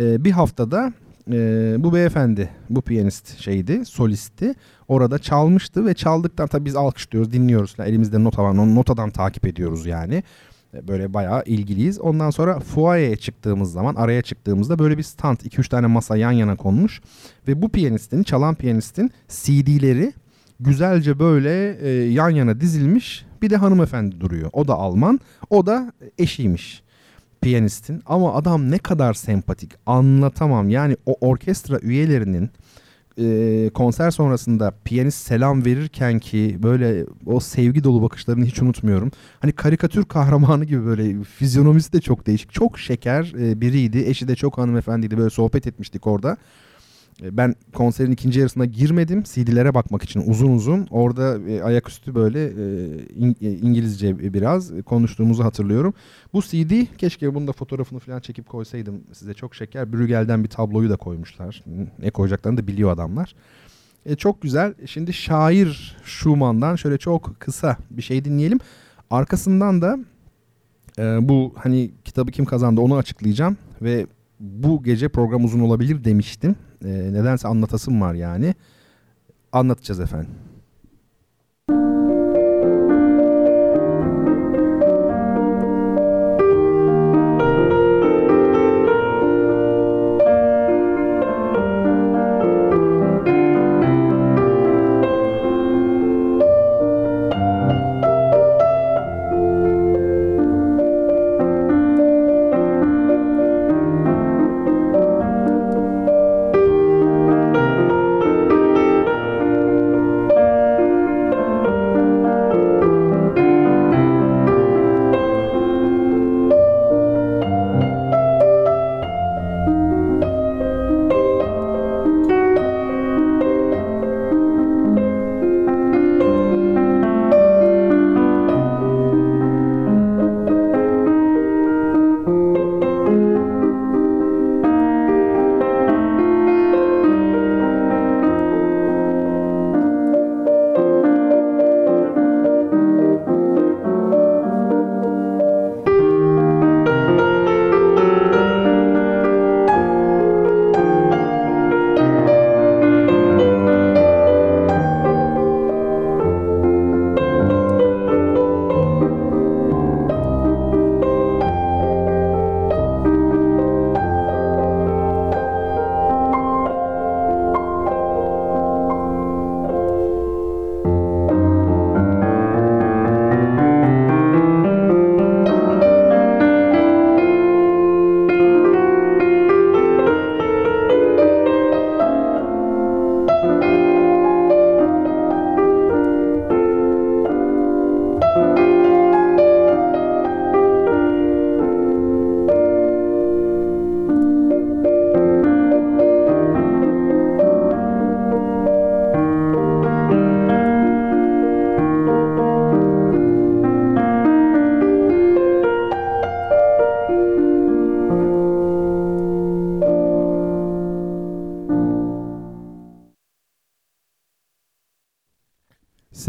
[0.00, 0.92] Ee, bir haftada
[1.32, 4.54] e, bu beyefendi, bu piyanist şeydi, solisti.
[4.88, 7.74] Orada çalmıştı ve çaldıktan tabii biz alkışlıyoruz, dinliyoruz.
[7.78, 10.22] Yani elimizde not var, notadan takip ediyoruz yani.
[10.74, 12.00] Böyle bayağı ilgiliyiz.
[12.00, 16.56] Ondan sonra fuayeye çıktığımız zaman, araya çıktığımızda böyle bir stand, 2-3 tane masa yan yana
[16.56, 17.00] konmuş.
[17.48, 20.12] Ve bu piyanistin, çalan piyanistin CD'leri
[20.60, 23.24] güzelce böyle e, yan yana dizilmiş.
[23.42, 24.50] Bir de hanımefendi duruyor.
[24.52, 25.20] O da Alman,
[25.50, 26.82] o da eşiymiş
[27.42, 30.70] piyanistin ama adam ne kadar sempatik anlatamam.
[30.70, 32.50] Yani o orkestra üyelerinin
[33.20, 39.10] e, konser sonrasında piyanist selam verirken ki böyle o sevgi dolu bakışlarını hiç unutmuyorum.
[39.40, 42.52] Hani karikatür kahramanı gibi böyle fizyonomisi de çok değişik.
[42.52, 43.98] Çok şeker e, biriydi.
[44.06, 45.18] Eşi de çok hanımefendiydi.
[45.18, 46.36] Böyle sohbet etmiştik orada.
[47.22, 49.22] E, ben konserin ikinci yarısına girmedim.
[49.22, 50.86] CD'lere bakmak için uzun uzun.
[50.90, 55.94] Orada e, ayaküstü böyle e, e, İngilizce biraz konuştuğumuzu hatırlıyorum.
[56.32, 59.92] Bu CD keşke bunun da fotoğrafını falan çekip koysaydım size çok şeker.
[59.92, 61.64] Brügel'den bir tabloyu da koymuşlar.
[61.98, 63.34] Ne koyacaklarını da biliyor adamlar.
[64.06, 64.74] E, çok güzel.
[64.86, 68.58] Şimdi şair Schumann'dan şöyle çok kısa bir şey dinleyelim.
[69.10, 69.98] Arkasından da
[70.98, 74.06] e, bu hani kitabı kim kazandı onu açıklayacağım ve
[74.40, 76.56] bu gece program uzun olabilir demiştim.
[76.84, 78.54] E, nedense anlatasım var yani.
[79.52, 80.30] Anlatacağız efendim.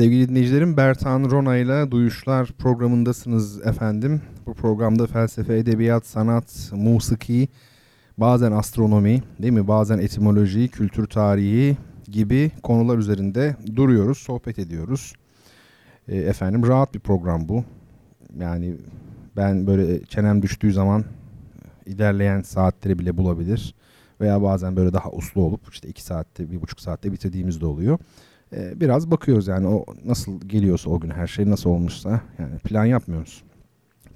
[0.02, 4.22] Sevgili dinleyicilerim Bertan Rona ile Duyuşlar programındasınız efendim.
[4.46, 7.48] Bu programda felsefe, edebiyat, sanat, musiki,
[8.18, 9.68] bazen astronomi, değil mi?
[9.68, 15.14] Bazen etimoloji, kültür tarihi gibi konular üzerinde duruyoruz, sohbet ediyoruz.
[16.08, 17.64] E, efendim rahat bir program bu.
[18.40, 18.76] Yani
[19.38, 21.06] ben böyle çenem düştüğü zaman
[21.86, 23.76] ilerleyen saatleri bile bulabilir.
[24.22, 28.00] Veya bazen böyle daha uslu olup işte iki saatte, bir buçuk saatte bitirdiğimiz de oluyor.
[28.54, 32.86] Ee, biraz bakıyoruz yani o nasıl geliyorsa o gün her şey nasıl olmuşsa yani plan
[32.86, 33.44] yapmıyoruz.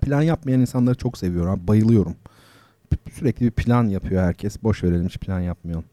[0.01, 2.15] Plan yapmayan insanları çok seviyorum abi bayılıyorum.
[3.11, 4.63] Sürekli bir plan yapıyor herkes.
[4.63, 5.83] Boş verelim hiç plan yapmıyor.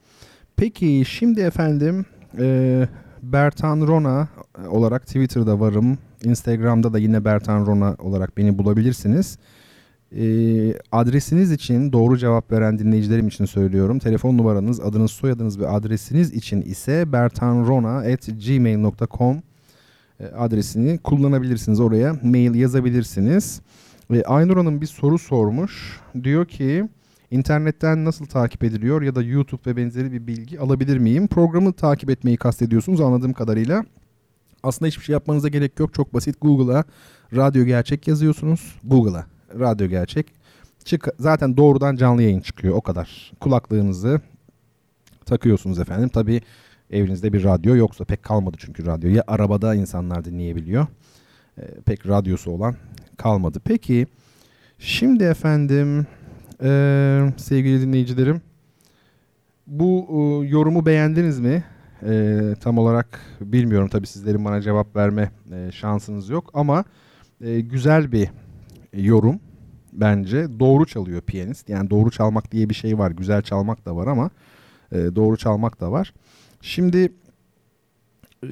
[0.56, 2.06] Peki şimdi efendim
[2.38, 2.88] e,
[3.22, 4.28] Bertan Rona
[4.68, 5.98] olarak Twitter'da varım.
[6.24, 9.38] Instagram'da da yine Bertan Rona olarak beni bulabilirsiniz.
[10.16, 13.98] E, adresiniz için doğru cevap veren dinleyicilerim için söylüyorum.
[13.98, 19.42] Telefon numaranız, adınız, soyadınız ve adresiniz için ise bertanrona.gmail.com
[20.20, 21.80] e, adresini kullanabilirsiniz.
[21.80, 23.60] Oraya mail yazabilirsiniz.
[24.12, 26.00] E, Aynur bir soru sormuş.
[26.22, 26.88] Diyor ki
[27.30, 31.26] internetten nasıl takip ediliyor ya da YouTube ve benzeri bir bilgi alabilir miyim?
[31.26, 33.84] Programı takip etmeyi kastediyorsunuz anladığım kadarıyla.
[34.62, 35.94] Aslında hiçbir şey yapmanıza gerek yok.
[35.94, 36.40] Çok basit.
[36.40, 36.84] Google'a
[37.36, 38.76] radyo gerçek yazıyorsunuz.
[38.84, 40.26] Google'a radyo gerçek.
[40.84, 43.32] Çık zaten doğrudan canlı yayın çıkıyor o kadar.
[43.40, 44.20] Kulaklığınızı
[45.26, 46.08] takıyorsunuz efendim.
[46.08, 46.40] Tabii
[46.90, 49.10] evinizde bir radyo yoksa pek kalmadı çünkü radyo.
[49.10, 50.86] Ya arabada insanlar dinleyebiliyor.
[51.58, 52.76] E, pek radyosu olan
[53.16, 53.60] kalmadı.
[53.64, 54.06] Peki
[54.78, 56.06] şimdi efendim
[56.62, 58.40] e, sevgili dinleyicilerim
[59.66, 61.64] bu e, yorumu beğendiniz mi?
[62.02, 66.84] E, tam olarak bilmiyorum tabii sizlerin bana cevap verme e, şansınız yok ama
[67.40, 68.28] e, güzel bir
[68.92, 69.40] yorum
[69.92, 70.60] bence.
[70.60, 71.68] Doğru çalıyor piyanist.
[71.68, 73.10] Yani doğru çalmak diye bir şey var.
[73.10, 74.30] Güzel çalmak da var ama
[74.92, 76.14] e, doğru çalmak da var.
[76.60, 77.12] Şimdi
[78.42, 78.50] e,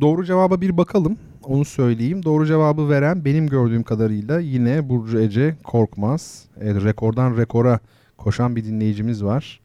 [0.00, 1.16] doğru cevaba bir bakalım.
[1.44, 2.22] Onu söyleyeyim.
[2.22, 6.44] Doğru cevabı veren benim gördüğüm kadarıyla yine Burcu Ece Korkmaz.
[6.60, 7.80] Evet, rekordan rekora
[8.18, 9.60] koşan bir dinleyicimiz var.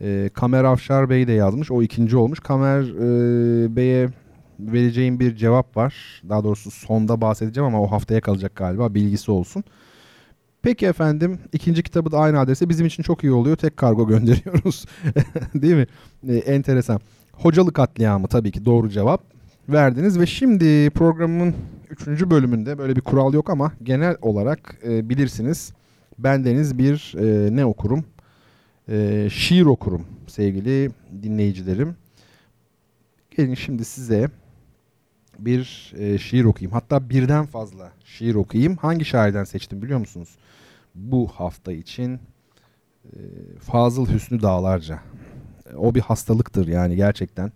[0.00, 1.70] E, Kamer Afşar Bey de yazmış.
[1.70, 2.40] O ikinci olmuş.
[2.40, 4.08] Kamer e, Bey'e
[4.60, 6.22] vereceğim bir cevap var.
[6.28, 8.94] Daha doğrusu sonda bahsedeceğim ama o haftaya kalacak galiba.
[8.94, 9.64] Bilgisi olsun.
[10.62, 13.56] Peki efendim ikinci kitabı da aynı adrese bizim için çok iyi oluyor.
[13.56, 14.84] Tek kargo gönderiyoruz.
[15.54, 15.86] Değil mi?
[16.28, 17.00] Ee, enteresan.
[17.32, 19.34] Hocalık katliamı tabii ki doğru cevap
[19.68, 21.54] verdiniz ve şimdi programın
[21.90, 25.72] üçüncü bölümünde böyle bir kural yok ama genel olarak e, bilirsiniz.
[26.18, 28.04] Bendeniz bir e, ne okurum?
[28.88, 30.90] E, şiir okurum sevgili
[31.22, 31.96] dinleyicilerim.
[33.36, 34.28] Gelin şimdi size
[35.38, 36.72] bir e, şiir okuyayım.
[36.72, 38.76] Hatta birden fazla şiir okuyayım.
[38.76, 40.28] Hangi şairden seçtim biliyor musunuz?
[40.94, 42.20] Bu hafta için
[43.04, 43.18] e,
[43.60, 45.00] Fazıl Hüsnü Dağlarca.
[45.76, 47.52] O bir hastalıktır yani gerçekten.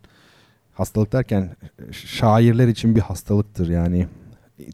[0.75, 1.57] Hastalık derken
[1.93, 4.07] şairler için bir hastalıktır yani.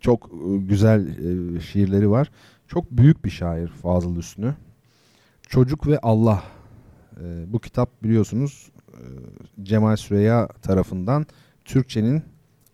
[0.00, 2.30] Çok e, güzel e, şiirleri var.
[2.68, 4.54] Çok büyük bir şair Fazıl Hüsnü.
[5.48, 6.42] Çocuk ve Allah.
[7.20, 9.00] E, bu kitap biliyorsunuz e,
[9.62, 11.26] Cemal Süreya tarafından
[11.64, 12.22] Türkçenin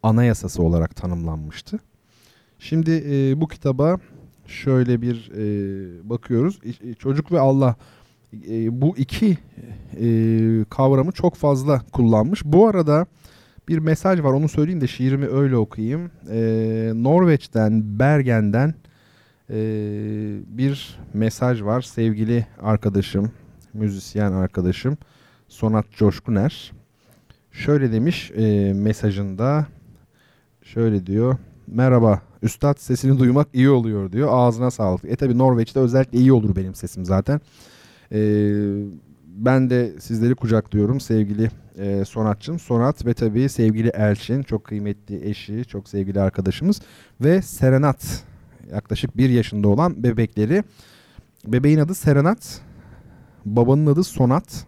[0.03, 1.79] anayasası olarak tanımlanmıştı.
[2.59, 3.97] Şimdi e, bu kitaba
[4.47, 6.59] şöyle bir e, bakıyoruz.
[6.65, 7.77] E, çocuk ve Allah
[8.49, 9.39] e, bu iki
[10.01, 10.09] e,
[10.71, 12.45] kavramı çok fazla kullanmış.
[12.45, 13.07] Bu arada
[13.69, 16.11] bir mesaj var onu söyleyeyim de şiirimi öyle okuyayım.
[16.31, 16.41] E,
[16.95, 18.75] Norveç'ten, Bergen'den
[19.51, 19.57] e,
[20.47, 21.83] bir mesaj var.
[21.83, 23.33] Sevgili arkadaşım,
[23.75, 24.99] müzisyen arkadaşım
[25.49, 26.73] Sonat Coşkuner.
[27.53, 29.67] Şöyle demiş e, mesajında
[30.63, 31.37] Şöyle diyor.
[31.67, 32.23] Merhaba.
[32.43, 34.29] Üstad sesini duymak iyi oluyor diyor.
[34.33, 35.05] Ağzına sağlık.
[35.05, 37.41] E tabi Norveç'te özellikle iyi olur benim sesim zaten.
[38.13, 38.53] Ee,
[39.27, 42.59] ben de sizleri kucaklıyorum sevgili e, Sonatçım.
[42.59, 44.43] Sonat ve tabii sevgili Elçin.
[44.43, 46.81] Çok kıymetli eşi, çok sevgili arkadaşımız.
[47.21, 48.25] Ve Serenat.
[48.73, 50.65] Yaklaşık bir yaşında olan bebekleri.
[51.47, 52.61] Bebeğin adı Serenat.
[53.45, 54.67] Babanın adı Sonat.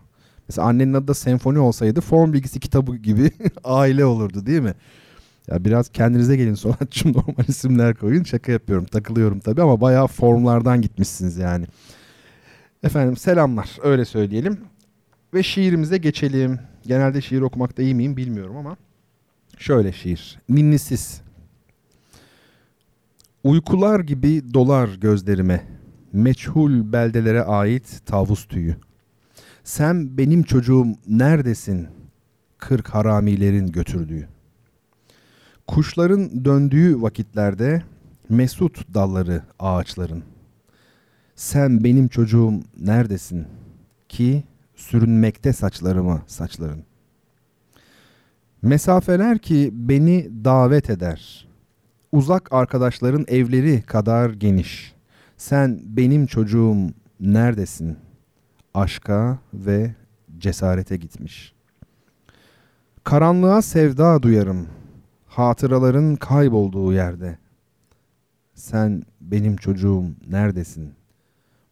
[0.49, 3.31] Mesela annenin adı da senfoni olsaydı form bilgisi kitabı gibi
[3.65, 4.75] aile olurdu değil mi?
[5.49, 8.23] Ya biraz kendinize gelin Sonatçım normal isimler koyun.
[8.23, 11.67] Şaka yapıyorum takılıyorum tabii ama bayağı formlardan gitmişsiniz yani.
[12.83, 14.59] Efendim selamlar öyle söyleyelim.
[15.35, 16.59] Ve şiirimize geçelim.
[16.87, 18.77] Genelde şiir okumakta iyi miyim bilmiyorum ama.
[19.59, 20.39] Şöyle şiir.
[20.49, 21.23] Ninnisiz.
[23.45, 25.67] Uykular gibi dolar gözlerime.
[26.13, 28.77] Meçhul beldelere ait tavus tüyü.
[29.65, 31.89] Sen benim çocuğum neredesin?
[32.59, 34.29] Kırk haramilerin götürdüğü.
[35.73, 37.83] Kuşların döndüğü vakitlerde
[38.29, 40.23] mesut dalları ağaçların.
[41.35, 43.47] Sen benim çocuğum neredesin
[44.09, 44.45] ki
[44.77, 46.85] sürünmekte saçlarıma saçların.
[48.63, 51.49] Mesafeler ki beni davet eder.
[52.13, 54.95] Uzak arkadaşların evleri kadar geniş.
[55.37, 56.77] Sen benim çocuğum
[57.21, 57.97] neredesin?
[58.75, 59.95] Aşka ve
[60.39, 61.53] cesarete gitmiş.
[63.05, 64.69] Karanlığa sevda duyarım.
[65.33, 67.39] Hatıraların kaybolduğu yerde.
[68.55, 70.95] Sen benim çocuğum neredesin?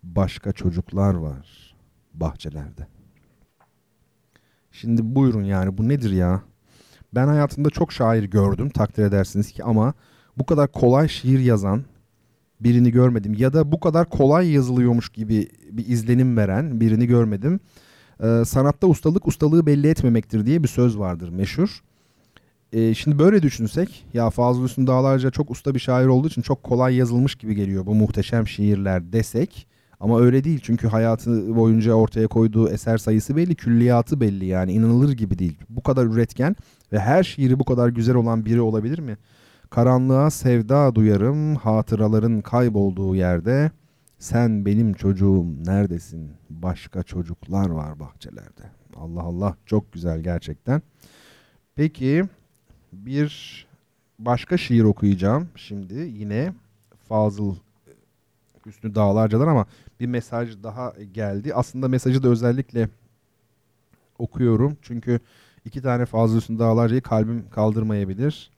[0.03, 1.75] Başka çocuklar var
[2.15, 2.87] bahçelerde.
[4.73, 6.43] Şimdi buyurun yani bu nedir ya?
[7.15, 9.95] Ben hayatımda çok şair gördüm takdir edersiniz ki ama
[10.39, 11.85] bu kadar kolay şiir yazan
[12.61, 13.35] birini görmedim.
[13.35, 17.61] Ya da bu kadar kolay yazılıyormuş gibi bir izlenim veren birini görmedim.
[18.23, 21.83] Ee, sanatta ustalık ustalığı belli etmemektir diye bir söz vardır meşhur.
[22.73, 26.63] Ee, şimdi böyle düşünsek ya Fazıl Hüsnü Dağlarca çok usta bir şair olduğu için çok
[26.63, 29.67] kolay yazılmış gibi geliyor bu muhteşem şiirler desek.
[30.01, 35.13] Ama öyle değil çünkü hayatı boyunca ortaya koyduğu eser sayısı belli, külliyatı belli yani inanılır
[35.13, 35.59] gibi değil.
[35.69, 36.57] Bu kadar üretken
[36.93, 39.17] ve her şiiri bu kadar güzel olan biri olabilir mi?
[39.71, 43.71] Karanlığa sevda duyarım hatıraların kaybolduğu yerde.
[44.19, 46.31] Sen benim çocuğum neredesin?
[46.51, 48.63] Başka çocuklar var bahçelerde.
[48.97, 50.83] Allah Allah çok güzel gerçekten.
[51.75, 52.25] Peki
[52.93, 53.67] bir
[54.19, 56.53] başka şiir okuyacağım şimdi yine
[57.09, 57.57] Fazıl
[58.67, 59.67] Hüsnü Dağlarcalar ama
[60.01, 61.55] bir mesaj daha geldi.
[61.55, 62.89] Aslında mesajı da özellikle
[64.19, 65.21] okuyorum çünkü
[65.65, 68.51] iki tane Fazıl Hüsnü Dağlarca'yı kalbim kaldırmayabilir.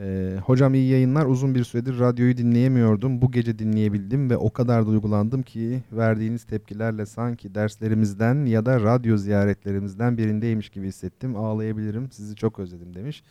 [0.00, 1.26] Ee, hocam iyi yayınlar.
[1.26, 3.22] Uzun bir süredir radyoyu dinleyemiyordum.
[3.22, 9.16] Bu gece dinleyebildim ve o kadar duygulandım ki verdiğiniz tepkilerle sanki derslerimizden ya da radyo
[9.16, 11.36] ziyaretlerimizden birindeymiş gibi hissettim.
[11.36, 12.10] Ağlayabilirim.
[12.12, 13.22] Sizi çok özledim demiş.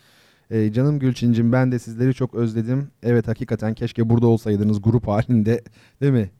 [0.51, 2.87] Ee, canım Gülçincim ben de sizleri çok özledim.
[3.03, 5.63] Evet hakikaten keşke burada olsaydınız grup halinde
[6.01, 6.31] değil mi?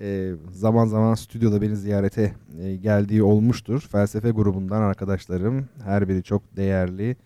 [0.00, 3.80] Ee, zaman zaman stüdyoda beni ziyarete e, geldiği olmuştur.
[3.92, 7.16] Felsefe grubundan arkadaşlarım her biri çok değerli e,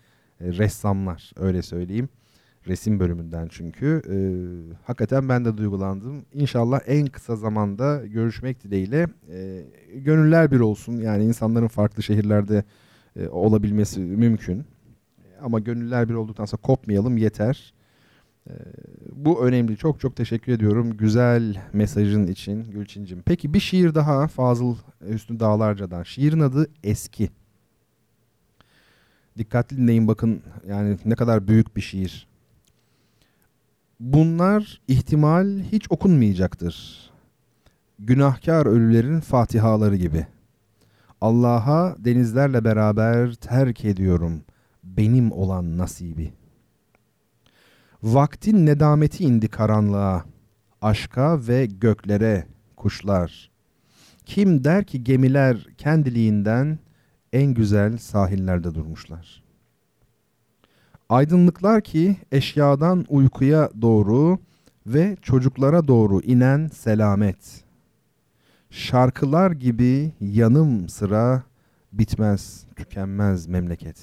[0.40, 2.08] ressamlar öyle söyleyeyim.
[2.68, 4.02] Resim bölümünden çünkü.
[4.10, 4.16] E,
[4.84, 6.24] hakikaten ben de duygulandım.
[6.32, 9.64] İnşallah en kısa zamanda görüşmek dileğiyle e,
[9.94, 10.96] gönüller bir olsun.
[10.96, 12.64] Yani insanların farklı şehirlerde
[13.16, 14.64] e, olabilmesi mümkün.
[15.42, 17.74] Ama gönüller bir olduktan sonra kopmayalım yeter.
[18.50, 18.52] E,
[19.12, 19.76] bu önemli.
[19.76, 23.22] Çok çok teşekkür ediyorum güzel mesajın için Gülçincim.
[23.24, 24.76] Peki bir şiir daha Fazıl
[25.08, 26.02] Hüsnü Dağlarca'dan.
[26.02, 27.30] Şiirin adı Eski.
[29.38, 32.27] Dikkatli dinleyin bakın yani ne kadar büyük bir şiir.
[34.00, 37.10] Bunlar ihtimal hiç okunmayacaktır.
[37.98, 40.26] Günahkar ölülerin fatihaları gibi.
[41.20, 44.42] Allah'a denizlerle beraber terk ediyorum
[44.84, 46.32] benim olan nasibi.
[48.02, 50.24] Vaktin nedameti indi karanlığa,
[50.82, 52.46] aşka ve göklere
[52.76, 53.50] kuşlar.
[54.26, 56.78] Kim der ki gemiler kendiliğinden
[57.32, 59.47] en güzel sahillerde durmuşlar.''
[61.08, 64.38] Aydınlıklar ki eşyadan uykuya doğru
[64.86, 67.64] ve çocuklara doğru inen selamet.
[68.70, 71.42] Şarkılar gibi yanım sıra
[71.92, 73.96] bitmez, tükenmez memleket.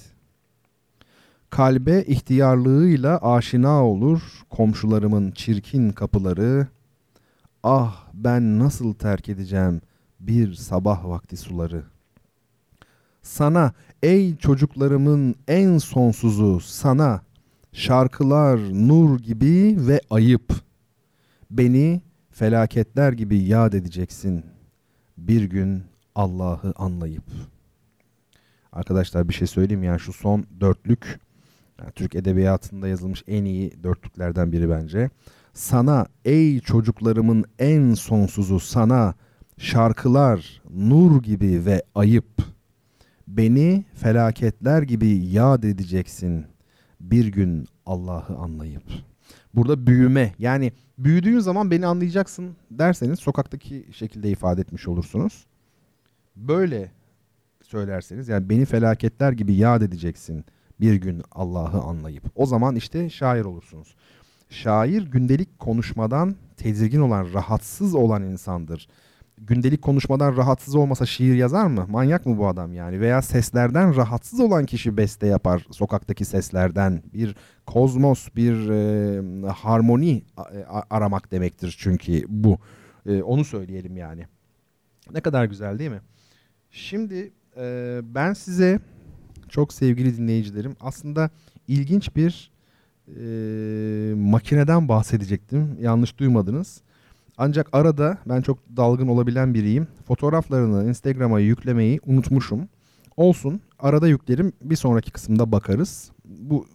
[1.50, 6.66] Kalbe ihtiyarlığıyla aşina olur komşularımın çirkin kapıları.
[7.62, 9.80] Ah ben nasıl terk edeceğim
[10.20, 11.82] bir sabah vakti suları.
[13.22, 13.72] Sana
[14.02, 17.20] Ey çocuklarımın en sonsuzu sana
[17.72, 18.58] şarkılar
[18.88, 20.52] nur gibi ve ayıp.
[21.50, 22.00] Beni
[22.30, 24.44] felaketler gibi yad edeceksin.
[25.18, 25.82] Bir gün
[26.14, 27.24] Allah'ı anlayıp.
[28.72, 31.20] Arkadaşlar bir şey söyleyeyim ya şu son dörtlük
[31.78, 35.10] yani Türk edebiyatında yazılmış en iyi dörtlüklerden biri bence.
[35.52, 39.14] Sana ey çocuklarımın en sonsuzu sana
[39.58, 42.55] şarkılar nur gibi ve ayıp.''
[43.28, 46.46] Beni felaketler gibi yad edeceksin
[47.00, 48.82] bir gün Allah'ı anlayıp.
[49.54, 55.46] Burada büyüme yani büyüdüğün zaman beni anlayacaksın derseniz sokaktaki şekilde ifade etmiş olursunuz.
[56.36, 56.90] Böyle
[57.62, 60.44] söylerseniz yani beni felaketler gibi yad edeceksin
[60.80, 62.24] bir gün Allah'ı anlayıp.
[62.34, 63.94] O zaman işte şair olursunuz.
[64.48, 68.88] Şair gündelik konuşmadan tedirgin olan, rahatsız olan insandır
[69.38, 71.86] gündelik konuşmadan rahatsız olmasa şiir yazar mı?
[71.88, 73.00] Manyak mı bu adam yani?
[73.00, 77.02] Veya seslerden rahatsız olan kişi beste yapar sokaktaki seslerden.
[77.14, 77.36] Bir
[77.66, 80.22] kozmos, bir e, harmoni
[80.52, 82.58] e, aramak demektir çünkü bu.
[83.06, 84.26] E, onu söyleyelim yani.
[85.12, 86.00] Ne kadar güzel değil mi?
[86.70, 88.80] Şimdi e, ben size
[89.48, 91.30] çok sevgili dinleyicilerim aslında
[91.68, 92.52] ilginç bir
[93.08, 95.76] e, makineden bahsedecektim.
[95.80, 96.82] Yanlış duymadınız.
[97.38, 99.86] Ancak arada ben çok dalgın olabilen biriyim.
[100.08, 102.68] Fotoğraflarını Instagram'a yüklemeyi unutmuşum.
[103.16, 103.60] Olsun.
[103.78, 104.52] Arada yüklerim.
[104.62, 106.10] Bir sonraki kısımda bakarız.
[106.24, 106.66] Bu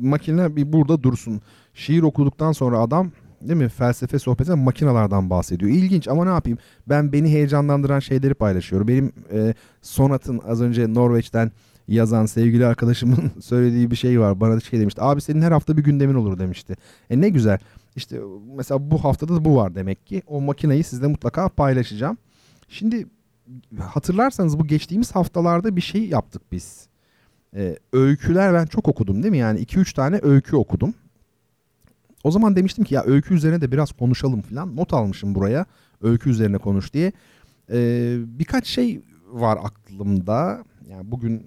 [0.00, 1.40] makine bir burada dursun.
[1.74, 3.10] Şiir okuduktan sonra adam
[3.42, 5.70] değil mi felsefe sohbeti makinalardan bahsediyor.
[5.70, 6.58] İlginç ama ne yapayım?
[6.88, 8.88] Ben beni heyecanlandıran şeyleri paylaşıyorum.
[8.88, 11.52] Benim e, Sonat'ın az önce Norveç'ten
[11.94, 14.40] yazan sevgili arkadaşımın söylediği bir şey var.
[14.40, 15.02] Bana şey demişti.
[15.02, 16.76] Abi senin her hafta bir gündemin olur demişti.
[17.10, 17.58] E ne güzel.
[17.96, 18.20] İşte
[18.56, 20.22] mesela bu haftada da bu var demek ki.
[20.26, 22.18] O makineyi sizle mutlaka paylaşacağım.
[22.68, 23.06] Şimdi
[23.78, 26.88] hatırlarsanız bu geçtiğimiz haftalarda bir şey yaptık biz.
[27.56, 29.38] Ee, öyküler ben çok okudum değil mi?
[29.38, 30.94] Yani 2-3 tane öykü okudum.
[32.24, 34.76] O zaman demiştim ki ya öykü üzerine de biraz konuşalım falan.
[34.76, 35.66] Not almışım buraya.
[36.02, 37.12] Öykü üzerine konuş diye.
[37.72, 39.02] Ee, birkaç şey
[39.32, 40.64] var aklımda.
[40.88, 41.46] Yani bugün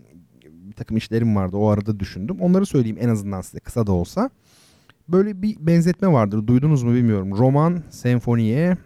[0.74, 1.58] bir takım işlerim vardı.
[1.58, 2.38] O arada düşündüm.
[2.42, 4.30] Onları söyleyeyim en azından size kısa da olsa.
[5.08, 6.48] Böyle bir benzetme vardır.
[6.48, 7.38] Duydunuz mu bilmiyorum.
[7.38, 8.78] Roman, senfoniye,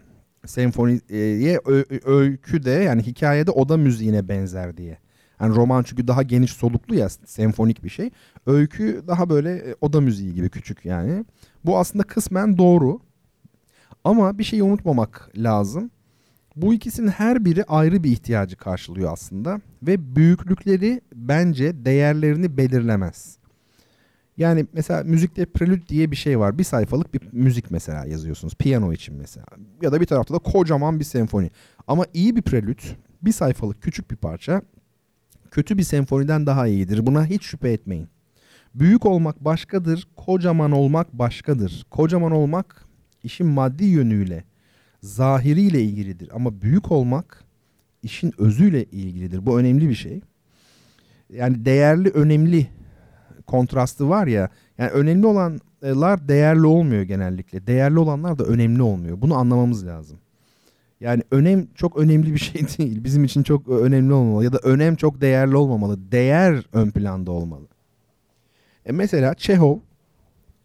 [0.45, 1.59] senfoniye
[2.05, 4.97] öykü de yani hikayede oda müziğine benzer diye.
[5.41, 8.09] Yani roman çünkü daha geniş soluklu ya senfonik bir şey.
[8.45, 11.25] Öykü daha böyle e, oda müziği gibi küçük yani.
[11.65, 12.99] Bu aslında kısmen doğru.
[14.03, 15.91] Ama bir şeyi unutmamak lazım.
[16.61, 23.37] Bu ikisinin her biri ayrı bir ihtiyacı karşılıyor aslında ve büyüklükleri bence değerlerini belirlemez.
[24.37, 26.57] Yani mesela müzikte prelüt diye bir şey var.
[26.57, 28.55] Bir sayfalık bir müzik mesela yazıyorsunuz.
[28.55, 29.45] Piyano için mesela.
[29.81, 31.51] Ya da bir tarafta da kocaman bir senfoni.
[31.87, 34.61] Ama iyi bir prelüt bir sayfalık küçük bir parça
[35.51, 37.05] kötü bir senfoniden daha iyidir.
[37.05, 38.07] Buna hiç şüphe etmeyin.
[38.75, 41.85] Büyük olmak başkadır, kocaman olmak başkadır.
[41.89, 42.85] Kocaman olmak
[43.23, 44.43] işin maddi yönüyle,
[45.01, 46.29] zahiriyle ilgilidir.
[46.33, 47.43] Ama büyük olmak
[48.03, 49.45] işin özüyle ilgilidir.
[49.45, 50.21] Bu önemli bir şey.
[51.29, 52.67] Yani değerli, önemli
[53.47, 54.49] kontrastı var ya.
[54.77, 57.67] Yani önemli olanlar değerli olmuyor genellikle.
[57.67, 59.21] Değerli olanlar da önemli olmuyor.
[59.21, 60.19] Bunu anlamamız lazım.
[60.99, 63.03] Yani önem çok önemli bir şey değil.
[63.03, 66.11] Bizim için çok önemli olmamalı ya da önem çok değerli olmamalı.
[66.11, 67.67] Değer ön planda olmalı.
[68.85, 69.77] E mesela Çehov,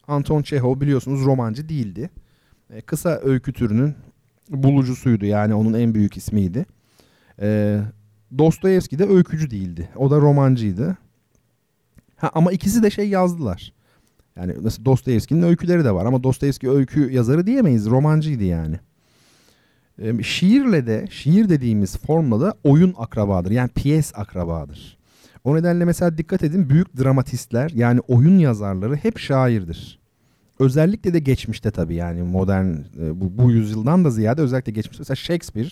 [0.09, 2.11] Anton Çehov biliyorsunuz romancı değildi.
[2.71, 3.95] E, kısa öykü türünün
[4.53, 6.67] bulucusuydu yani onun en büyük ismiydi.
[7.41, 7.79] E,
[8.39, 9.89] Dostoyevski de öykücü değildi.
[9.97, 10.97] O da romancıydı.
[12.17, 13.73] Ha, ama ikisi de şey yazdılar.
[14.37, 17.87] Yani nasıl Dostoyevski'nin öyküleri de var ama Dostoyevski öykü yazarı diyemeyiz.
[17.87, 18.77] Romancıydı yani.
[19.99, 23.51] E, şiirle de, şiir dediğimiz formla da oyun akrabadır.
[23.51, 24.99] Yani piyes akrabadır.
[25.45, 30.02] O nedenle mesela dikkat edin büyük dramatistler yani oyun yazarları hep şairdir.
[30.63, 32.67] Özellikle de geçmişte tabii yani modern
[33.01, 35.01] e, bu, bu yüzyıldan da ziyade özellikle geçmişte.
[35.01, 35.69] Mesela Shakespeare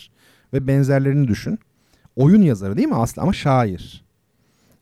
[0.53, 1.59] ve benzerlerini düşün.
[2.17, 4.05] Oyun yazarı değil mi aslında ama şair.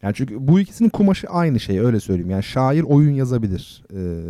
[0.03, 2.31] Yani çünkü bu ikisinin kumaşı aynı şey öyle söyleyeyim.
[2.31, 3.85] Yani şair oyun yazabilir.
[3.95, 4.23] Ee,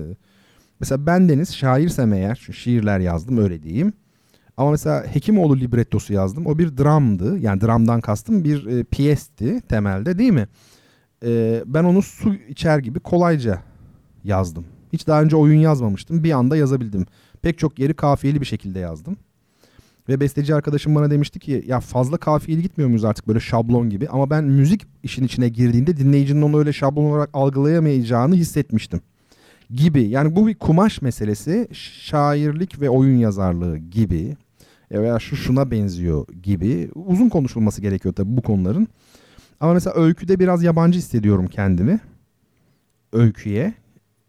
[0.81, 3.93] mesela ben Deniz şairsem eğer çünkü şiirler yazdım öyle diyeyim.
[4.57, 6.47] Ama mesela Hekimoğlu librettosu yazdım.
[6.47, 7.39] O bir dramdı.
[7.39, 10.49] Yani dramdan kastım bir e, piyesti temelde değil mi?
[11.25, 13.63] E, ben onu su içer gibi kolayca
[14.25, 14.65] yazdım.
[14.93, 16.24] Hiç daha önce oyun yazmamıştım.
[16.24, 17.06] Bir anda yazabildim.
[17.43, 19.16] Pek çok yeri kafiyeli bir şekilde yazdım.
[20.09, 24.09] Ve besteci arkadaşım bana demişti ki ya fazla kafiyeli gitmiyor muyuz artık böyle şablon gibi.
[24.09, 29.01] Ama ben müzik işin içine girdiğinde dinleyicinin onu öyle şablon olarak algılayamayacağını hissetmiştim.
[29.70, 34.36] Gibi yani bu bir kumaş meselesi şairlik ve oyun yazarlığı gibi
[34.93, 38.89] veya şu şuna benziyor gibi uzun konuşulması gerekiyor tabii bu konuların.
[39.60, 42.01] Ama mesela öyküde biraz yabancı hissediyorum kendimi.
[43.12, 43.74] Öyküye.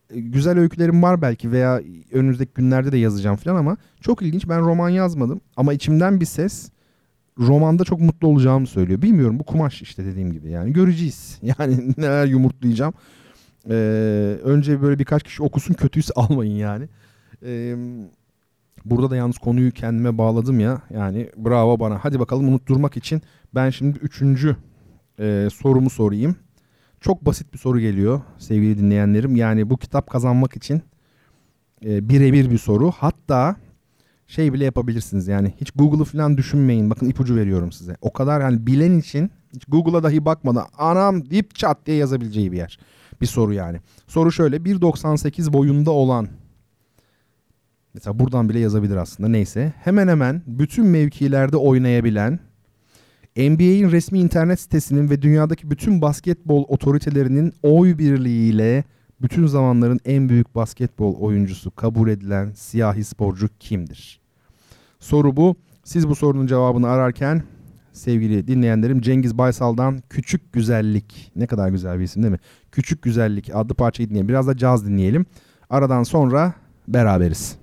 [0.09, 1.81] Güzel öykülerim var belki veya
[2.11, 4.49] önümüzdeki günlerde de yazacağım falan ama çok ilginç.
[4.49, 6.69] Ben roman yazmadım ama içimden bir ses
[7.39, 9.01] romanda çok mutlu olacağımı söylüyor.
[9.01, 11.39] Bilmiyorum bu kumaş işte dediğim gibi yani göreceğiz.
[11.59, 12.93] Yani neler yumurtlayacağım.
[13.69, 13.73] Ee,
[14.43, 16.89] önce böyle birkaç kişi okusun kötüyse almayın yani.
[17.45, 17.75] Ee,
[18.85, 20.81] Burada da yalnız konuyu kendime bağladım ya.
[20.89, 21.99] Yani bravo bana.
[22.01, 23.21] Hadi bakalım unutturmak için
[23.55, 24.55] ben şimdi üçüncü
[25.19, 26.35] e, sorumu sorayım.
[27.01, 29.35] Çok basit bir soru geliyor sevgili dinleyenlerim.
[29.35, 30.81] Yani bu kitap kazanmak için
[31.85, 32.91] e, birebir bir soru.
[32.91, 33.55] Hatta
[34.27, 36.89] şey bile yapabilirsiniz yani hiç Google'ı falan düşünmeyin.
[36.89, 37.97] Bakın ipucu veriyorum size.
[38.01, 42.57] O kadar yani bilen için hiç Google'a dahi bakmadan anam deyip çat diye yazabileceği bir
[42.57, 42.79] yer.
[43.21, 43.79] Bir soru yani.
[44.07, 46.27] Soru şöyle 1.98 boyunda olan
[47.93, 49.29] Mesela buradan bile yazabilir aslında.
[49.29, 49.73] Neyse.
[49.77, 52.39] Hemen hemen bütün mevkilerde oynayabilen
[53.37, 58.83] NBA'in resmi internet sitesinin ve dünyadaki bütün basketbol otoritelerinin oy birliğiyle
[59.21, 64.19] bütün zamanların en büyük basketbol oyuncusu kabul edilen siyahi sporcu kimdir?
[64.99, 65.55] Soru bu.
[65.83, 67.43] Siz bu sorunun cevabını ararken
[67.93, 71.31] sevgili dinleyenlerim Cengiz Baysal'dan Küçük Güzellik.
[71.35, 72.39] Ne kadar güzel bir isim değil mi?
[72.71, 74.29] Küçük Güzellik adlı parçayı dinleyelim.
[74.29, 75.25] Biraz da caz dinleyelim.
[75.69, 76.53] Aradan sonra
[76.87, 77.57] beraberiz.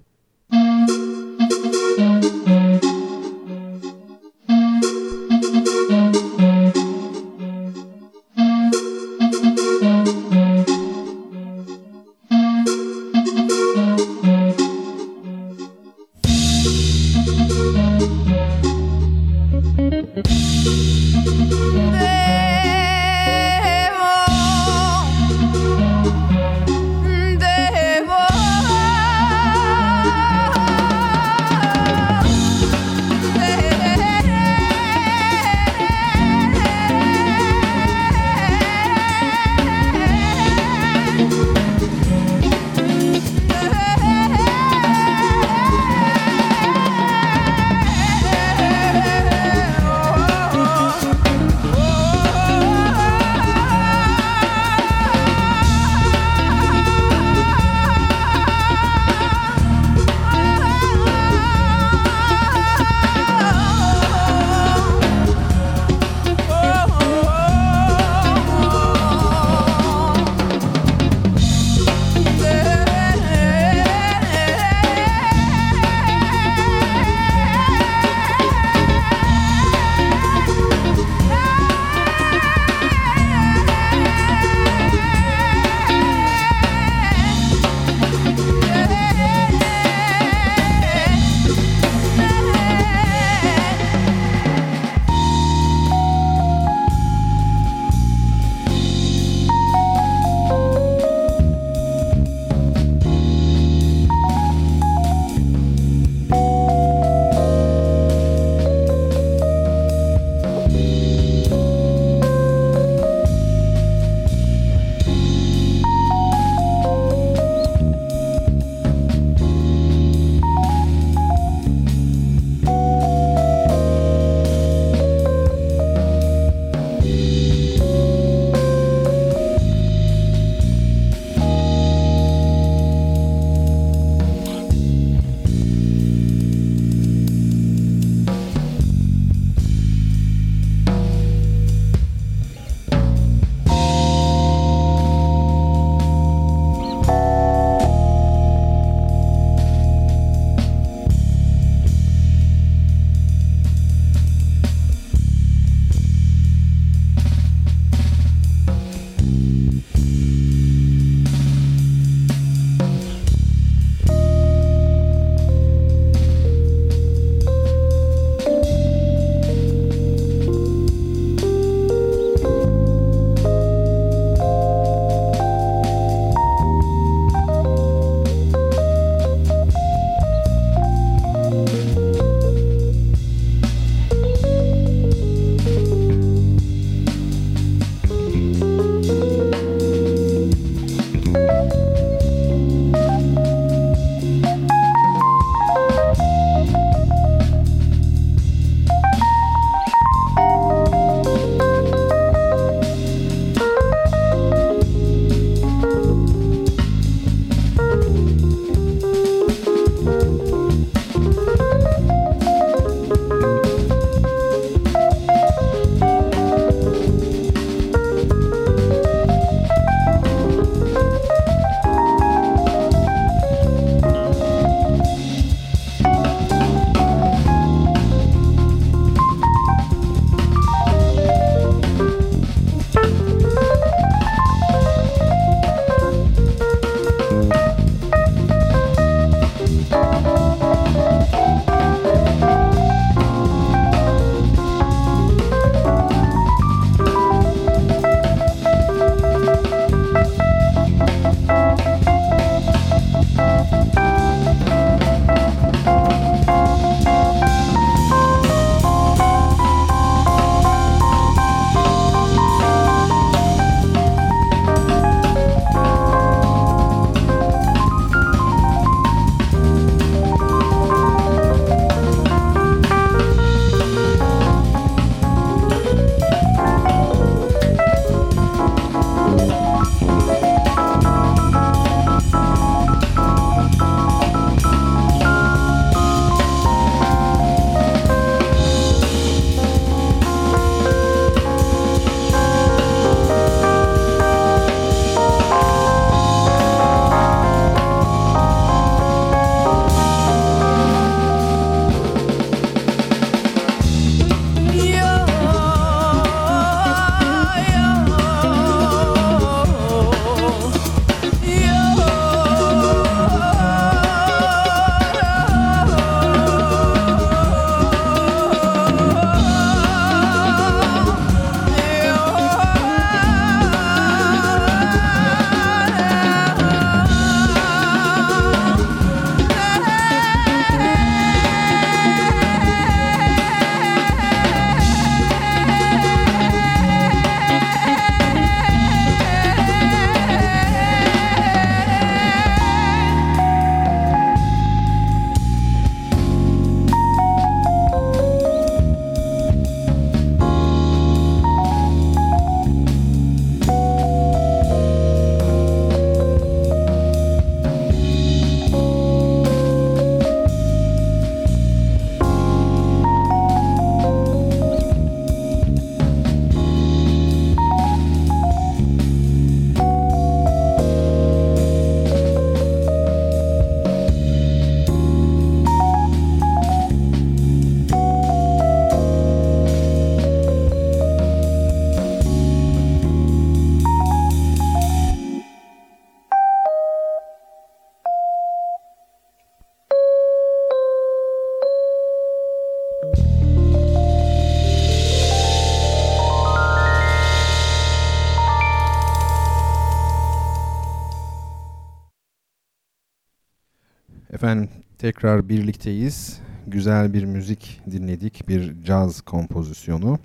[405.06, 406.40] Tekrar birlikteyiz.
[406.66, 410.18] Güzel bir müzik dinledik, bir caz kompozisyonu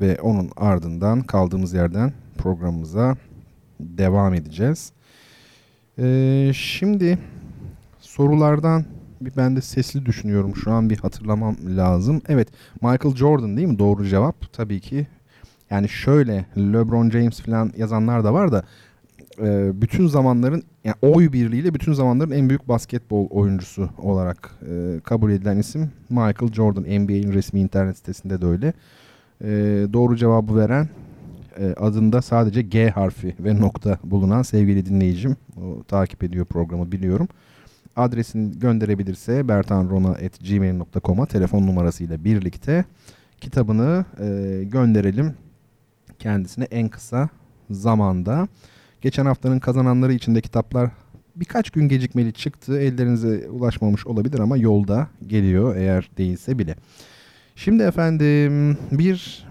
[0.00, 3.16] ve onun ardından kaldığımız yerden programımıza
[3.80, 4.92] devam edeceğiz.
[5.98, 7.18] Ee, şimdi
[8.00, 8.84] sorulardan
[9.20, 12.22] bir ben de sesli düşünüyorum şu an bir hatırlamam lazım.
[12.28, 12.48] Evet
[12.82, 14.52] Michael Jordan değil mi doğru cevap?
[14.52, 15.06] Tabii ki
[15.70, 18.64] yani şöyle LeBron James falan yazanlar da var da
[19.42, 25.30] e, bütün zamanların yani oy birliğiyle bütün zamanların en büyük basketbol oyuncusu olarak e, kabul
[25.30, 26.82] edilen isim Michael Jordan.
[26.82, 28.72] NBA'in resmi internet sitesinde de öyle.
[29.40, 29.48] E,
[29.92, 30.88] doğru cevabı veren
[31.58, 35.36] e, adında sadece G harfi ve nokta bulunan sevgili dinleyicim.
[35.56, 37.28] O, takip ediyor programı biliyorum.
[37.96, 42.84] Adresini gönderebilirse bertanrona.gmail.com'a telefon numarasıyla birlikte
[43.40, 45.34] kitabını e, gönderelim
[46.18, 47.28] kendisine en kısa
[47.70, 48.48] zamanda.
[49.04, 50.90] Geçen haftanın kazananları içinde kitaplar
[51.36, 52.80] birkaç gün gecikmeli çıktı.
[52.80, 56.76] Ellerinize ulaşmamış olabilir ama yolda geliyor eğer değilse bile.
[57.56, 59.46] Şimdi efendim bir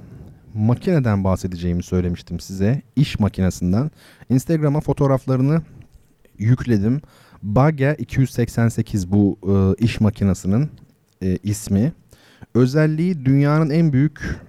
[0.54, 2.82] makineden bahsedeceğimi söylemiştim size.
[2.96, 3.92] İş makinesinden.
[4.30, 5.62] Instagram'a fotoğraflarını
[6.38, 7.02] yükledim.
[7.44, 10.70] Bagger 288 bu e, iş makinesinin
[11.22, 11.94] e, ismi.
[12.56, 14.40] Özelliği dünyanın en büyük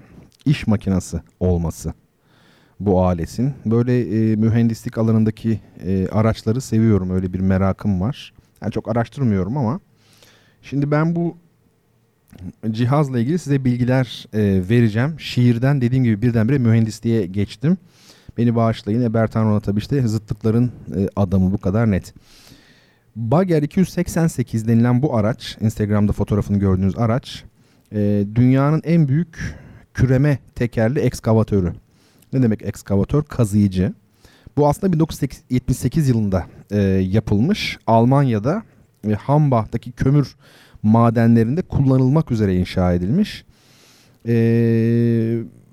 [0.45, 1.95] iş makinesi olması
[2.81, 3.55] bu aletin.
[3.67, 7.11] Böyle e, mühendislik alanındaki e, araçları seviyorum.
[7.11, 8.33] Öyle bir merakım var.
[8.63, 9.81] Yani çok araştırmıyorum ama.
[10.63, 11.37] Şimdi ben bu
[12.71, 15.21] cihazla ilgili size bilgiler e, vereceğim.
[15.21, 17.79] Şiirden dediğim gibi birdenbire mühendisliğe geçtim.
[18.39, 19.03] Beni bağışlayın.
[19.03, 22.15] Ebertan Rona tabii işte zıtlıkların e, adamı bu kadar net.
[23.17, 27.45] Bagger 288 denilen bu araç, Instagram'da fotoğrafını gördüğünüz araç,
[27.93, 29.57] e, dünyanın en büyük
[29.95, 31.73] küreme tekerli ekskavatörü.
[32.35, 33.23] Ne demek ekskavatör?
[33.23, 33.93] Kazıyıcı.
[34.56, 37.78] Bu aslında 1978 yılında e, yapılmış.
[37.86, 38.62] Almanya'da
[39.09, 40.36] e, Hambach'taki kömür
[40.82, 43.44] madenlerinde kullanılmak üzere inşa edilmiş.
[44.28, 44.35] E,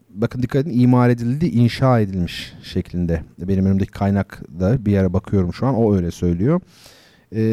[0.09, 3.23] bakın dikkat edin imar edildi, inşa edilmiş şeklinde.
[3.39, 5.75] Benim önümdeki kaynak da bir yere bakıyorum şu an.
[5.75, 6.61] O öyle söylüyor.
[7.35, 7.43] E,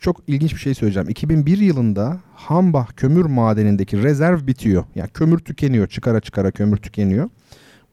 [0.00, 1.08] çok ilginç bir şey söyleyeceğim.
[1.08, 4.84] 2001 yılında Hambach kömür madenindeki rezerv bitiyor.
[4.94, 5.86] Yani kömür tükeniyor.
[5.86, 7.30] Çıkara çıkara kömür tükeniyor.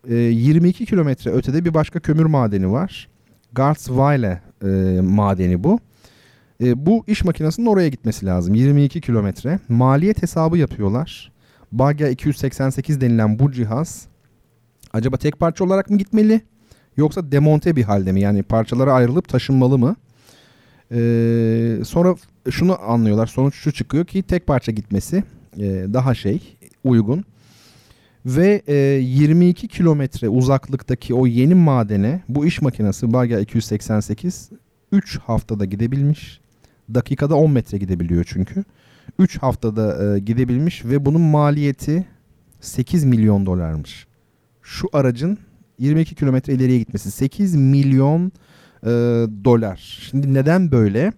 [0.09, 3.09] 22 ee, kilometre ötede bir başka kömür madeni var.
[3.53, 5.79] Garzweiler e, madeni bu.
[6.63, 8.53] E, bu iş makinesinin oraya gitmesi lazım.
[8.53, 9.59] 22 kilometre.
[9.69, 11.31] Maliyet hesabı yapıyorlar.
[11.71, 14.07] Bagya 288 denilen bu cihaz
[14.93, 16.41] acaba tek parça olarak mı gitmeli?
[16.97, 18.21] Yoksa demonte bir halde mi?
[18.21, 19.95] Yani parçalara ayrılıp taşınmalı mı?
[20.91, 22.15] Ee, sonra
[22.49, 23.27] şunu anlıyorlar.
[23.27, 25.23] Sonuç şu çıkıyor ki tek parça gitmesi
[25.57, 25.63] e,
[25.93, 27.25] daha şey uygun.
[28.25, 34.49] Ve e, 22 kilometre uzaklıktaki o yeni madene bu iş makinesi Bagya 288
[34.91, 36.41] 3 haftada gidebilmiş.
[36.93, 38.63] Dakikada 10 metre gidebiliyor çünkü.
[39.19, 42.05] 3 haftada e, gidebilmiş ve bunun maliyeti
[42.59, 44.07] 8 milyon dolarmış.
[44.61, 45.37] Şu aracın
[45.79, 48.31] 22 kilometre ileriye gitmesi 8 milyon
[48.83, 48.89] e,
[49.45, 49.99] dolar.
[50.09, 51.13] Şimdi neden böyle?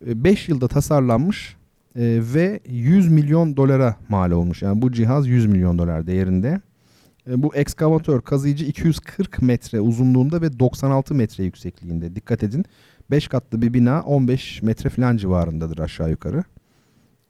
[0.00, 1.56] 5 e, yılda tasarlanmış
[1.96, 4.62] e, ve 100 milyon dolara mal olmuş.
[4.62, 6.60] Yani bu cihaz 100 milyon dolar değerinde.
[7.30, 12.16] E, bu ekskavatör kazıyıcı 240 metre uzunluğunda ve 96 metre yüksekliğinde.
[12.16, 12.64] Dikkat edin
[13.10, 16.44] 5 katlı bir bina 15 metre falan civarındadır aşağı yukarı.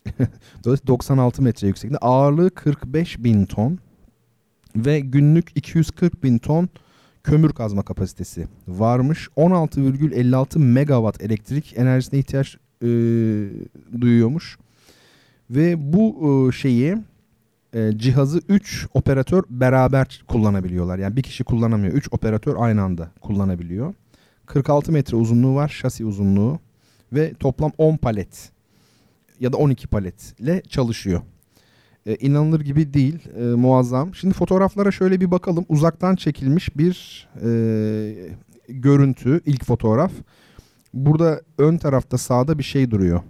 [0.64, 3.78] Dolayısıyla 96 metre yüksekliğinde ağırlığı 45 bin ton
[4.76, 6.68] ve günlük 240 bin ton
[7.24, 9.28] kömür kazma kapasitesi varmış.
[9.36, 12.88] 16,56 megawatt elektrik enerjisine ihtiyaç e,
[14.00, 14.58] duyuyormuş.
[15.50, 16.16] Ve bu
[16.48, 16.96] e, şeyi
[17.74, 20.98] e, cihazı 3 operatör beraber kullanabiliyorlar.
[20.98, 21.92] Yani bir kişi kullanamıyor.
[21.92, 23.94] 3 operatör aynı anda kullanabiliyor.
[24.46, 26.58] 46 metre uzunluğu var şasi uzunluğu
[27.12, 28.50] ve toplam 10 palet
[29.40, 31.22] ya da 12 paletle çalışıyor.
[32.06, 34.14] E, inanılır gibi değil, e, muazzam.
[34.14, 35.64] Şimdi fotoğraflara şöyle bir bakalım.
[35.68, 37.48] Uzaktan çekilmiş bir e,
[38.68, 40.12] görüntü, ilk fotoğraf.
[40.96, 43.20] Burada ön tarafta sağda bir şey duruyor.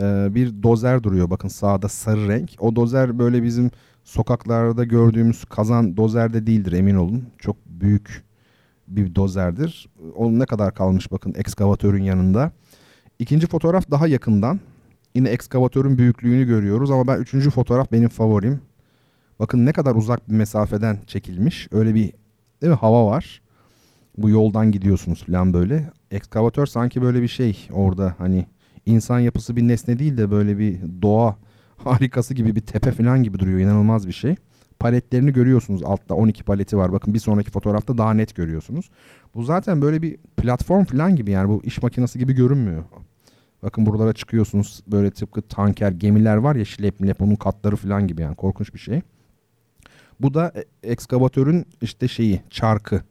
[0.00, 1.30] Ee, bir dozer duruyor.
[1.30, 2.50] Bakın sağda sarı renk.
[2.58, 3.70] O dozer böyle bizim
[4.04, 7.24] sokaklarda gördüğümüz kazan dozer de değildir emin olun.
[7.38, 8.24] Çok büyük
[8.88, 9.88] bir dozerdir.
[10.16, 12.52] Onun ne kadar kalmış bakın ekskavatörün yanında.
[13.18, 14.60] İkinci fotoğraf daha yakından.
[15.14, 18.60] Yine ekskavatörün büyüklüğünü görüyoruz ama ben üçüncü fotoğraf benim favorim.
[19.38, 21.68] Bakın ne kadar uzak bir mesafeden çekilmiş.
[21.72, 22.12] Öyle bir
[22.62, 23.42] değil mi hava var.
[24.18, 28.46] Bu yoldan gidiyorsunuz falan böyle ekskavatör sanki böyle bir şey orada hani
[28.86, 31.36] insan yapısı bir nesne değil de böyle bir doğa
[31.76, 33.58] harikası gibi bir tepe falan gibi duruyor.
[33.58, 34.36] inanılmaz bir şey.
[34.78, 36.92] Paletlerini görüyorsunuz altta 12 paleti var.
[36.92, 38.90] Bakın bir sonraki fotoğrafta daha net görüyorsunuz.
[39.34, 42.84] Bu zaten böyle bir platform falan gibi yani bu iş makinesi gibi görünmüyor.
[43.62, 48.22] Bakın buralara çıkıyorsunuz böyle tıpkı tanker gemiler var ya şilep milep onun katları falan gibi
[48.22, 49.00] yani korkunç bir şey.
[50.20, 53.02] Bu da e, ekskavatörün işte şeyi çarkı.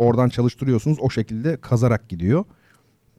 [0.00, 2.44] Oradan çalıştırıyorsunuz o şekilde kazarak gidiyor.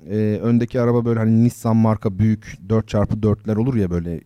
[0.10, 4.22] Ee, öndeki araba böyle hani Nissan marka büyük 4x4'ler olur ya böyle.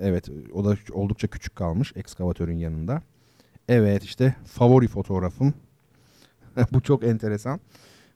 [0.00, 3.02] Evet o da oldukça küçük kalmış ekskavatörün yanında.
[3.68, 5.54] Evet işte favori fotoğrafım.
[6.72, 7.60] Bu çok enteresan.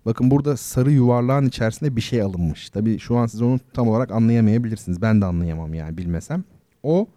[0.07, 2.71] Bakın burada sarı yuvarlağın içerisinde bir şey alınmış.
[2.71, 5.03] Tabii şu an siz onu tam olarak anlayamayabilirsiniz.
[5.03, 6.45] Ben de anlayamam yani bilmesem.
[6.83, 7.09] O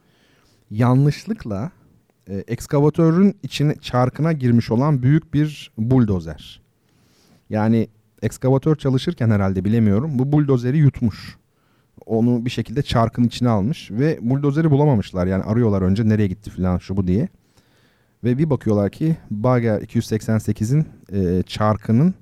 [0.72, 1.72] yanlışlıkla
[2.28, 6.62] e, ekskavatörün içine çarkına girmiş olan büyük bir buldozer.
[7.53, 7.88] Yani
[8.21, 11.38] ekskavatör çalışırken herhalde bilemiyorum bu buldozeri yutmuş.
[12.05, 15.27] Onu bir şekilde çarkın içine almış ve buldozeri bulamamışlar.
[15.27, 17.27] Yani arıyorlar önce nereye gitti falan şu bu diye.
[18.23, 22.13] Ve bir bakıyorlar ki Bager 288'in e, çarkının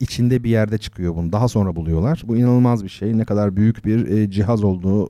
[0.00, 1.32] içinde bir yerde çıkıyor bunu.
[1.32, 2.22] Daha sonra buluyorlar.
[2.26, 3.18] Bu inanılmaz bir şey.
[3.18, 5.08] Ne kadar büyük bir e, cihaz olduğu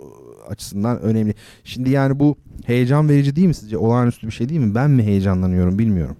[0.48, 1.34] açısından önemli.
[1.64, 2.36] Şimdi yani bu
[2.66, 3.78] heyecan verici değil mi sizce?
[3.78, 4.74] Olağanüstü bir şey değil mi?
[4.74, 6.16] Ben mi heyecanlanıyorum bilmiyorum.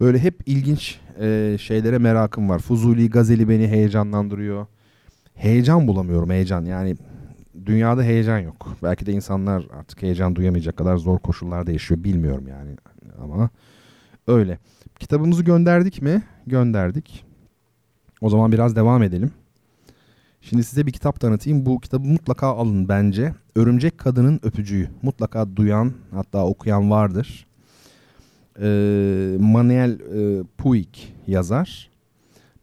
[0.00, 2.58] Böyle hep ilginç e, şeylere merakım var.
[2.58, 4.66] Fuzuli Gazeli beni heyecanlandırıyor.
[5.34, 6.64] Heyecan bulamıyorum heyecan.
[6.64, 6.96] Yani
[7.66, 8.76] dünyada heyecan yok.
[8.82, 12.04] Belki de insanlar artık heyecan duyamayacak kadar zor koşullarda yaşıyor.
[12.04, 12.76] Bilmiyorum yani
[13.22, 13.50] ama
[14.26, 14.58] öyle.
[14.98, 16.22] Kitabımızı gönderdik mi?
[16.46, 17.24] Gönderdik.
[18.20, 19.30] O zaman biraz devam edelim.
[20.40, 21.66] Şimdi size bir kitap tanıtayım.
[21.66, 23.34] Bu kitabı mutlaka alın bence.
[23.54, 24.90] Örümcek Kadının Öpücüğü.
[25.02, 27.46] Mutlaka duyan hatta okuyan vardır.
[28.60, 30.88] Ee, Manuel e, Puig
[31.26, 31.90] yazar.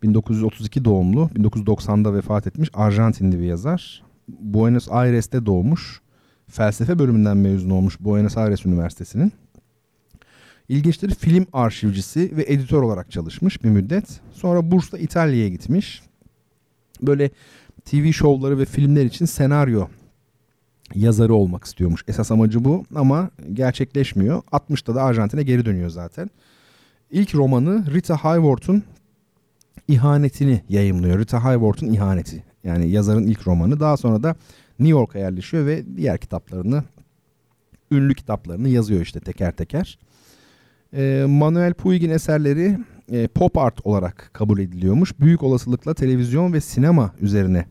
[0.04, 1.30] 1932 doğumlu.
[1.36, 2.70] 1990'da vefat etmiş.
[2.74, 4.04] Arjantinli bir yazar.
[4.28, 6.02] Buenos Aires'te doğmuş.
[6.48, 9.32] Felsefe bölümünden mezun olmuş Buenos Aires Üniversitesi'nin.
[10.70, 14.22] İlginçtir film arşivcisi ve editör olarak çalışmış bir müddet.
[14.32, 16.02] Sonra bursla İtalya'ya gitmiş.
[17.02, 17.30] Böyle
[17.86, 19.88] TV şovları ve filmler için senaryo
[20.96, 22.04] yazarı olmak istiyormuş.
[22.08, 24.42] Esas amacı bu ama gerçekleşmiyor.
[24.52, 26.30] 60'ta da Arjantin'e geri dönüyor zaten.
[27.12, 28.84] İlk romanı Rita Hayworth'un
[29.88, 31.20] ihanetini yayımlıyor.
[31.20, 32.44] Rita Hayworth'un ihaneti.
[32.64, 33.80] Yani yazarın ilk romanı.
[33.80, 34.36] Daha sonra da
[34.80, 36.84] New York'a yerleşiyor ve diğer kitaplarını,
[37.92, 40.00] ünlü kitaplarını yazıyor işte teker teker.
[40.94, 42.78] E, Manuel Puig'in eserleri
[43.12, 45.20] e, pop art olarak kabul ediliyormuş.
[45.20, 47.66] Büyük olasılıkla televizyon ve sinema üzerine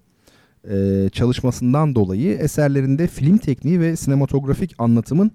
[0.70, 5.30] e, çalışmasından dolayı eserlerinde film tekniği ve sinematografik anlatımın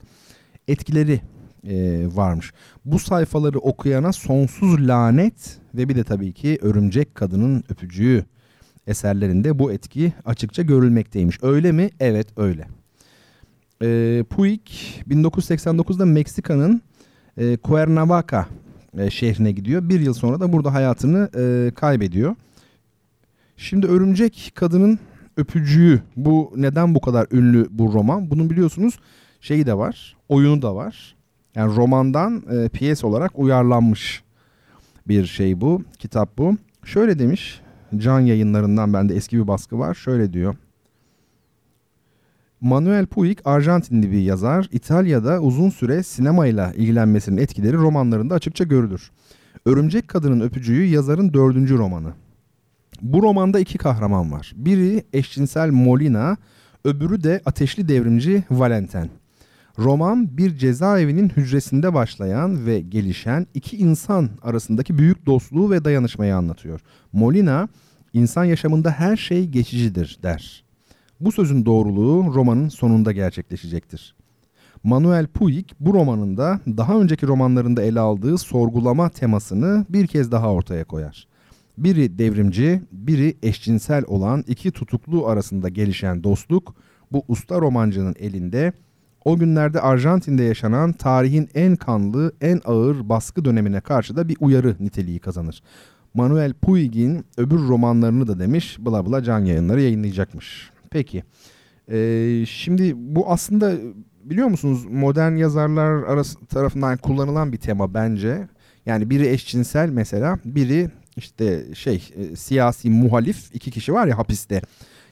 [0.68, 1.22] etkileri
[1.68, 2.54] e, varmış.
[2.86, 8.26] Bu sayfaları okuyana sonsuz lanet ve bir de tabii ki Örümcek Kadının Öpücüğü
[8.88, 11.38] eserlerinde bu etki açıkça görülmekteymiş.
[11.42, 11.90] Öyle mi?
[12.00, 12.68] Evet öyle.
[13.84, 14.62] E, Puig
[15.10, 16.82] 1989'da Meksika'nın
[17.38, 18.46] e, Cuernavaca
[18.98, 19.90] e, şehrine gidiyor.
[19.90, 22.36] Bir yıl sonra da burada hayatını e, kaybediyor.
[23.58, 25.00] Şimdi Örümcek Kadının
[25.38, 28.32] Öpücüğü bu neden bu kadar ünlü bu roman?
[28.32, 29.00] Bunun biliyorsunuz
[29.42, 31.16] şeyi de var, oyunu da var.
[31.56, 34.24] Yani romandan e, piyes olarak uyarlanmış
[35.08, 36.58] bir şey bu, kitap bu.
[36.86, 37.62] Şöyle demiş,
[37.98, 39.94] Can yayınlarından bende eski bir baskı var.
[39.94, 40.56] Şöyle diyor.
[42.62, 44.70] Manuel Puig Arjantinli bir yazar.
[44.72, 49.12] İtalya'da uzun süre sinemayla ilgilenmesinin etkileri romanlarında açıkça görülür.
[49.66, 52.14] Örümcek Kadının Öpücüğü yazarın dördüncü romanı.
[53.02, 54.54] Bu romanda iki kahraman var.
[54.56, 56.38] Biri eşcinsel Molina,
[56.84, 59.12] öbürü de ateşli devrimci Valentin.
[59.80, 66.82] Roman bir cezaevinin hücresinde başlayan ve gelişen iki insan arasındaki büyük dostluğu ve dayanışmayı anlatıyor.
[67.14, 67.68] Molina,
[68.14, 70.64] insan yaşamında her şey geçicidir der.
[71.20, 74.16] Bu sözün doğruluğu romanın sonunda gerçekleşecektir.
[74.84, 80.84] Manuel Puig bu romanında daha önceki romanlarında ele aldığı sorgulama temasını bir kez daha ortaya
[80.84, 81.31] koyar.
[81.84, 86.76] Biri devrimci, biri eşcinsel olan iki tutuklu arasında gelişen dostluk
[87.12, 88.74] bu usta romancının elinde
[89.26, 94.76] o günlerde Arjantin'de yaşanan tarihin en kanlı, en ağır baskı dönemine karşı da bir uyarı
[94.80, 95.64] niteliği kazanır.
[96.14, 100.72] Manuel Puig'in öbür romanlarını da demiş bla bla can yayınları yayınlayacakmış.
[100.90, 101.24] Peki.
[101.92, 103.74] Ee, şimdi bu aslında
[104.24, 108.48] biliyor musunuz modern yazarlar arası tarafından kullanılan bir tema bence.
[108.86, 114.62] Yani biri eşcinsel mesela, biri işte şey e, siyasi muhalif iki kişi var ya hapiste.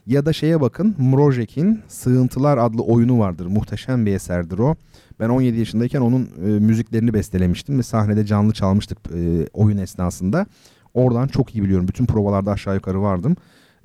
[0.07, 3.45] Ya da şeye bakın Mrozek'in Sığıntılar adlı oyunu vardır.
[3.45, 4.75] Muhteşem bir eserdir o.
[5.19, 10.45] Ben 17 yaşındayken onun e, müziklerini bestelemiştim ve sahnede canlı çalmıştık e, oyun esnasında.
[10.93, 11.87] Oradan çok iyi biliyorum.
[11.87, 13.35] Bütün provalarda aşağı yukarı vardım.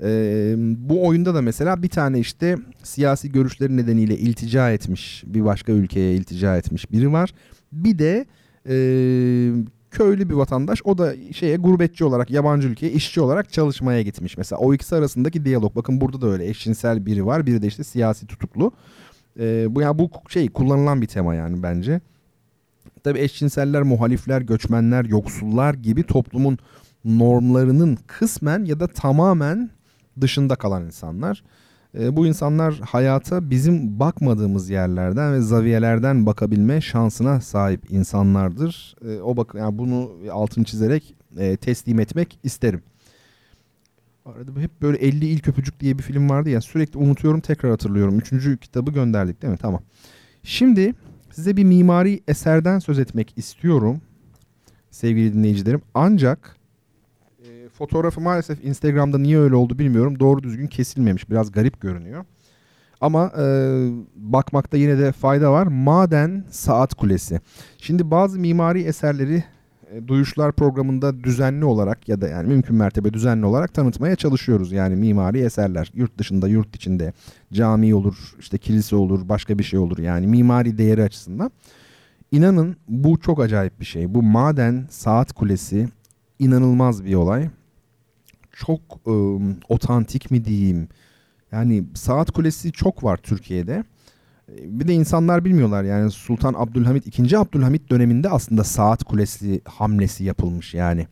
[0.03, 5.73] Ee, bu oyunda da mesela bir tane işte siyasi görüşleri nedeniyle iltica etmiş bir başka
[5.73, 7.35] ülkeye iltica etmiş biri var.
[7.73, 8.27] Bir de
[8.69, 8.77] e,
[9.95, 10.81] köylü bir vatandaş.
[10.85, 14.39] O da şeye gurbetçi olarak yabancı ülkeye işçi olarak çalışmaya gitmiş.
[14.39, 15.77] Mesela o ikisi arasındaki diyalog.
[15.77, 17.47] Bakın burada da öyle eşcinsel biri var.
[17.47, 18.73] Biri de işte siyasi tutuklu.
[19.41, 22.01] E, bu yani bu şey kullanılan bir tema yani bence.
[23.05, 26.59] Tabii eşcinseller, muhalifler, göçmenler, yoksullar gibi toplumun
[27.05, 29.71] normlarının kısmen ya da tamamen
[30.21, 31.45] dışında kalan insanlar.
[31.99, 38.97] E, bu insanlar hayata bizim bakmadığımız yerlerden ve zaviyelerden bakabilme şansına sahip insanlardır.
[39.09, 42.83] E, o bak yani bunu altını çizerek e, teslim etmek isterim.
[44.25, 48.19] Arada hep böyle 50 ilk öpücük diye bir film vardı ya sürekli unutuyorum tekrar hatırlıyorum.
[48.19, 49.59] Üçüncü kitabı gönderdik değil mi?
[49.59, 49.83] Tamam.
[50.43, 50.95] Şimdi
[51.31, 54.01] size bir mimari eserden söz etmek istiyorum
[54.91, 55.83] sevgili dinleyicilerim.
[55.95, 56.57] Ancak
[57.75, 60.21] fotoğrafı maalesef Instagram'da niye öyle oldu bilmiyorum.
[60.21, 61.31] Doğru düzgün kesilmemiş.
[61.31, 62.25] Biraz garip görünüyor.
[63.01, 63.45] Ama e,
[64.17, 65.67] bakmakta yine de fayda var.
[65.67, 67.41] Maden Saat Kulesi.
[67.79, 69.45] Şimdi bazı mimari eserleri
[69.91, 74.73] e, Duyuşlar programında düzenli olarak ya da yani mümkün mertebe düzenli olarak tanıtmaya çalışıyoruz.
[74.73, 77.13] Yani mimari eserler yurt dışında, yurt içinde
[77.53, 79.99] cami olur, işte kilise olur, başka bir şey olur.
[79.99, 81.51] Yani mimari değeri açısından.
[82.33, 84.15] İnanın bu çok acayip bir şey.
[84.15, 85.89] Bu maden saat kulesi
[86.39, 87.49] inanılmaz bir olay.
[88.57, 89.13] Çok e,
[89.69, 90.89] otantik mi diyeyim?
[91.53, 93.85] Yani saat kulesi çok var Türkiye'de.
[94.49, 97.39] Bir de insanlar bilmiyorlar yani Sultan Abdülhamit 2.
[97.39, 101.07] Abdülhamit döneminde aslında saat kulesi hamlesi yapılmış yani.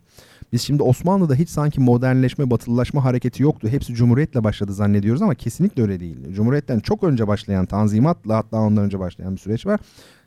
[0.52, 3.68] Biz şimdi Osmanlı'da hiç sanki modernleşme, batılılaşma hareketi yoktu.
[3.68, 6.16] Hepsi Cumhuriyet'le başladı zannediyoruz ama kesinlikle öyle değil.
[6.32, 9.80] Cumhuriyet'ten çok önce başlayan Tanzimat'la hatta ondan önce başlayan bir süreç var.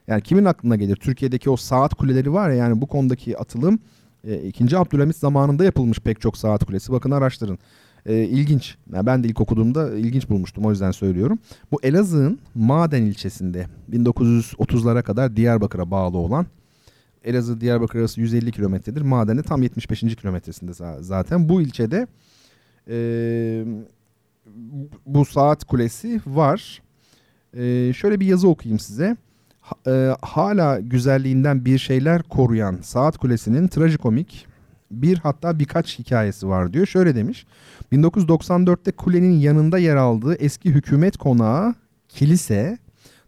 [0.08, 0.96] Yani kimin aklına gelir?
[0.96, 3.80] Türkiye'deki o saat kuleleri var ya yani bu konudaki atılım
[4.26, 4.78] e, 2.
[4.78, 6.92] Abdülhamit zamanında yapılmış pek çok saat kulesi.
[6.92, 7.60] Bakın araştırın.
[8.06, 8.76] E, ilginç.
[8.94, 11.40] Yani ben de ilk okuduğumda ilginç bulmuştum o yüzden söylüyorum.
[11.72, 16.46] Bu Elazığ'ın Maden ilçesinde 1930'lara kadar Diyarbakır'a bağlı olan
[17.24, 19.02] Elazığ Diyarbakır arası 150 kilometredir.
[19.02, 20.00] Maden'de tam 75.
[20.00, 21.50] kilometresinde zaten.
[21.50, 22.08] Bu ilçede
[22.90, 23.66] e,
[25.06, 26.82] bu saat kulesi var.
[27.58, 29.18] E, şöyle bir yazı okuyayım size.
[29.88, 34.48] E, hala güzelliğinden bir şeyler koruyan saat kulesinin trajikomik
[34.92, 36.86] bir hatta birkaç hikayesi var diyor.
[36.86, 37.46] Şöyle demiş.
[37.92, 41.76] 1994'te kulenin yanında yer aldığı eski hükümet konağı
[42.10, 42.78] kilise,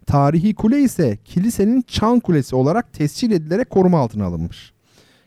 [0.06, 4.74] tarihi kule ise kilisenin çan kulesi olarak tescil edilerek koruma altına alınmış.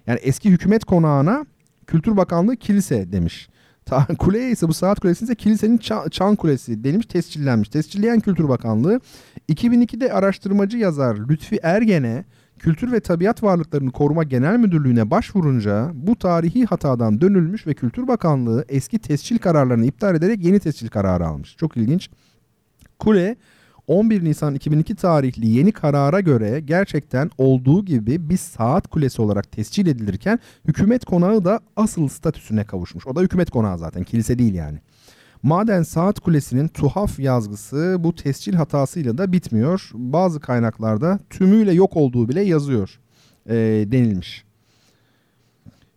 [0.06, 1.46] Yani eski hükümet konağına
[1.86, 3.48] Kültür Bakanlığı kilise demiş.
[3.90, 7.68] Ta, kuleye ise bu saat kulesi ise kilisenin çan, çan kulesi denilmiş, tescillenmiş.
[7.68, 9.00] Tescilleyen Kültür Bakanlığı
[9.48, 12.24] 2002'de araştırmacı yazar Lütfi Ergen'e
[12.58, 18.64] Kültür ve Tabiat Varlıklarını Koruma Genel Müdürlüğü'ne başvurunca bu tarihi hatadan dönülmüş ve Kültür Bakanlığı
[18.68, 21.56] eski tescil kararlarını iptal ederek yeni tescil kararı almış.
[21.56, 22.10] Çok ilginç.
[22.98, 23.36] Kule
[23.90, 29.86] 11 Nisan 2002 tarihli yeni karara göre gerçekten olduğu gibi bir saat kulesi olarak tescil
[29.86, 33.06] edilirken hükümet konağı da asıl statüsüne kavuşmuş.
[33.06, 34.78] O da hükümet konağı zaten kilise değil yani.
[35.42, 39.90] Maden Saat Kulesi'nin tuhaf yazgısı bu tescil hatasıyla da bitmiyor.
[39.94, 43.00] Bazı kaynaklarda tümüyle yok olduğu bile yazıyor
[43.46, 43.54] e,
[43.86, 44.44] denilmiş.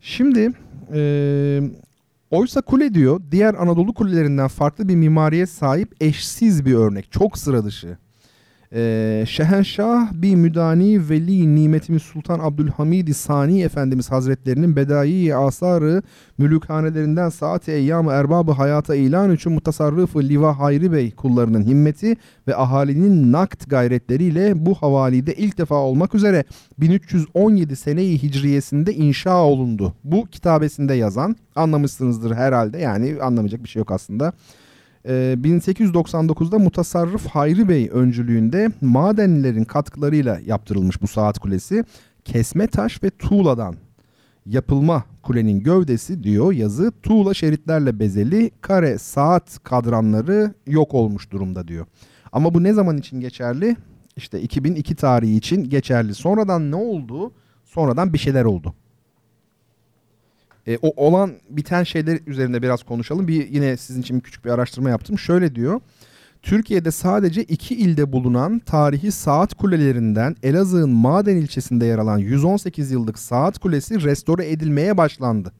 [0.00, 0.52] Şimdi
[0.92, 1.60] e,
[2.34, 7.12] oysa kule diyor diğer Anadolu kulelerinden farklı bir mimariye sahip eşsiz bir örnek.
[7.12, 7.98] Çok sıra dışı.
[8.76, 16.02] Ee, Şehenşah bir müdani veli nimetimiz Sultan Abdülhamid Sani Efendimiz Hazretlerinin bedai asarı
[16.38, 22.16] mülükhanelerinden saat-i eyyam erbabı hayata ilan için mutasarrıfı Liva Hayri Bey kullarının himmeti
[22.48, 26.44] ve ahalinin nakt gayretleriyle bu havalide ilk defa olmak üzere
[26.78, 29.94] 1317 seneyi hicriyesinde inşa olundu.
[30.04, 34.32] Bu kitabesinde yazan anlamışsınızdır herhalde yani anlamayacak bir şey yok aslında.
[35.04, 41.84] 1899'da ee, Mutasarrıf Hayri Bey öncülüğünde madenlilerin katkılarıyla yaptırılmış bu saat kulesi.
[42.24, 43.76] Kesme taş ve tuğladan
[44.46, 51.86] yapılma kulenin gövdesi diyor yazı tuğla şeritlerle bezeli kare saat kadranları yok olmuş durumda diyor.
[52.32, 53.76] Ama bu ne zaman için geçerli?
[54.16, 56.14] İşte 2002 tarihi için geçerli.
[56.14, 57.32] Sonradan ne oldu?
[57.64, 58.74] Sonradan bir şeyler oldu.
[60.66, 63.28] E, o olan biten şeyler üzerinde biraz konuşalım.
[63.28, 65.18] Bir yine sizin için küçük bir araştırma yaptım.
[65.18, 65.80] Şöyle diyor.
[66.42, 73.18] Türkiye'de sadece iki ilde bulunan tarihi saat kulelerinden Elazığ'ın Maden ilçesinde yer alan 118 yıllık
[73.18, 75.52] saat kulesi restore edilmeye başlandı.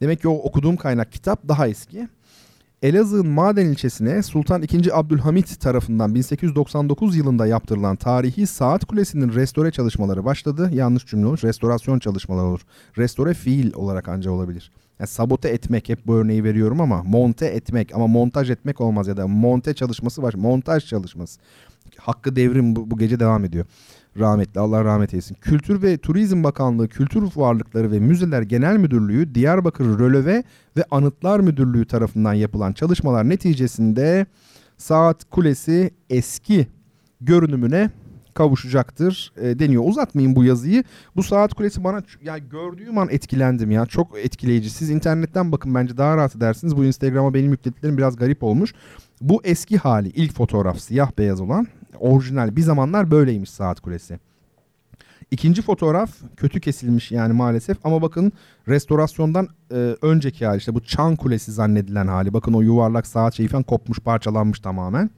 [0.00, 2.08] Demek ki o okuduğum kaynak kitap daha eski.
[2.82, 4.92] Elazığ'ın Maden ilçesine Sultan II.
[4.92, 10.70] Abdülhamit tarafından 1899 yılında yaptırılan tarihi saat kulesinin restore çalışmaları başladı.
[10.72, 11.38] Yanlış cümle olur.
[11.42, 12.60] Restorasyon çalışmaları olur.
[12.98, 14.72] Restore fiil olarak anca olabilir.
[15.00, 19.16] Yani sabote etmek hep bu örneği veriyorum ama monte etmek ama montaj etmek olmaz ya
[19.16, 20.34] da monte çalışması var.
[20.34, 21.40] Montaj çalışması.
[21.96, 23.66] Hakkı devrim bu, bu gece devam ediyor.
[24.18, 25.34] Rahmetli Allah rahmet eylesin.
[25.34, 30.42] Kültür ve Turizm Bakanlığı Kültür Varlıkları ve Müzeler Genel Müdürlüğü Diyarbakır Röleve
[30.76, 34.26] ve Anıtlar Müdürlüğü tarafından yapılan çalışmalar neticesinde
[34.78, 36.66] Saat Kulesi eski
[37.20, 37.90] görünümüne
[38.34, 39.82] kavuşacaktır e, deniyor.
[39.86, 40.84] Uzatmayayım bu yazıyı.
[41.16, 43.86] Bu saat kulesi bana ya gördüğüm an etkilendim ya.
[43.86, 44.70] Çok etkileyici.
[44.70, 46.76] Siz internetten bakın bence daha rahat edersiniz.
[46.76, 48.74] Bu Instagram'a benim yüklediklerim biraz garip olmuş.
[49.20, 51.66] Bu eski hali ilk fotoğraf siyah beyaz olan
[51.98, 54.18] orijinal bir zamanlar böyleymiş saat kulesi.
[55.30, 58.32] İkinci fotoğraf kötü kesilmiş yani maalesef ama bakın
[58.68, 62.34] restorasyondan e, önceki hali işte bu çan kulesi zannedilen hali.
[62.34, 65.10] Bakın o yuvarlak saat şeyi falan kopmuş parçalanmış tamamen.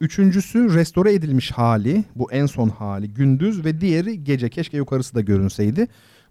[0.00, 5.20] Üçüncüsü restore edilmiş hali bu en son hali gündüz ve diğeri gece keşke yukarısı da
[5.20, 5.86] görünseydi.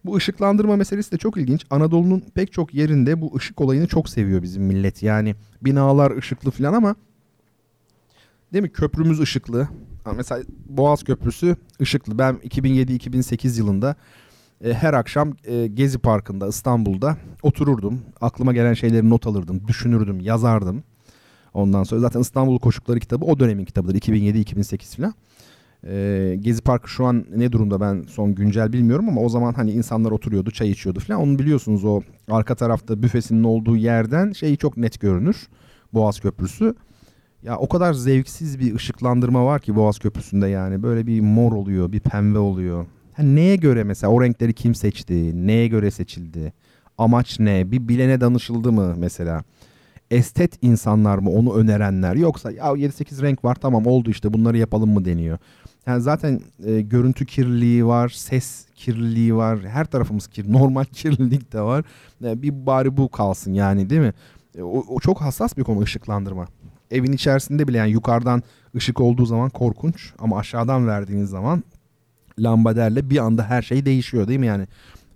[0.06, 1.66] Bu ışıklandırma meselesi de çok ilginç.
[1.70, 5.04] Anadolu'nun pek çok yerinde bu ışık olayını çok seviyor bizim millet.
[5.04, 6.96] Yani binalar ışıklı falan ama
[8.54, 9.68] değil mi köprümüz ışıklı.
[10.16, 12.18] Mesela Boğaz Köprüsü ışıklı.
[12.18, 13.96] Ben 2007-2008 yılında
[14.64, 18.02] e, her akşam e, Gezi Parkı'nda İstanbul'da otururdum.
[18.22, 20.84] Aklıma gelen şeyleri not alırdım, düşünürdüm, yazardım.
[21.54, 23.96] Ondan sonra zaten İstanbul Koşukları kitabı o dönemin kitabıdır.
[23.96, 25.14] 2007-2008 falan.
[25.88, 29.72] Ee, Gezi Parkı şu an ne durumda ben son güncel bilmiyorum ama o zaman hani
[29.72, 31.22] insanlar oturuyordu, çay içiyordu falan.
[31.22, 32.02] Onu biliyorsunuz o
[32.32, 35.48] arka tarafta büfesinin olduğu yerden şeyi çok net görünür.
[35.94, 36.76] Boğaz Köprüsü.
[37.44, 40.84] Ya o kadar zevksiz bir ışıklandırma var ki Boğaz Köprüsü'nde yani.
[40.84, 42.86] Böyle bir mor oluyor, bir pembe oluyor.
[43.18, 45.48] Yani neye göre mesela o renkleri kim seçti?
[45.48, 46.54] Neye göre seçildi?
[46.98, 47.72] Amaç ne?
[47.72, 49.44] Bir bilene danışıldı mı mesela?
[50.12, 54.90] estet insanlar mı onu önerenler yoksa ya 7-8 renk var tamam oldu işte bunları yapalım
[54.90, 55.38] mı deniyor.
[55.86, 61.62] Yani zaten e, görüntü kirliliği var, ses kirliliği var, her tarafımız kirli, normal kirlilik de
[61.62, 61.86] var.
[62.24, 64.14] E, bir bari bu kalsın yani değil mi?
[64.58, 66.48] E, o, o çok hassas bir konu ışıklandırma.
[66.92, 68.44] Evin içerisinde bile yani yukarıdan
[68.76, 71.64] ışık olduğu zaman korkunç ama aşağıdan verdiğiniz zaman
[72.40, 74.68] lambaderle bir anda her şey değişiyor değil mi yani?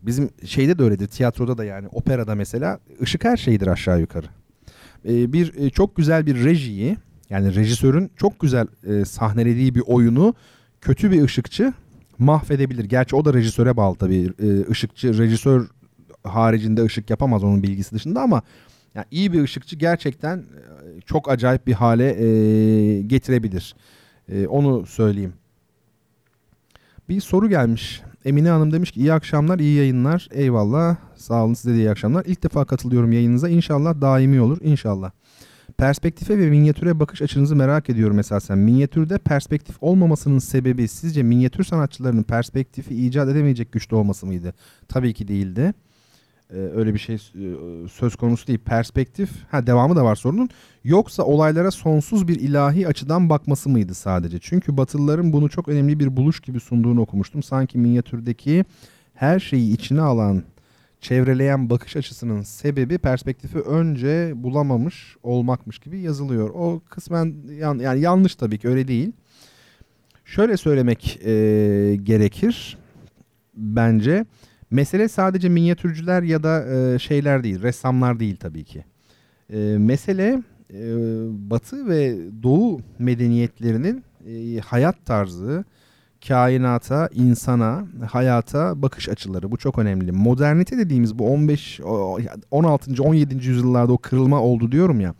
[0.02, 4.28] Bizim şeyde de öyledir tiyatroda da yani operada mesela ışık her şeydir aşağı yukarı.
[5.06, 6.98] E, bir e, çok güzel bir rejiyi
[7.30, 10.34] yani rejisörün çok güzel e, sahnelediği bir oyunu
[10.82, 11.74] kötü bir ışıkçı
[12.20, 12.86] mahvedebilir.
[12.86, 14.34] Gerçi o da rejisöre bağlı tabii.
[14.44, 15.68] E, ışıkçı rejisör
[16.24, 18.42] haricinde ışık yapamaz onun bilgisi dışında ama
[18.96, 23.76] yani iyi bir ışıkçı gerçekten e, çok acayip bir hale e, getirebilir.
[24.30, 25.34] E, onu söyleyeyim.
[27.10, 28.02] Bir soru gelmiş.
[28.26, 30.28] Emine Hanım demiş ki iyi akşamlar, iyi yayınlar.
[30.32, 30.98] Eyvallah.
[31.16, 32.26] Sağ olun size de iyi akşamlar.
[32.26, 33.50] İlk defa katılıyorum yayınınıza.
[33.50, 34.58] İnşallah daimi olur.
[34.62, 35.12] İnşallah.
[35.78, 38.58] Perspektife ve minyatüre bakış açınızı merak ediyorum esasen.
[38.58, 44.54] Minyatürde perspektif olmamasının sebebi sizce minyatür sanatçılarının perspektifi icat edemeyecek güçte olması mıydı?
[44.88, 45.74] Tabii ki değildi
[46.50, 47.20] e, öyle bir şey e,
[47.88, 48.60] söz konusu değil.
[48.60, 50.50] Perspektif, ha devamı da var sorunun.
[50.84, 54.40] Yoksa olaylara sonsuz bir ilahi açıdan bakması mıydı sadece?
[54.40, 57.44] Çünkü Batılıların bunu çok önemli bir buluş gibi sunduğunu okumuştum.
[57.44, 58.66] Sanki minyatürdeki
[59.14, 60.44] her şeyi içine alan,
[61.02, 66.50] çevreleyen bakış açısının sebebi perspektifi önce bulamamış olmakmış gibi yazılıyor.
[66.50, 69.12] O kısmen yan, yani yanlış tabii ki öyle değil.
[70.26, 71.32] Şöyle söylemek e,
[72.04, 72.78] gerekir
[73.56, 74.26] bence.
[74.72, 78.86] Mesele sadece minyatürcüler ya da e, şeyler değil, ressamlar değil tabii ki.
[79.50, 80.44] E, mesele
[80.74, 80.82] e,
[81.50, 85.66] Batı ve Doğu medeniyetlerinin e, hayat tarzı,
[86.28, 90.12] kainata, insana, hayata bakış açıları bu çok önemli.
[90.12, 91.82] Modernite dediğimiz bu 15
[92.52, 93.04] 16.
[93.04, 93.48] 17.
[93.48, 95.16] yüzyıllarda o kırılma oldu diyorum ya.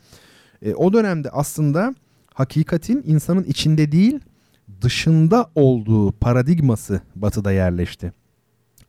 [0.62, 1.94] E, o dönemde aslında
[2.34, 4.20] hakikatin insanın içinde değil
[4.80, 8.12] dışında olduğu paradigması batıda yerleşti.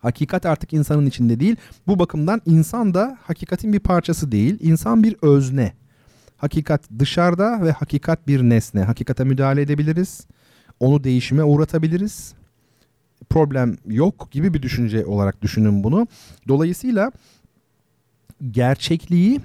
[0.08, 1.56] Hakikat artık insanın içinde değil.
[1.88, 4.58] Bu bakımdan insan da hakikatin bir parçası değil.
[4.62, 5.74] İnsan bir özne.
[6.38, 8.84] Hakikat dışarıda ve hakikat bir nesne.
[8.84, 10.28] Hakikate müdahale edebiliriz.
[10.80, 12.34] Onu değişime uğratabiliriz.
[13.30, 16.08] Problem yok gibi bir düşünce olarak düşünün bunu.
[16.48, 17.12] Dolayısıyla
[18.52, 19.42] gerçekliği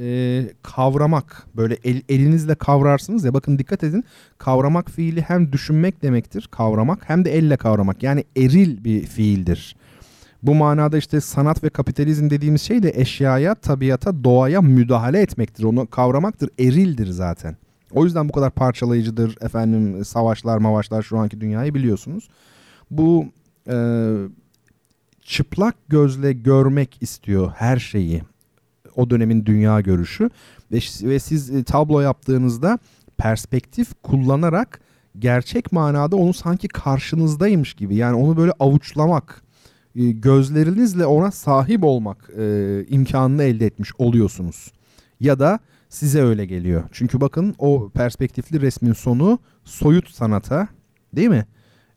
[0.00, 4.04] e, kavramak böyle el, elinizle kavrarsınız ya bakın dikkat edin
[4.38, 9.76] kavramak fiili hem düşünmek demektir kavramak hem de elle kavramak yani eril bir fiildir.
[10.42, 15.64] Bu manada işte sanat ve kapitalizm dediğimiz şey de eşyaya, tabiata, doğaya müdahale etmektir.
[15.64, 17.56] Onu kavramaktır, erildir zaten.
[17.90, 22.28] O yüzden bu kadar parçalayıcıdır efendim savaşlar mavaşlar şu anki dünyayı biliyorsunuz.
[22.90, 23.26] Bu
[23.68, 23.76] e,
[25.22, 28.22] çıplak gözle görmek istiyor her şeyi.
[28.96, 30.30] O dönemin dünya görüşü
[30.72, 32.78] ve, ve siz e, tablo yaptığınızda
[33.18, 34.80] perspektif kullanarak
[35.18, 39.41] gerçek manada onu sanki karşınızdaymış gibi yani onu böyle avuçlamak
[39.96, 44.72] e, gözlerinizle ona sahip olmak e, imkanını elde etmiş oluyorsunuz.
[45.20, 45.58] Ya da
[45.88, 46.82] size öyle geliyor.
[46.92, 50.68] Çünkü bakın o perspektifli resmin sonu soyut sanata
[51.14, 51.46] değil mi?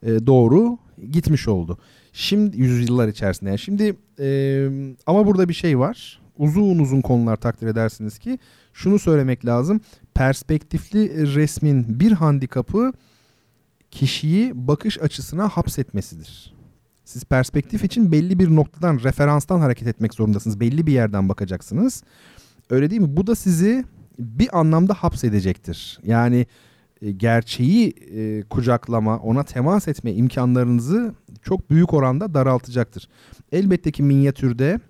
[0.02, 0.78] e, doğru
[1.10, 1.78] gitmiş oldu.
[2.12, 3.50] Şimdi yüzyıllar içerisinde.
[3.50, 4.68] Yani şimdi e,
[5.06, 6.20] ama burada bir şey var.
[6.38, 8.38] Uzun uzun konular takdir edersiniz ki
[8.72, 9.80] şunu söylemek lazım.
[10.14, 12.92] Perspektifli resmin bir handikapı
[13.90, 16.55] kişiyi bakış açısına hapsetmesidir.
[17.06, 20.60] Siz perspektif için belli bir noktadan, referanstan hareket etmek zorundasınız.
[20.60, 22.02] Belli bir yerden bakacaksınız.
[22.70, 23.16] Öyle değil mi?
[23.16, 23.84] Bu da sizi
[24.18, 25.98] bir anlamda hapsedecektir.
[26.02, 26.46] Yani
[27.02, 33.08] e, gerçeği e, kucaklama, ona temas etme imkanlarınızı çok büyük oranda daraltacaktır.
[33.52, 34.80] Elbette ki minyatürde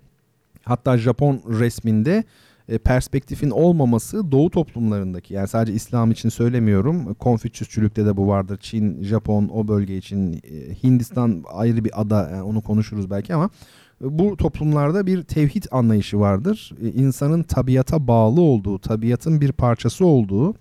[0.63, 2.23] hatta Japon resminde
[2.69, 7.13] e, perspektifin olmaması doğu toplumlarındaki yani sadece İslam için söylemiyorum.
[7.13, 8.57] Konfüçyüsçülükte de bu vardır.
[8.61, 13.49] Çin, Japon o bölge için e, Hindistan ayrı bir ada yani onu konuşuruz belki ama
[14.01, 16.71] bu toplumlarda bir tevhid anlayışı vardır.
[16.81, 20.55] E, insanın tabiata bağlı olduğu, tabiatın bir parçası olduğu,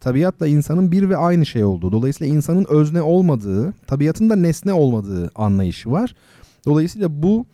[0.00, 1.92] tabiatla insanın bir ve aynı şey olduğu.
[1.92, 6.14] Dolayısıyla insanın özne olmadığı, tabiatın da nesne olmadığı anlayışı var.
[6.66, 7.46] Dolayısıyla bu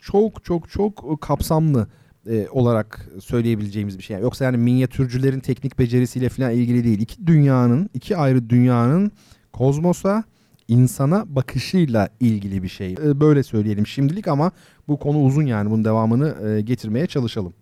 [0.00, 1.86] çok çok çok kapsamlı
[2.26, 4.18] e, olarak söyleyebileceğimiz bir şey.
[4.18, 7.00] Yoksa yani minyatürcülerin teknik becerisiyle falan ilgili değil.
[7.00, 9.12] İki dünyanın, iki ayrı dünyanın
[9.52, 10.24] kozmosa,
[10.68, 12.92] insana bakışıyla ilgili bir şey.
[12.92, 14.52] E, böyle söyleyelim şimdilik ama
[14.88, 17.54] bu konu uzun yani bunun devamını e, getirmeye çalışalım.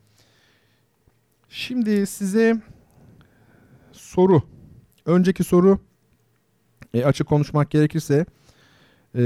[1.49, 2.61] Şimdi size
[3.93, 4.43] soru.
[5.07, 5.79] Önceki soru
[6.95, 8.27] e, açık konuşmak gerekirse
[9.15, 9.23] e,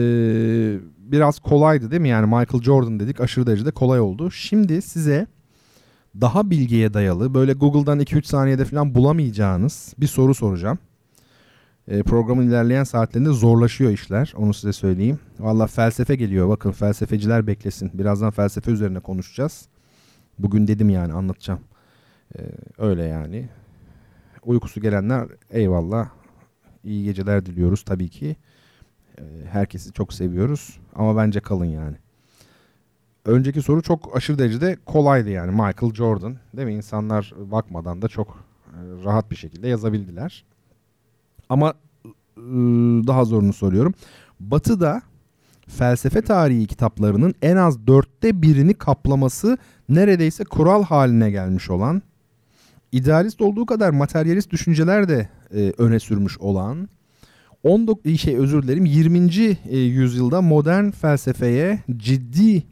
[0.98, 2.08] biraz kolaydı değil mi?
[2.08, 4.30] Yani Michael Jordan dedik aşırı derecede kolay oldu.
[4.30, 5.26] Şimdi size
[6.20, 10.78] daha bilgiye dayalı böyle Google'dan 2-3 saniyede falan bulamayacağınız bir soru soracağım.
[11.88, 14.34] E, programın ilerleyen saatlerinde zorlaşıyor işler.
[14.36, 15.18] Onu size söyleyeyim.
[15.38, 16.48] Valla felsefe geliyor.
[16.48, 17.90] Bakın felsefeciler beklesin.
[17.94, 19.68] Birazdan felsefe üzerine konuşacağız.
[20.38, 21.60] Bugün dedim yani anlatacağım.
[22.38, 22.40] E,
[22.78, 23.48] öyle yani.
[24.44, 26.08] Uykusu gelenler eyvallah.
[26.84, 28.36] İyi geceler diliyoruz tabii ki.
[29.18, 30.78] E, herkesi çok seviyoruz.
[30.94, 31.96] Ama bence kalın yani.
[33.24, 35.50] Önceki soru çok aşırı derecede kolaydı yani.
[35.50, 36.36] Michael Jordan.
[36.56, 36.74] Değil mi?
[36.74, 40.44] İnsanlar bakmadan da çok e, rahat bir şekilde yazabildiler.
[41.48, 41.74] Ama
[42.38, 43.94] ıı, daha zorunu soruyorum.
[44.40, 45.02] Batı'da
[45.68, 49.58] felsefe tarihi kitaplarının en az dörtte birini kaplaması
[49.88, 52.02] neredeyse kural haline gelmiş olan,
[52.92, 56.88] idealist olduğu kadar materyalist düşünceler de e, öne sürmüş olan,
[57.64, 59.18] 19 şey özür dilerim 20.
[59.68, 62.62] E, yüzyılda modern felsefeye ciddi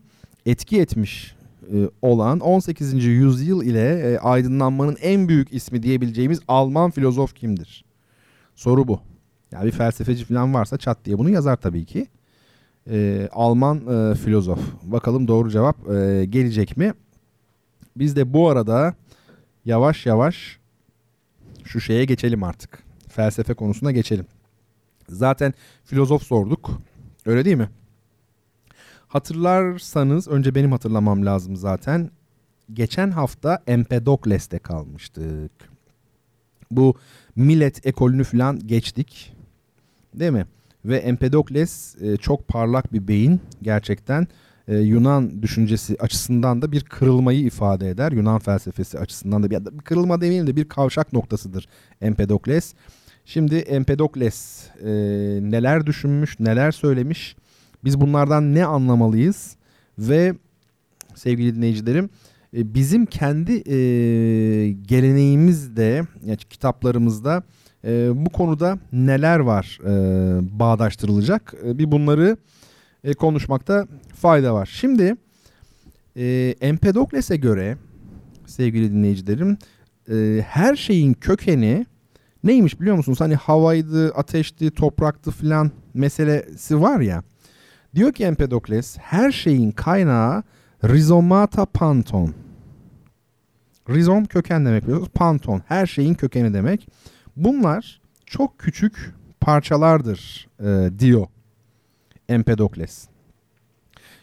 [0.47, 1.37] etki etmiş
[1.73, 3.05] e, olan 18.
[3.05, 7.85] yüzyıl ile e, aydınlanmanın en büyük ismi diyebileceğimiz Alman filozof kimdir?
[8.55, 9.01] Soru bu.
[9.53, 12.07] Yani bir felsefeci falan varsa çat diye bunu yazar tabii ki.
[12.91, 14.59] Ee, Alman e, filozof.
[14.83, 16.93] Bakalım doğru cevap e, gelecek mi?
[17.97, 18.95] Biz de bu arada
[19.65, 20.59] yavaş yavaş
[21.65, 22.83] şu şeye geçelim artık.
[23.09, 24.27] Felsefe konusuna geçelim.
[25.09, 25.55] Zaten
[25.85, 26.71] filozof sorduk.
[27.27, 27.71] Öyle değil mi?
[29.09, 32.11] Hatırlarsanız önce benim hatırlamam lazım zaten.
[32.73, 35.53] Geçen hafta Empedokles'te kalmıştık.
[36.71, 36.95] Bu
[37.37, 39.37] Millet ekolünü falan geçtik.
[40.15, 40.47] Değil mi?
[40.85, 44.27] Ve Empedokles e, çok parlak bir beyin gerçekten.
[44.69, 48.13] E, Yunan düşüncesi açısından da bir kırılmayı ifade eder.
[48.13, 51.69] Yunan felsefesi açısından da bir, kırılma demeyelim de bir kavşak noktasıdır
[52.01, 52.75] Empedokles.
[53.25, 54.91] Şimdi Empedokles e,
[55.43, 57.37] neler düşünmüş, neler söylemiş,
[57.85, 59.57] biz bunlardan ne anlamalıyız
[59.99, 60.35] ve
[61.15, 62.11] sevgili dinleyicilerim
[62.57, 63.77] e, bizim kendi e,
[64.73, 67.43] geleneğimizde, yani kitaplarımızda
[67.85, 69.91] e, bu konuda neler var e,
[70.59, 71.55] bağdaştırılacak?
[71.67, 72.37] E, bir bunları
[73.05, 74.71] e, konuşmakta fayda var.
[74.73, 75.17] Şimdi
[76.17, 77.77] e, Empedokles'e göre
[78.47, 79.59] sevgili dinleyicilerim
[80.11, 81.87] e, her şeyin kökeni
[82.45, 83.21] neymiş biliyor musunuz?
[83.21, 87.23] Hani havaydı, ateşti, topraktı filan meselesi var ya.
[87.95, 90.43] Diyor ki Empedokles her şeyin kaynağı
[90.85, 92.35] Rhizomata panton.
[93.91, 95.09] Rizom köken demek biliyoruz.
[95.15, 96.89] Panton her şeyin kökeni demek.
[97.37, 101.27] Bunlar çok küçük parçalardır e, diyor
[102.29, 103.09] Empedokles.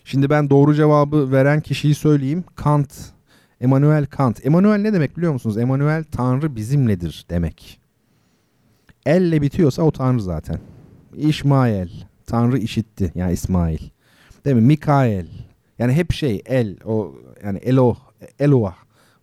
[0.04, 2.44] Şimdi ben doğru cevabı veren kişiyi söyleyeyim.
[2.56, 2.94] Kant,
[3.62, 4.46] Emmanuel Kant.
[4.46, 5.58] Emmanuel ne demek biliyor musunuz?
[5.58, 7.79] Emmanuel Tanrı bizimledir demek.
[9.06, 10.60] Elle bitiyorsa o Tanrı zaten.
[11.16, 11.90] İsmail,
[12.26, 13.80] Tanrı işitti yani İsmail.
[14.46, 14.62] Değil mi?
[14.62, 15.28] Mikael.
[15.80, 17.98] Yani hep şey el o yani Eloh,
[18.40, 18.76] Eloah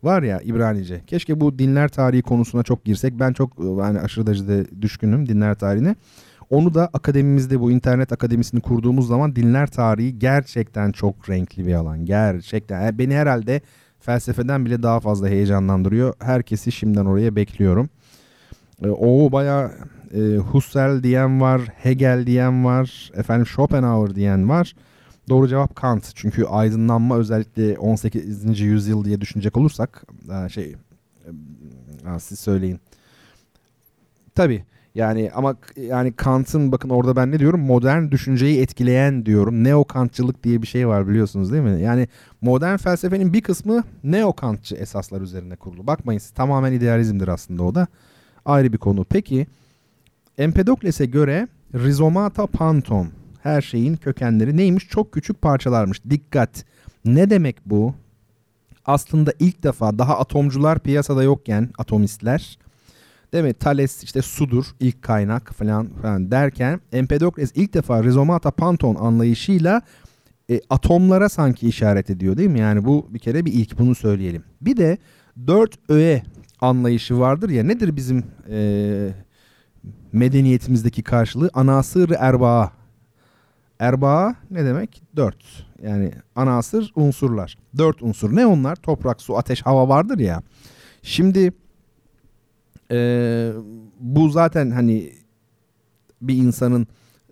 [0.03, 1.01] var ya İbranice.
[1.07, 3.19] Keşke bu dinler tarihi konusuna çok girsek.
[3.19, 5.95] Ben çok yani aşırı derecede düşkünüm dinler tarihine.
[6.49, 12.05] Onu da akademimizde bu internet akademisini kurduğumuz zaman dinler tarihi gerçekten çok renkli bir alan.
[12.05, 12.97] Gerçekten.
[12.97, 13.61] Beni herhalde
[13.99, 16.13] felsefeden bile daha fazla heyecanlandırıyor.
[16.19, 17.89] Herkesi şimdiden oraya bekliyorum.
[18.83, 19.71] E, o bayağı
[20.13, 24.75] E, Husserl diyen var, Hegel diyen var, efendim Schopenhauer diyen var.
[25.29, 26.11] Doğru cevap Kant.
[26.15, 28.59] Çünkü aydınlanma özellikle 18.
[28.59, 30.03] yüzyıl diye düşünecek olursak
[30.45, 30.75] e, şey
[32.05, 32.79] e, siz söyleyin.
[34.35, 34.63] Tabii
[34.95, 39.63] yani ama yani Kant'ın bakın orada ben ne diyorum modern düşünceyi etkileyen diyorum.
[39.63, 41.81] Neo Kantçılık diye bir şey var biliyorsunuz değil mi?
[41.81, 42.07] Yani
[42.41, 45.87] modern felsefenin bir kısmı neo Kantçı esaslar üzerine kurulu.
[45.87, 47.87] Bakmayın tamamen idealizmdir aslında o da.
[48.47, 49.05] Ayrı bir konu.
[49.05, 49.47] Peki
[50.37, 53.07] Empedokles'e göre rizomata panton
[53.43, 54.87] her şeyin kökenleri neymiş?
[54.89, 56.01] Çok küçük parçalarmış.
[56.09, 56.65] Dikkat.
[57.05, 57.95] Ne demek bu?
[58.85, 62.57] Aslında ilk defa daha atomcular piyasada yokken atomistler
[63.33, 63.53] Değil mi?
[63.53, 69.81] Thales işte sudur ilk kaynak falan falan derken Empedokles ilk defa rizomata panton anlayışıyla
[70.49, 72.59] e, atomlara sanki işaret ediyor değil mi?
[72.59, 74.43] Yani bu bir kere bir ilk bunu söyleyelim.
[74.61, 74.97] Bir de
[75.47, 76.23] dört öğe
[76.61, 79.09] anlayışı vardır ya nedir bizim e,
[80.13, 81.49] medeniyetimizdeki karşılığı?
[81.53, 82.71] Anasır erbaa.
[83.79, 85.01] Erbaa ne demek?
[85.15, 85.65] Dört.
[85.83, 87.57] Yani anasır unsurlar.
[87.77, 88.35] Dört unsur.
[88.35, 88.75] Ne onlar?
[88.75, 90.43] Toprak, su, ateş, hava vardır ya.
[91.01, 91.53] Şimdi
[92.91, 93.51] e,
[93.99, 95.13] bu zaten hani
[96.21, 96.87] bir insanın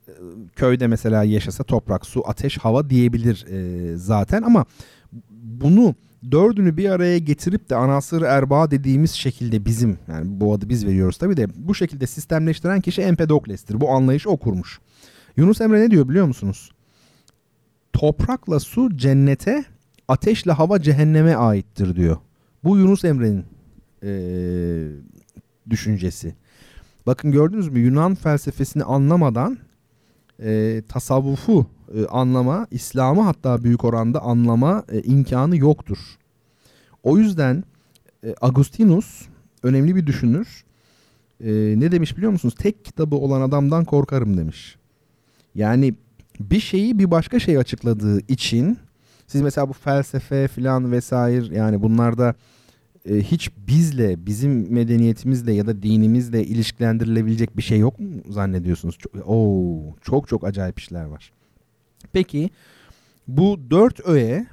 [0.07, 0.11] e,
[0.55, 4.65] köyde mesela yaşasa toprak, su, ateş, hava diyebilir e, zaten ama
[5.31, 5.95] bunu
[6.31, 11.17] dördünü bir araya getirip de anasır erbaa dediğimiz şekilde bizim yani bu adı biz veriyoruz
[11.17, 13.81] tabi de bu şekilde sistemleştiren kişi Empedokles'tir.
[13.81, 14.79] Bu anlayışı o kurmuş.
[15.37, 16.71] Yunus Emre ne diyor biliyor musunuz?
[17.93, 19.65] Toprakla su cennete,
[20.07, 22.17] ateşle hava cehenneme aittir diyor.
[22.63, 23.45] Bu Yunus Emre'nin
[24.03, 24.11] e,
[25.69, 26.35] düşüncesi.
[27.05, 29.57] Bakın gördünüz mü Yunan felsefesini anlamadan
[30.39, 35.97] e, tasavvufu e, anlama, İslam'ı hatta büyük oranda anlama e, imkanı yoktur.
[37.03, 37.63] O yüzden
[38.23, 39.25] e, Agustinus
[39.63, 40.65] önemli bir düşünür.
[41.43, 42.55] E, ne demiş biliyor musunuz?
[42.57, 44.77] Tek kitabı olan adamdan korkarım demiş.
[45.55, 45.93] Yani
[46.39, 48.77] bir şeyi bir başka şey açıkladığı için
[49.27, 52.35] siz mesela bu felsefe filan vesaire yani bunlarda
[53.09, 58.97] e, hiç bizle, bizim medeniyetimizle ya da dinimizle ilişkilendirilebilecek bir şey yok mu zannediyorsunuz?
[58.97, 61.31] Çok, oo, çok çok acayip işler var.
[62.13, 62.49] Peki
[63.27, 64.45] bu dört öğe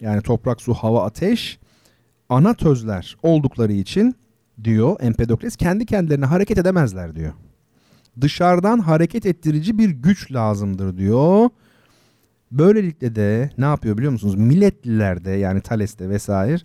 [0.00, 1.58] yani toprak, su, hava, ateş
[2.28, 4.14] ana tözler oldukları için
[4.64, 7.32] diyor Empedokles kendi kendilerine hareket edemezler diyor.
[8.20, 11.50] Dışarıdan hareket ettirici bir güç lazımdır diyor.
[12.52, 14.34] Böylelikle de ne yapıyor biliyor musunuz?
[14.34, 16.58] Milletlilerde yani Thales'te vesaire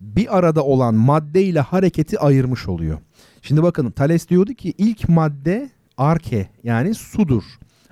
[0.00, 2.98] bir arada olan madde ile hareketi ayırmış oluyor.
[3.42, 7.42] Şimdi bakın Thales diyordu ki ilk madde arke yani sudur.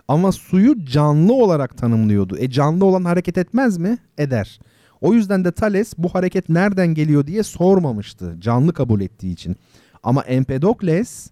[0.09, 2.39] Ama suyu canlı olarak tanımlıyordu.
[2.39, 3.99] E canlı olan hareket etmez mi?
[4.19, 4.61] Eder.
[5.01, 8.37] O yüzden de Thales bu hareket nereden geliyor diye sormamıştı.
[8.39, 9.57] Canlı kabul ettiği için.
[10.03, 11.31] Ama Empedokles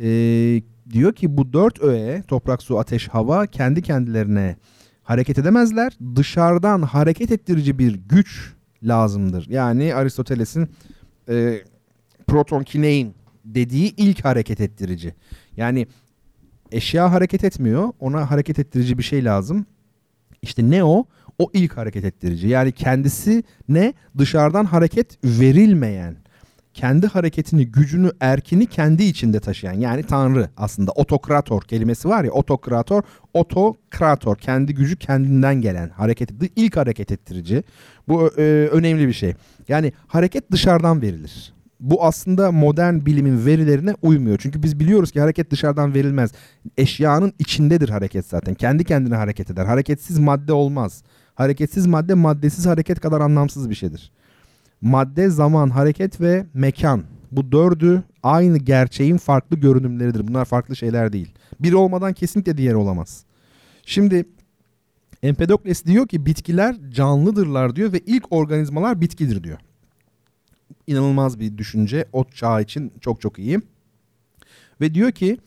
[0.00, 0.06] e,
[0.90, 4.56] diyor ki bu dört öğe toprak, su, ateş, hava kendi kendilerine
[5.02, 5.92] hareket edemezler.
[6.16, 9.46] Dışarıdan hareket ettirici bir güç lazımdır.
[9.48, 10.68] Yani Aristoteles'in
[11.28, 11.58] e,
[12.26, 13.14] proton kinein
[13.44, 15.14] dediği ilk hareket ettirici.
[15.56, 15.86] Yani
[16.74, 17.92] eşya hareket etmiyor.
[18.00, 19.66] Ona hareket ettirici bir şey lazım.
[20.42, 21.04] İşte ne o?
[21.38, 22.48] O ilk hareket ettirici.
[22.48, 23.94] Yani kendisi ne?
[24.18, 26.16] Dışarıdan hareket verilmeyen
[26.74, 33.02] kendi hareketini, gücünü, erkini kendi içinde taşıyan yani Tanrı aslında otokrator kelimesi var ya otokrator,
[33.34, 37.62] otokrator kendi gücü kendinden gelen hareket ilk hareket ettirici.
[38.08, 38.42] Bu e,
[38.72, 39.34] önemli bir şey.
[39.68, 41.53] Yani hareket dışarıdan verilir.
[41.80, 44.38] Bu aslında modern bilimin verilerine uymuyor.
[44.38, 46.32] Çünkü biz biliyoruz ki hareket dışarıdan verilmez.
[46.78, 48.54] Eşyanın içindedir hareket zaten.
[48.54, 49.66] Kendi kendine hareket eder.
[49.66, 51.02] Hareketsiz madde olmaz.
[51.34, 54.12] Hareketsiz madde maddesiz hareket kadar anlamsız bir şeydir
[54.84, 57.04] madde, zaman, hareket ve mekan.
[57.32, 60.28] Bu dördü aynı gerçeğin farklı görünümleridir.
[60.28, 61.34] Bunlar farklı şeyler değil.
[61.60, 63.24] Biri olmadan kesinlikle diğeri olamaz.
[63.86, 64.24] Şimdi
[65.22, 69.58] Empedokles diyor ki bitkiler canlıdırlar diyor ve ilk organizmalar bitkidir diyor.
[70.86, 72.04] İnanılmaz bir düşünce.
[72.12, 73.60] O çağ için çok çok iyi.
[74.80, 75.38] Ve diyor ki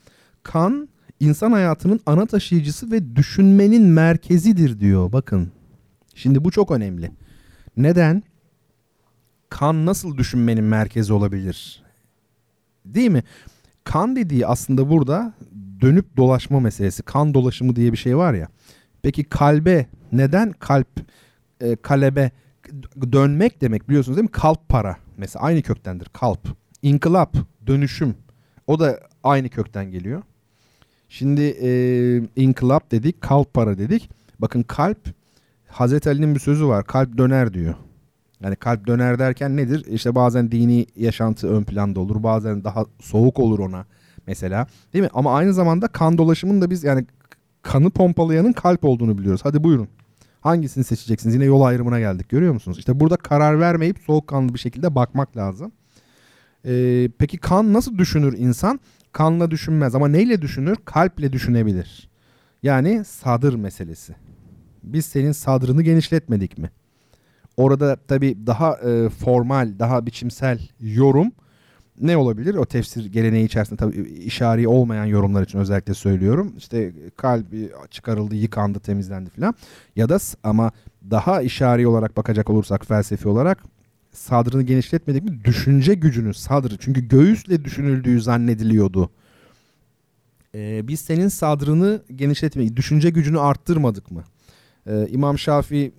[0.44, 0.90] kan
[1.20, 5.12] insan hayatının ana taşıyıcısı ve düşünmenin merkezidir diyor.
[5.12, 5.52] Bakın.
[6.16, 7.12] Şimdi bu çok önemli.
[7.78, 8.24] Neden?
[9.50, 11.84] kan nasıl düşünmenin merkezi olabilir?
[12.86, 13.24] Değil mi?
[13.84, 15.34] Kan dediği aslında burada
[15.82, 17.04] dönüp dolaşma meselesi.
[17.04, 18.48] Kan dolaşımı diye bir şey var ya.
[19.02, 20.88] Peki kalbe neden kalp
[21.62, 22.32] e, kalebe
[23.12, 24.32] dönmek demek biliyorsunuz değil mi?
[24.32, 24.98] Kalp para.
[25.18, 26.48] Mesela aynı köktendir kalp.
[26.82, 27.36] İnkılap,
[27.68, 28.16] dönüşüm.
[28.68, 30.22] O da aynı kökten geliyor.
[31.10, 31.70] Şimdi e,
[32.36, 34.10] inkılap dedik, kalp para dedik.
[34.40, 34.98] Bakın kalp
[35.68, 36.86] Hazreti Ali'nin bir sözü var.
[36.86, 37.76] Kalp döner diyor.
[38.42, 39.86] Yani kalp döner derken nedir?
[39.86, 42.24] İşte bazen dini yaşantı ön planda olur.
[42.24, 43.86] Bazen daha soğuk olur ona.
[44.28, 44.68] mesela.
[44.94, 45.10] Değil mi?
[45.14, 47.06] Ama aynı zamanda kan dolaşımının da biz yani
[47.62, 49.42] kanı pompalayanın kalp olduğunu biliyoruz.
[49.44, 49.88] Hadi buyurun.
[50.42, 51.36] Hangisini seçeceksiniz?
[51.36, 52.30] Yine yol ayrımına geldik.
[52.30, 52.78] Görüyor musunuz?
[52.80, 55.72] İşte burada karar vermeyip soğukkanlı bir şekilde bakmak lazım.
[56.66, 58.80] Ee, peki kan nasıl düşünür insan?
[59.12, 60.78] Kanla düşünmez ama neyle düşünür?
[60.86, 62.10] Kalple düşünebilir.
[62.64, 64.16] Yani sadır meselesi.
[64.84, 66.70] Biz senin sadrını genişletmedik mi?
[67.58, 71.32] Orada tabii daha e, formal, daha biçimsel yorum
[72.02, 72.56] ne olabilir?
[72.56, 76.54] O tefsir geleneği içerisinde tabii işari olmayan yorumlar için özellikle söylüyorum.
[76.58, 79.56] İşte kalbi çıkarıldı, yıkandı, temizlendi filan.
[79.96, 80.72] Ya da ama
[81.12, 83.64] daha işari olarak bakacak olursak felsefi olarak
[84.12, 85.40] sadrını genişletmedik mi?
[85.46, 86.78] Düşünce gücünü sadrı.
[86.80, 89.10] Çünkü göğüsle düşünüldüğü zannediliyordu.
[90.56, 94.24] Ee, biz senin sadrını genişletmedik, düşünce gücünü arttırmadık mı?
[94.88, 95.92] Ee, İmam Şafii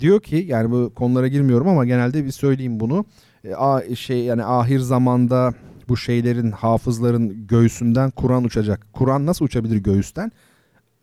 [0.00, 3.04] diyor ki yani bu konulara girmiyorum ama genelde bir söyleyeyim bunu.
[3.44, 5.54] Ee, a, şey yani ahir zamanda
[5.88, 8.86] bu şeylerin hafızların göğsünden Kur'an uçacak.
[8.92, 10.32] Kur'an nasıl uçabilir göğüsten?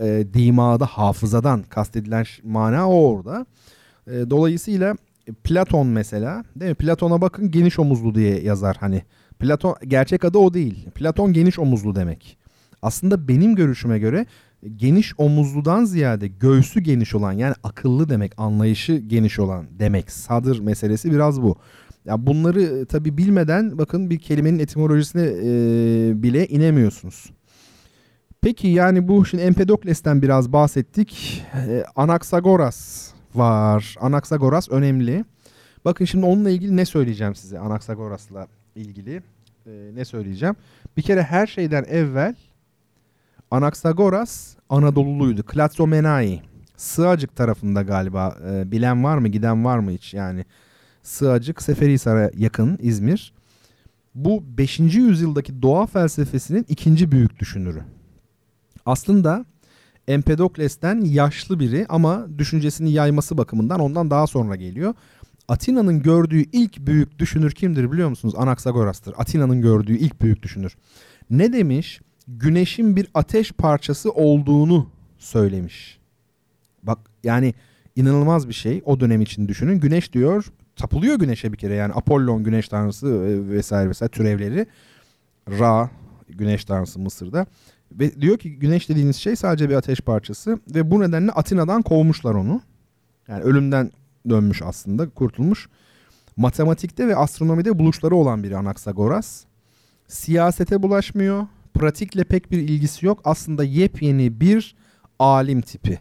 [0.01, 3.45] E, dimada hafızadan kastedilen mana o orada.
[4.07, 4.95] E, dolayısıyla
[5.43, 6.75] Platon mesela değil mi?
[6.75, 9.03] Platon'a bakın geniş omuzlu diye yazar hani.
[9.39, 10.89] Platon gerçek adı o değil.
[10.95, 12.37] Platon geniş omuzlu demek.
[12.81, 14.25] Aslında benim görüşüme göre
[14.75, 20.11] geniş omuzludan ziyade göğsü geniş olan yani akıllı demek, anlayışı geniş olan demek.
[20.11, 21.55] Sadır meselesi biraz bu.
[22.05, 27.31] Ya bunları e, tabi bilmeden bakın bir kelimenin etimolojisine e, bile inemiyorsunuz.
[28.41, 31.43] Peki yani bu şimdi Empedokles'ten biraz bahsettik.
[31.67, 33.95] E, Anaksagoras var.
[33.99, 35.25] Anaksagoras önemli.
[35.85, 39.21] Bakın şimdi onunla ilgili ne söyleyeceğim size Anaksagoras'la ilgili.
[39.65, 40.55] E, ne söyleyeceğim?
[40.97, 42.35] Bir kere her şeyden evvel
[43.51, 45.43] Anaksagoras Anadoluluydu.
[45.43, 46.41] Klatsomenai.
[46.77, 48.37] Sığacık tarafında galiba.
[48.49, 49.27] E, bilen var mı?
[49.27, 50.13] Giden var mı hiç?
[50.13, 50.45] Yani
[51.05, 53.33] Sığacık Seferihisar'a yakın İzmir.
[54.15, 54.79] Bu 5.
[54.79, 57.83] yüzyıldaki doğa felsefesinin ikinci büyük düşünürü.
[58.85, 59.45] Aslında
[60.07, 64.93] Empedokles'ten yaşlı biri ama düşüncesini yayması bakımından ondan daha sonra geliyor.
[65.47, 68.33] Atina'nın gördüğü ilk büyük düşünür kimdir biliyor musunuz?
[68.37, 69.13] Anaxagoras'tır.
[69.17, 70.75] Atina'nın gördüğü ilk büyük düşünür.
[71.29, 72.01] Ne demiş?
[72.27, 75.99] Güneşin bir ateş parçası olduğunu söylemiş.
[76.83, 77.53] Bak yani
[77.95, 79.79] inanılmaz bir şey o dönem için düşünün.
[79.79, 84.67] Güneş diyor tapılıyor güneşe bir kere yani Apollon güneş tanrısı e, vesaire vesaire türevleri.
[85.49, 85.89] Ra
[86.29, 87.45] güneş tanrısı Mısır'da.
[87.91, 92.33] Ve diyor ki güneş dediğiniz şey sadece bir ateş parçası ve bu nedenle Atina'dan kovmuşlar
[92.33, 92.61] onu.
[93.27, 93.91] Yani ölümden
[94.29, 95.69] dönmüş aslında kurtulmuş.
[96.37, 99.43] Matematikte ve astronomide buluşları olan biri Anaksagoras.
[100.07, 101.47] Siyasete bulaşmıyor.
[101.73, 103.21] Pratikle pek bir ilgisi yok.
[103.23, 104.75] Aslında yepyeni bir
[105.19, 105.99] alim tipi.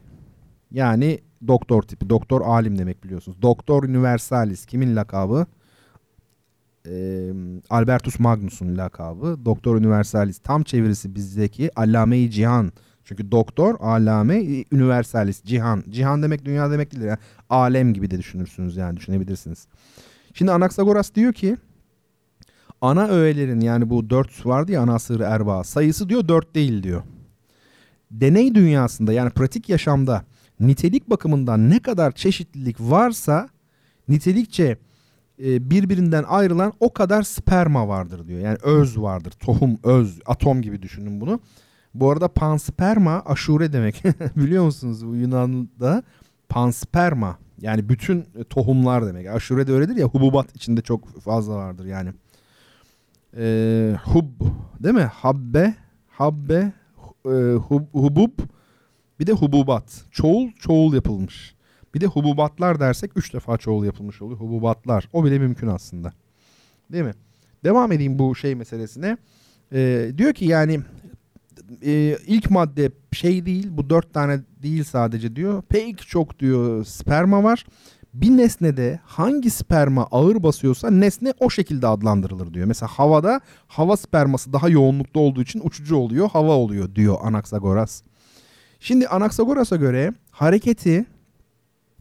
[0.71, 1.19] Yani
[1.49, 2.11] doktor tipi.
[2.11, 3.43] Doktor alim demek biliyorsunuz.
[3.43, 5.47] Doktor Universalis kimin lakabı?
[6.89, 7.33] Ee,
[7.71, 9.45] Albertus Magnus'un lakabı.
[9.45, 12.73] Doktor Universalis tam çevirisi bizdeki Allame-i Cihan.
[13.05, 15.85] Çünkü doktor, alame, universalis, cihan.
[15.91, 17.05] Cihan demek dünya demek değil.
[17.05, 17.19] Yani
[17.51, 19.67] alem gibi de düşünürsünüz yani düşünebilirsiniz.
[20.35, 21.57] Şimdi Anaksagoras diyor ki
[22.81, 27.03] ana öğelerin yani bu dört vardı ya ana sığır erbaa sayısı diyor dört değil diyor.
[28.11, 30.25] Deney dünyasında yani pratik yaşamda
[30.61, 33.49] nitelik bakımından ne kadar çeşitlilik varsa
[34.09, 34.79] nitelikçe
[35.45, 38.41] e, birbirinden ayrılan o kadar sperma vardır diyor.
[38.41, 39.31] Yani öz vardır.
[39.31, 41.41] Tohum, öz, atom gibi düşünün bunu.
[41.95, 44.03] Bu arada pansperma aşure demek.
[44.37, 46.03] Biliyor musunuz bu Yunan'da
[46.49, 49.27] pansperma yani bütün tohumlar demek.
[49.27, 52.11] Aşure de öyledir ya hububat içinde çok fazla vardır yani.
[53.37, 54.47] Ee, hub
[54.81, 55.11] değil mi?
[55.15, 55.75] Habbe,
[56.09, 56.73] habbe,
[57.27, 58.39] e, hub, hubub
[59.21, 60.05] bir de hububat.
[60.11, 61.55] Çoğul çoğul yapılmış.
[61.95, 64.41] Bir de hububatlar dersek üç defa çoğul yapılmış oluyor.
[64.41, 65.09] Hububatlar.
[65.13, 66.13] O bile mümkün aslında.
[66.93, 67.15] Değil mi?
[67.65, 69.17] Devam edeyim bu şey meselesine.
[69.73, 70.81] Ee, diyor ki yani
[71.85, 75.63] e, ilk madde şey değil bu dört tane değil sadece diyor.
[75.63, 77.67] Pek çok diyor sperma var.
[78.15, 82.67] Bir nesnede hangi sperma ağır basıyorsa nesne o şekilde adlandırılır diyor.
[82.67, 88.03] Mesela havada hava sperması daha yoğunlukta olduğu için uçucu oluyor, hava oluyor diyor Anaksagoras.
[88.85, 91.05] Şimdi Anaksagoras'a göre hareketi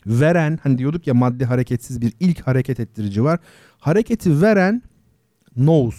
[0.05, 3.39] veren hani diyorduk ya madde hareketsiz bir ilk hareket ettirici var.
[3.77, 4.81] Hareketi veren
[5.57, 5.95] nous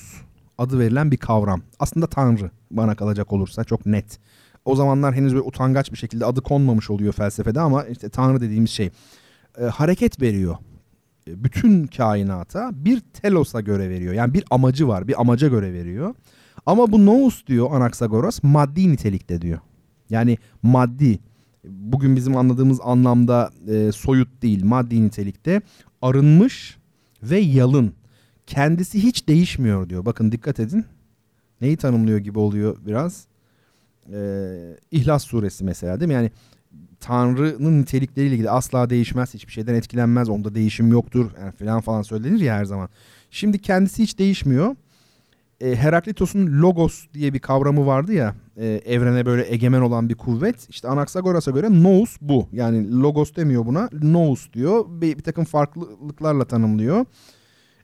[0.58, 1.62] adı verilen bir kavram.
[1.78, 4.18] Aslında tanrı bana kalacak olursa çok net.
[4.64, 8.70] O zamanlar henüz böyle utangaç bir şekilde adı konmamış oluyor felsefede ama işte tanrı dediğimiz
[8.70, 8.90] şey
[9.58, 10.56] e, hareket veriyor.
[11.28, 14.14] E, bütün kainata bir telosa göre veriyor.
[14.14, 16.14] Yani bir amacı var, bir amaca göre veriyor.
[16.66, 19.58] Ama bu nous diyor Anaksagoras maddi nitelikte diyor.
[20.10, 21.18] Yani maddi
[21.64, 25.62] bugün bizim anladığımız anlamda e, soyut değil maddi nitelikte
[26.02, 26.78] arınmış
[27.22, 27.92] ve yalın.
[28.46, 30.04] Kendisi hiç değişmiyor diyor.
[30.06, 30.84] Bakın dikkat edin.
[31.60, 33.26] neyi tanımlıyor gibi oluyor biraz?
[34.12, 36.14] Ee, İhlas suresi mesela değil mi?
[36.14, 36.30] Yani
[37.00, 42.40] Tanrı'nın nitelikleriyle ilgili asla değişmez, hiçbir şeyden etkilenmez, onda değişim yoktur yani falan falan söylenir
[42.40, 42.88] ya her zaman.
[43.30, 44.76] Şimdi kendisi hiç değişmiyor.
[45.64, 50.66] E, Heraklitos'un logos diye bir kavramı vardı ya, e, evrene böyle egemen olan bir kuvvet.
[50.70, 52.48] İşte Anaxagoras'a göre nous bu.
[52.52, 54.84] Yani logos demiyor buna, nous diyor.
[54.88, 57.04] Bir, bir takım farklılıklarla tanımlıyor.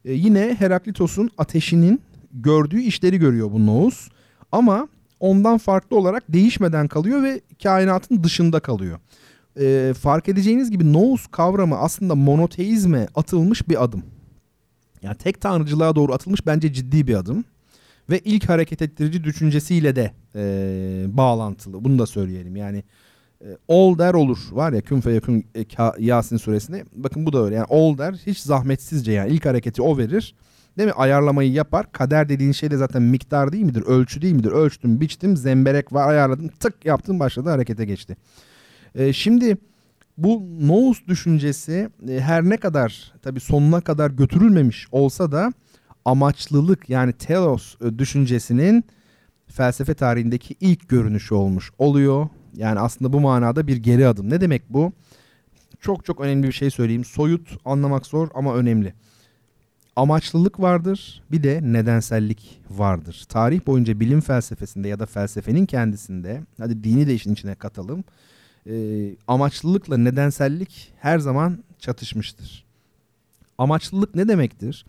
[0.05, 2.01] E, yine Heraklitos'un ateşinin
[2.33, 4.09] gördüğü işleri görüyor bu nous.
[4.53, 4.89] Ama
[5.21, 8.99] ondan farklı olarak değişmeden kalıyor ve kainatın dışında kalıyor.
[9.61, 14.03] E, fark edeceğiniz gibi nous kavramı aslında monoteizme atılmış bir adım.
[15.03, 17.45] Yani tek tanrıcılığa doğru atılmış bence ciddi bir adım.
[18.11, 21.85] Ve ilk hareket ettirici düşüncesiyle de e, bağlantılı.
[21.85, 22.57] Bunu da söyleyelim.
[22.57, 22.85] Yani
[23.45, 24.39] e, ol der olur.
[24.51, 25.65] Var ya kün fe yakın e,
[25.99, 26.85] Yasin suresinde.
[26.93, 27.55] Bakın bu da öyle.
[27.55, 30.35] Yani ol der hiç zahmetsizce yani ilk hareketi o verir.
[30.79, 30.93] Değil mi?
[30.93, 31.93] Ayarlamayı yapar.
[31.93, 33.83] Kader dediğin şey de zaten miktar değil midir?
[33.83, 34.51] Ölçü değil midir?
[34.51, 36.49] Ölçtüm, biçtim, zemberek var ayarladım.
[36.49, 38.17] Tık yaptım başladı harekete geçti.
[38.95, 39.57] E, şimdi
[40.19, 45.53] bu nous düşüncesi e, her ne kadar tabii sonuna kadar götürülmemiş olsa da
[46.05, 48.85] amaçlılık yani telos e, düşüncesinin
[49.47, 52.29] felsefe tarihindeki ilk görünüşü olmuş oluyor.
[52.57, 54.31] Yani aslında bu manada bir geri adım.
[54.31, 54.93] Ne demek bu?
[55.81, 57.05] Çok çok önemli bir şey söyleyeyim.
[57.05, 58.95] Soyut anlamak zor ama önemli.
[59.97, 63.25] Amaçlılık vardır, bir de nedensellik vardır.
[63.29, 68.05] Tarih boyunca bilim felsefesinde ya da felsefenin kendisinde, hadi dini de işin içine katalım.
[68.67, 68.75] E,
[69.29, 72.65] amaçlılıkla nedensellik her zaman çatışmıştır.
[73.59, 74.85] Amaçlılık ne demektir?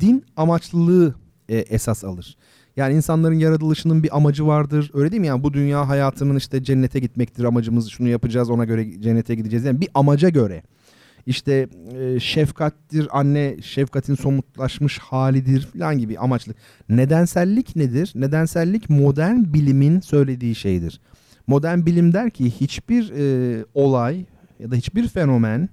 [0.00, 1.14] Din amaçlılığı
[1.48, 2.36] e, esas alır.
[2.76, 4.90] Yani insanların yaratılışının bir amacı vardır.
[4.94, 5.26] Öyle değil mi?
[5.26, 7.88] Yani bu dünya hayatının işte cennete gitmektir amacımız.
[7.88, 9.64] Şunu yapacağız ona göre cennete gideceğiz.
[9.64, 10.62] Yani bir amaca göre.
[11.26, 16.54] İşte e, şefkattir anne şefkatin somutlaşmış halidir falan gibi amaçlı.
[16.88, 18.12] Nedensellik nedir?
[18.14, 21.00] Nedensellik modern bilimin söylediği şeydir.
[21.46, 24.24] Modern bilim der ki hiçbir e, olay
[24.58, 25.68] ya da hiçbir fenomen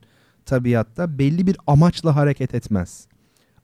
[0.46, 3.08] tabiatta belli bir amaçla hareket etmez.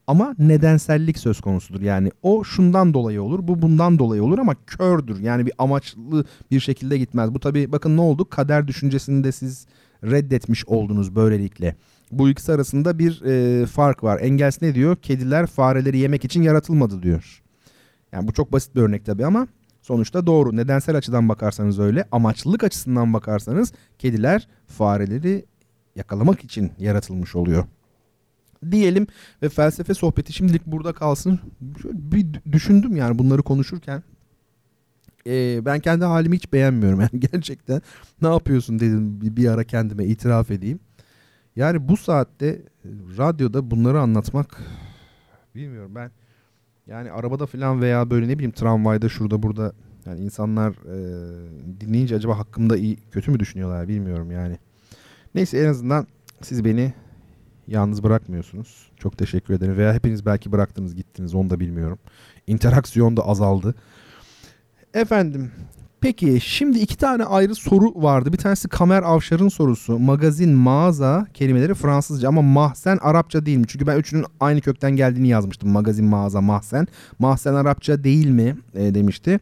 [0.07, 1.81] Ama nedensellik söz konusudur.
[1.81, 5.19] Yani o şundan dolayı olur, bu bundan dolayı olur ama kördür.
[5.19, 7.33] Yani bir amaçlı bir şekilde gitmez.
[7.33, 8.29] Bu tabii bakın ne oldu?
[8.29, 9.65] Kader düşüncesini de siz
[10.03, 11.75] reddetmiş oldunuz böylelikle.
[12.11, 14.19] Bu ikisi arasında bir e, fark var.
[14.21, 14.95] Engels ne diyor?
[14.95, 17.43] Kediler fareleri yemek için yaratılmadı diyor.
[18.11, 19.47] Yani bu çok basit bir örnek tabii ama
[19.81, 20.55] sonuçta doğru.
[20.55, 22.05] Nedensel açıdan bakarsanız öyle.
[22.11, 25.45] Amaçlılık açısından bakarsanız kediler fareleri
[25.95, 27.65] yakalamak için yaratılmış oluyor.
[28.71, 29.07] Diyelim
[29.41, 31.39] ve felsefe sohbeti şimdilik burada kalsın.
[31.81, 34.03] Şöyle bir düşündüm yani bunları konuşurken.
[35.27, 37.81] Ee, ben kendi halimi hiç beğenmiyorum yani gerçekten.
[38.21, 40.79] Ne yapıyorsun dedim bir, ara kendime itiraf edeyim.
[41.55, 42.61] Yani bu saatte
[43.17, 44.61] radyoda bunları anlatmak
[45.55, 46.11] bilmiyorum ben.
[46.87, 49.73] Yani arabada falan veya böyle ne bileyim tramvayda şurada burada
[50.05, 50.97] yani insanlar e,
[51.81, 54.57] dinleyince acaba hakkımda iyi kötü mü düşünüyorlar bilmiyorum yani.
[55.35, 56.07] Neyse en azından
[56.41, 56.93] siz beni
[57.67, 58.91] yalnız bırakmıyorsunuz.
[58.97, 59.77] Çok teşekkür ederim.
[59.77, 61.99] Veya hepiniz belki bıraktınız gittiniz onu da bilmiyorum.
[62.47, 63.75] İnteraksiyon da azaldı.
[64.93, 65.51] Efendim
[66.01, 68.33] peki şimdi iki tane ayrı soru vardı.
[68.33, 69.99] Bir tanesi Kamer Avşar'ın sorusu.
[69.99, 73.65] Magazin, mağaza kelimeleri Fransızca ama mahzen Arapça değil mi?
[73.67, 75.69] Çünkü ben üçünün aynı kökten geldiğini yazmıştım.
[75.69, 76.87] Magazin, mağaza, mahzen.
[77.19, 79.39] Mahzen Arapça değil mi e, demişti.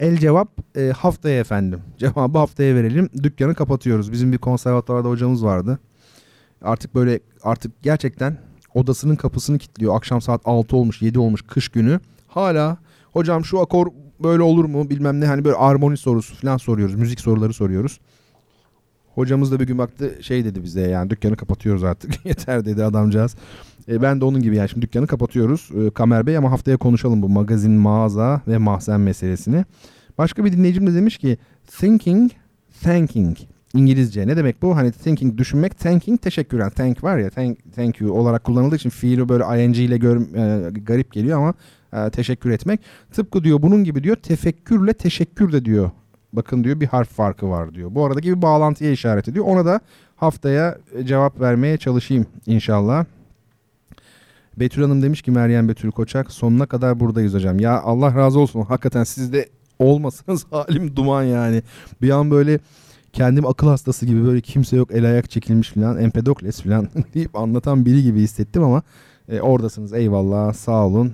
[0.00, 1.80] El cevap e, haftaya efendim.
[1.98, 3.08] Cevabı haftaya verelim.
[3.22, 4.12] Dükkanı kapatıyoruz.
[4.12, 5.78] Bizim bir konservatuvarda hocamız vardı.
[6.62, 8.38] Artık böyle artık gerçekten
[8.74, 9.96] odasının kapısını kilitliyor.
[9.96, 12.00] Akşam saat 6 olmuş 7 olmuş kış günü.
[12.28, 12.76] Hala
[13.12, 13.86] hocam şu akor
[14.22, 16.94] böyle olur mu bilmem ne hani böyle armoni sorusu falan soruyoruz.
[16.94, 18.00] Müzik soruları soruyoruz.
[19.14, 23.36] Hocamız da bir gün baktı şey dedi bize yani dükkanı kapatıyoruz artık yeter dedi adamcağız.
[23.88, 27.22] E, ben de onun gibi yani şimdi dükkanı kapatıyoruz e, Kamer Bey ama haftaya konuşalım
[27.22, 29.64] bu magazin, mağaza ve mahzen meselesini.
[30.18, 31.38] Başka bir dinleyicim de demiş ki
[31.78, 32.30] thinking,
[32.82, 33.36] thanking.
[33.76, 34.26] İngilizce.
[34.26, 34.76] Ne demek bu?
[34.76, 36.70] Hani thinking düşünmek, thanking teşekküren.
[36.70, 40.70] Thank var ya thank, thank you olarak kullanıldığı için fiili böyle ing ile gör, e,
[40.70, 41.54] garip geliyor ama
[42.06, 42.80] e, teşekkür etmek.
[43.12, 45.90] Tıpkı diyor bunun gibi diyor tefekkürle teşekkür de diyor.
[46.32, 47.94] Bakın diyor bir harf farkı var diyor.
[47.94, 49.44] Bu aradaki bir bağlantıya işaret ediyor.
[49.44, 49.80] Ona da
[50.16, 53.04] haftaya cevap vermeye çalışayım inşallah.
[54.56, 57.60] Betül Hanım demiş ki Meryem Betül Koçak sonuna kadar buradayız hocam.
[57.60, 59.48] Ya Allah razı olsun hakikaten siz de
[59.78, 61.62] olmasanız halim duman yani.
[62.02, 62.58] Bir an böyle
[63.16, 67.86] kendim akıl hastası gibi böyle kimse yok el ayak çekilmiş falan Empedokles falan deyip anlatan
[67.86, 68.82] biri gibi hissettim ama
[69.28, 71.06] e, oradasınız eyvallah sağ olun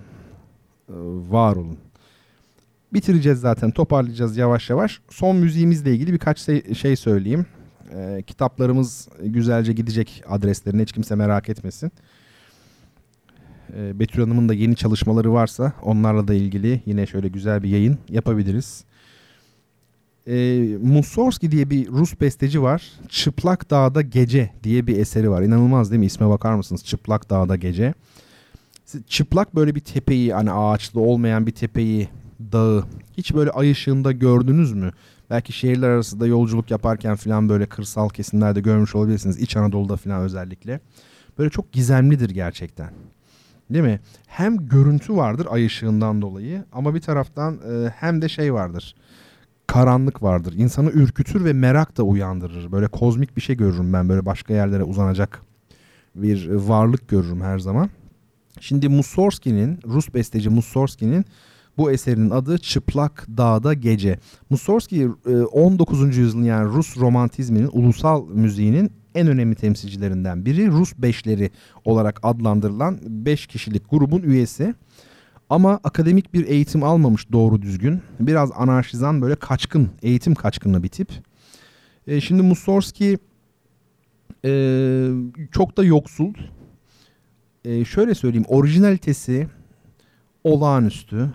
[0.89, 0.95] e,
[1.31, 1.79] var olun.
[2.93, 5.01] Bitireceğiz zaten toparlayacağız yavaş yavaş.
[5.11, 6.39] Son müziğimizle ilgili birkaç
[6.79, 7.47] şey, söyleyeyim.
[7.95, 11.93] E, kitaplarımız güzelce gidecek adreslerine hiç kimse merak etmesin.
[13.77, 17.99] e, Betül Hanım'ın da yeni çalışmaları varsa onlarla da ilgili yine şöyle güzel bir yayın
[18.09, 18.85] yapabiliriz.
[20.27, 22.83] E, Mussorgsky diye bir Rus besteci var.
[23.09, 25.43] Çıplak Dağda Gece diye bir eseri var.
[25.43, 26.07] İnanılmaz değil mi?
[26.07, 26.85] İsme bakar mısınız?
[26.85, 27.95] Çıplak Dağda Gece.
[29.07, 32.09] Çıplak böyle bir tepeyi hani ağaçlı olmayan bir tepeyi,
[32.53, 32.85] dağı
[33.17, 34.93] hiç böyle ay ışığında gördünüz mü?
[35.31, 39.39] Belki şehirler arasında yolculuk yaparken falan böyle kırsal kesimlerde görmüş olabilirsiniz.
[39.39, 40.81] İç Anadolu'da falan özellikle.
[41.39, 42.91] Böyle çok gizemlidir gerçekten.
[43.71, 44.01] Değil mi?
[44.27, 48.95] Hem görüntü vardır ay ışığından dolayı ama bir taraftan e, hem de şey vardır.
[49.67, 50.55] Karanlık vardır.
[50.57, 52.73] İnsanı ürkütür ve merak da uyandırır.
[52.73, 54.09] Böyle kozmik bir şey görürüm ben.
[54.09, 55.43] Böyle başka yerlere uzanacak
[56.15, 57.91] bir varlık görürüm her zaman.
[58.61, 61.25] Şimdi Mussorgsky'nin, Rus besteci Mussorgsky'nin
[61.79, 64.19] bu eserinin adı Çıplak Dağda Gece.
[64.51, 65.09] Mussorgsky
[65.53, 66.03] 19.
[66.03, 70.69] E, yüzyılın yani Rus romantizminin ulusal müziğinin en önemli temsilcilerinden biri.
[70.69, 71.51] Rus Beşleri
[71.85, 74.75] olarak adlandırılan 5 kişilik grubun üyesi.
[75.53, 78.03] Ama akademik bir eğitim almamış doğru düzgün.
[78.21, 81.09] Biraz anarşizan böyle kaçkın, eğitim kaçkını bir tip.
[82.07, 83.17] E, şimdi Mussorgsky
[84.45, 84.53] e,
[85.51, 86.35] çok da yoksul.
[87.65, 89.49] E, şöyle söyleyeyim orijinalitesi
[90.45, 91.31] olağanüstü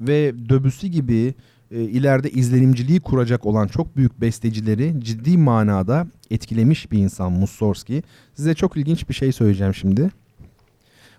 [0.00, 1.34] ve Debussy gibi
[1.70, 8.02] e, ileride izlenimciliği kuracak olan çok büyük bestecileri ciddi manada etkilemiş bir insan Mussorgsky.
[8.34, 10.10] Size çok ilginç bir şey söyleyeceğim şimdi.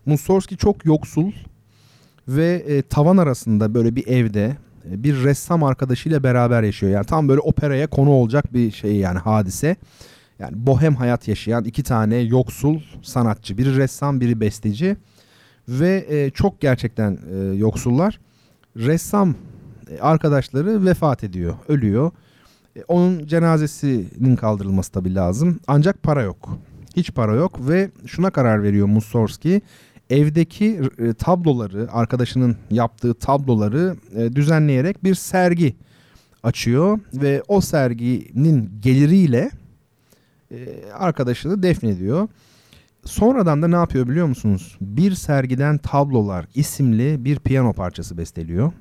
[0.05, 1.31] Mussorgsky çok yoksul
[2.35, 4.57] ve e, tavan arasında böyle bir evde
[4.91, 6.91] e, bir ressam arkadaşıyla beraber yaşıyor.
[6.91, 9.75] Yani tam böyle operaya konu olacak bir şey yani hadise.
[10.39, 13.57] Yani bohem hayat yaşayan iki tane yoksul sanatçı.
[13.57, 14.97] Biri ressam, biri besteci
[15.69, 18.19] ve e, çok gerçekten e, yoksullar.
[18.77, 19.35] Ressam
[19.91, 22.11] e, arkadaşları vefat ediyor, ölüyor.
[22.75, 25.59] E, onun cenazesinin kaldırılması tabii lazım.
[25.67, 26.57] Ancak para yok.
[26.95, 29.61] Hiç para yok ve şuna karar veriyor Mussorgsky.
[30.11, 33.95] Evdeki e, tabloları, arkadaşının yaptığı tabloları
[34.35, 35.75] düzenleyerek bir sergi
[36.43, 39.51] açıyor ve o serginin geliriyle
[40.93, 42.27] arkadaşını defnediyor.
[43.05, 44.77] Sonradan da ne yapıyor biliyor musunuz?
[44.81, 48.71] Bir sergiden tablolar isimli bir piyano parçası besteliyor.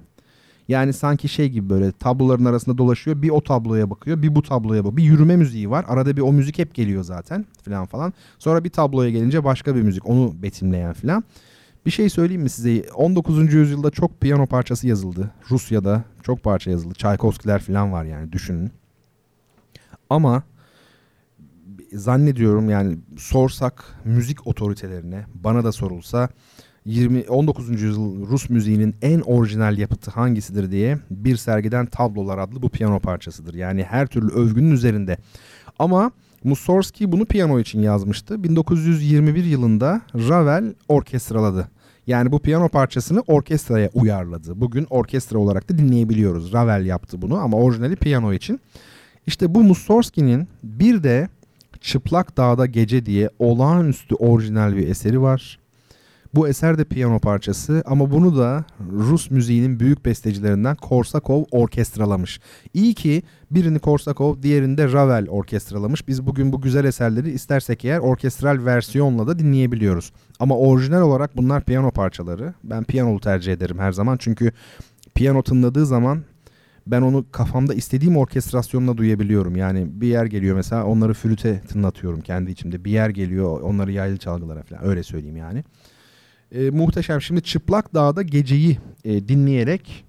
[0.70, 3.22] Yani sanki şey gibi böyle tabloların arasında dolaşıyor.
[3.22, 4.96] Bir o tabloya bakıyor, bir bu tabloya bakıyor.
[4.96, 5.84] Bir yürüme müziği var.
[5.88, 8.12] Arada bir o müzik hep geliyor zaten falan falan.
[8.38, 11.24] Sonra bir tabloya gelince başka bir müzik onu betimleyen falan.
[11.86, 12.84] Bir şey söyleyeyim mi size?
[12.94, 13.52] 19.
[13.52, 15.30] yüzyılda çok piyano parçası yazıldı.
[15.50, 16.94] Rusya'da çok parça yazıldı.
[16.94, 18.70] Çaykovskiler falan var yani düşünün.
[20.10, 20.42] Ama
[21.92, 26.28] zannediyorum yani sorsak müzik otoritelerine bana da sorulsa
[26.84, 27.70] 20 19.
[27.70, 33.54] yüzyıl Rus müziğinin en orijinal yapıtı hangisidir diye bir sergiden Tablolar adlı bu piyano parçasıdır.
[33.54, 35.16] Yani her türlü övgünün üzerinde.
[35.78, 36.10] Ama
[36.44, 38.44] Mussorgsky bunu piyano için yazmıştı.
[38.44, 41.68] 1921 yılında Ravel orkestraladı.
[42.06, 44.60] Yani bu piyano parçasını orkestraya uyarladı.
[44.60, 46.52] Bugün orkestra olarak da dinleyebiliyoruz.
[46.52, 48.60] Ravel yaptı bunu ama orijinali piyano için.
[49.26, 51.28] İşte bu Mussorgsky'nin bir de
[51.80, 55.59] Çıplak Dağda Gece diye olağanüstü orijinal bir eseri var.
[56.34, 62.40] Bu eser de piyano parçası ama bunu da Rus müziğinin büyük bestecilerinden Korsakov orkestralamış.
[62.74, 66.08] İyi ki birini Korsakov, diğerini de Ravel orkestralamış.
[66.08, 70.12] Biz bugün bu güzel eserleri istersek eğer orkestral versiyonla da dinleyebiliyoruz.
[70.40, 72.54] Ama orijinal olarak bunlar piyano parçaları.
[72.64, 74.52] Ben piyanolu tercih ederim her zaman çünkü
[75.14, 76.22] piyano tınladığı zaman
[76.86, 79.56] ben onu kafamda istediğim orkestrasyonla duyabiliyorum.
[79.56, 82.84] Yani bir yer geliyor mesela onları flüte tınlatıyorum kendi içimde.
[82.84, 85.64] Bir yer geliyor onları yaylı çalgılara falan öyle söyleyeyim yani.
[86.52, 87.22] E, muhteşem.
[87.22, 90.04] Şimdi Çıplak Dağ'da geceyi e, dinleyerek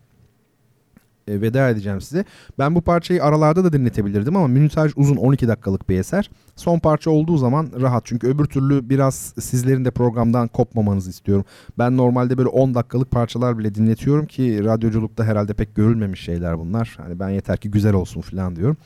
[1.27, 2.25] e, veda edeceğim size.
[2.59, 6.29] Ben bu parçayı aralarda da dinletebilirdim ama minütaj uzun 12 dakikalık bir eser.
[6.55, 11.45] Son parça olduğu zaman rahat çünkü öbür türlü biraz sizlerin de programdan kopmamanızı istiyorum.
[11.77, 16.97] Ben normalde böyle 10 dakikalık parçalar bile dinletiyorum ki radyoculukta herhalde pek görülmemiş şeyler bunlar.
[16.97, 18.77] Hani ben yeter ki güzel olsun falan diyorum.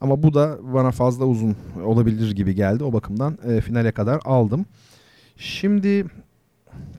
[0.00, 2.84] Ama bu da bana fazla uzun olabilir gibi geldi.
[2.84, 4.66] O bakımdan e, finale kadar aldım.
[5.36, 6.06] Şimdi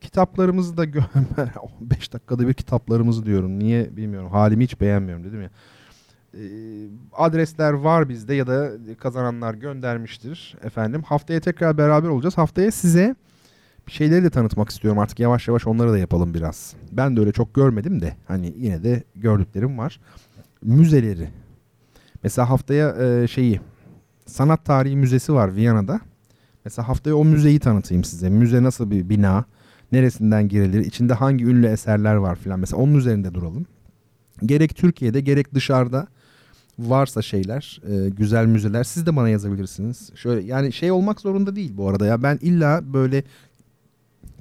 [0.01, 0.85] kitaplarımızı da
[1.81, 3.59] 5 dakikada bir kitaplarımızı diyorum.
[3.59, 4.29] Niye bilmiyorum.
[4.31, 5.49] Halimi hiç beğenmiyorum dedim ya.
[6.33, 6.39] Ee,
[7.13, 11.03] adresler var bizde ya da kazananlar göndermiştir efendim.
[11.03, 12.37] Haftaya tekrar beraber olacağız.
[12.37, 13.15] Haftaya size
[13.87, 16.73] bir şeyleri de tanıtmak istiyorum artık yavaş yavaş onları da yapalım biraz.
[16.91, 19.99] Ben de öyle çok görmedim de hani yine de gördüklerim var.
[20.61, 21.29] Müzeleri.
[22.23, 23.61] Mesela haftaya e, şeyi
[24.25, 25.99] sanat tarihi müzesi var Viyana'da.
[26.65, 28.29] Mesela haftaya o müzeyi tanıtayım size.
[28.29, 29.45] Müze nasıl bir bina?
[29.93, 30.85] Neresinden girilir?
[30.85, 32.59] İçinde hangi ünlü eserler var filan.
[32.59, 33.65] Mesela onun üzerinde duralım.
[34.45, 36.07] Gerek Türkiye'de gerek dışarıda
[36.79, 40.11] varsa şeyler, e, güzel müzeler siz de bana yazabilirsiniz.
[40.15, 42.23] Şöyle yani şey olmak zorunda değil bu arada ya.
[42.23, 43.23] Ben illa böyle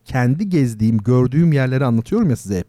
[0.05, 2.69] kendi gezdiğim, gördüğüm yerleri anlatıyorum ya size hep.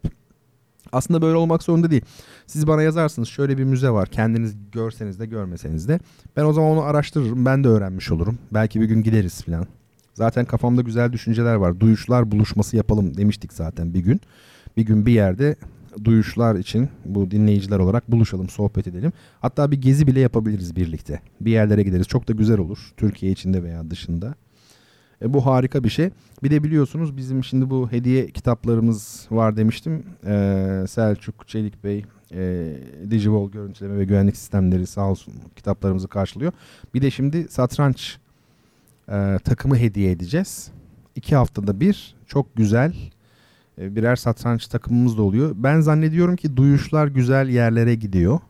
[0.92, 2.04] Aslında böyle olmak zorunda değil.
[2.46, 4.08] Siz bana yazarsınız şöyle bir müze var.
[4.08, 5.98] Kendiniz görseniz de görmeseniz de.
[6.36, 7.44] Ben o zaman onu araştırırım.
[7.44, 8.38] Ben de öğrenmiş olurum.
[8.54, 9.66] Belki bir gün gideriz falan.
[10.14, 11.80] Zaten kafamda güzel düşünceler var.
[11.80, 14.20] Duyuşlar buluşması yapalım demiştik zaten bir gün.
[14.76, 15.56] Bir gün bir yerde
[16.04, 19.12] duyuşlar için bu dinleyiciler olarak buluşalım, sohbet edelim.
[19.40, 21.20] Hatta bir gezi bile yapabiliriz birlikte.
[21.40, 22.08] Bir yerlere gideriz.
[22.08, 22.92] Çok da güzel olur.
[22.96, 24.34] Türkiye içinde veya dışında.
[25.22, 26.10] E, bu harika bir şey.
[26.42, 30.02] Bir de biliyorsunuz bizim şimdi bu hediye kitaplarımız var demiştim.
[30.26, 32.72] E, Selçuk Çelik Bey e,
[33.10, 36.52] Digivol görüntüleme ve güvenlik sistemleri sağ olsun kitaplarımızı karşılıyor.
[36.94, 38.18] Bir de şimdi satranç
[39.08, 40.70] e, takımı hediye edeceğiz.
[41.14, 42.94] İki haftada bir çok güzel
[43.78, 45.52] e, birer satranç takımımız da oluyor.
[45.54, 48.40] Ben zannediyorum ki duyuşlar güzel yerlere gidiyor.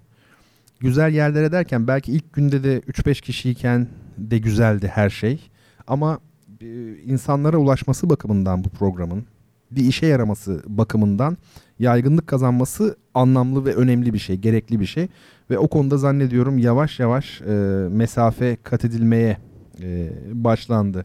[0.81, 5.51] Güzel yerlere derken belki ilk günde de 3-5 kişiyken de güzeldi her şey.
[5.87, 6.19] Ama
[6.61, 9.25] e, insanlara ulaşması bakımından bu programın
[9.71, 11.37] bir işe yaraması bakımından
[11.79, 15.09] yaygınlık kazanması anlamlı ve önemli bir şey, gerekli bir şey.
[15.51, 17.55] Ve o konuda zannediyorum yavaş yavaş e,
[17.91, 19.37] mesafe kat edilmeye
[19.83, 21.05] e, başlandı.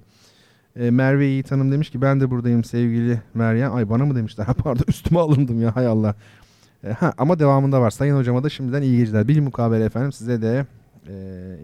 [0.76, 3.76] E, Merve Yiğit Hanım demiş ki ben de buradayım sevgili Meryem.
[3.76, 4.48] Ay bana mı demişler?
[4.64, 6.16] Pardon üstüme alındım ya hay Allah.
[6.84, 7.90] E, ha, ama devamında var.
[7.90, 9.28] Sayın hocama da şimdiden iyi geceler.
[9.28, 10.66] Bilim mukabele efendim size de
[11.08, 11.14] e,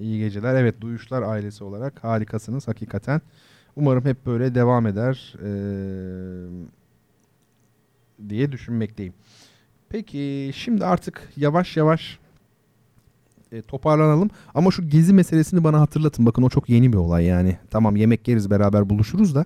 [0.02, 0.56] iyi geceler.
[0.56, 3.22] Evet Duyuşlar ailesi olarak harikasınız hakikaten.
[3.76, 5.50] Umarım hep böyle devam eder e,
[8.30, 9.14] diye düşünmekteyim.
[9.90, 12.20] Peki şimdi artık yavaş yavaş
[13.56, 14.30] e, toparlanalım.
[14.56, 16.26] Ama şu gezi meselesini bana hatırlatın.
[16.26, 17.58] Bakın o çok yeni bir olay yani.
[17.70, 19.46] Tamam yemek yeriz beraber buluşuruz da.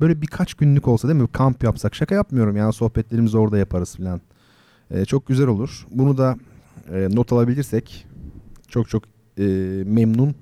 [0.00, 1.28] Böyle birkaç günlük olsa değil mi?
[1.32, 1.94] Kamp yapsak.
[1.94, 4.20] Şaka yapmıyorum yani sohbetlerimizi orada yaparız falan.
[4.90, 5.86] E, çok güzel olur.
[5.90, 6.36] Bunu da
[6.92, 8.06] e, not alabilirsek
[8.68, 9.02] çok çok
[9.38, 9.44] e,
[9.86, 10.34] memnun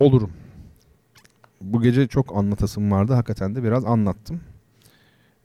[0.00, 0.30] olurum.
[1.60, 3.12] Bu gece çok anlatasım vardı.
[3.12, 4.40] Hakikaten de biraz anlattım.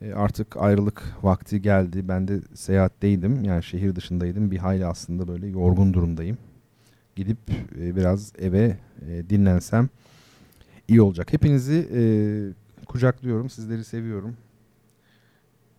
[0.01, 2.07] E, artık ayrılık vakti geldi.
[2.07, 3.43] Ben de seyahatteydim.
[3.43, 4.51] Yani şehir dışındaydım.
[4.51, 6.38] Bir hayli aslında böyle yorgun durumdayım.
[7.15, 7.38] Gidip
[7.80, 9.89] e, biraz eve e, dinlensem
[10.88, 11.33] iyi olacak.
[11.33, 11.88] Hepinizi
[12.85, 13.49] kucaklıyorum.
[13.49, 14.35] Sizleri seviyorum.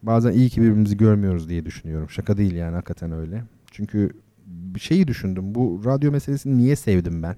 [0.02, 2.10] Bazen iyi ki birbirimizi görmüyoruz diye düşünüyorum.
[2.10, 3.42] Şaka değil yani hakikaten öyle.
[3.70, 4.10] Çünkü
[4.47, 5.55] bir şeyi düşündüm.
[5.55, 7.36] Bu radyo meselesini niye sevdim ben?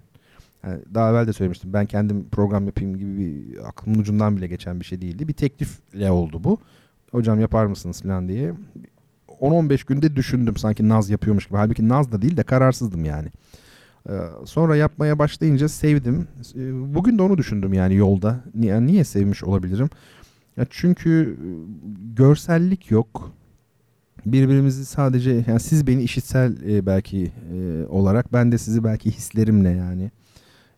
[0.67, 1.73] Yani daha evvel de söylemiştim.
[1.73, 5.29] Ben kendim program yapayım gibi bir aklımın ucundan bile geçen bir şey değildi.
[5.29, 6.59] Bir teklifle oldu bu.
[7.11, 8.55] Hocam yapar mısınız falan diye.
[9.41, 11.57] 10-15 günde düşündüm sanki naz yapıyormuş gibi.
[11.57, 13.29] Halbuki naz da değil de kararsızdım yani.
[14.09, 14.13] Ee,
[14.45, 16.29] sonra yapmaya başlayınca sevdim.
[16.57, 18.41] Ee, bugün de onu düşündüm yani yolda.
[18.55, 19.91] Niye, niye sevmiş olabilirim?
[20.57, 21.49] Ya çünkü e,
[22.17, 23.33] görsellik yok.
[24.27, 29.71] Birbirimizi sadece yani siz beni işitsel e, belki e, olarak ben de sizi belki hislerimle
[29.71, 30.11] yani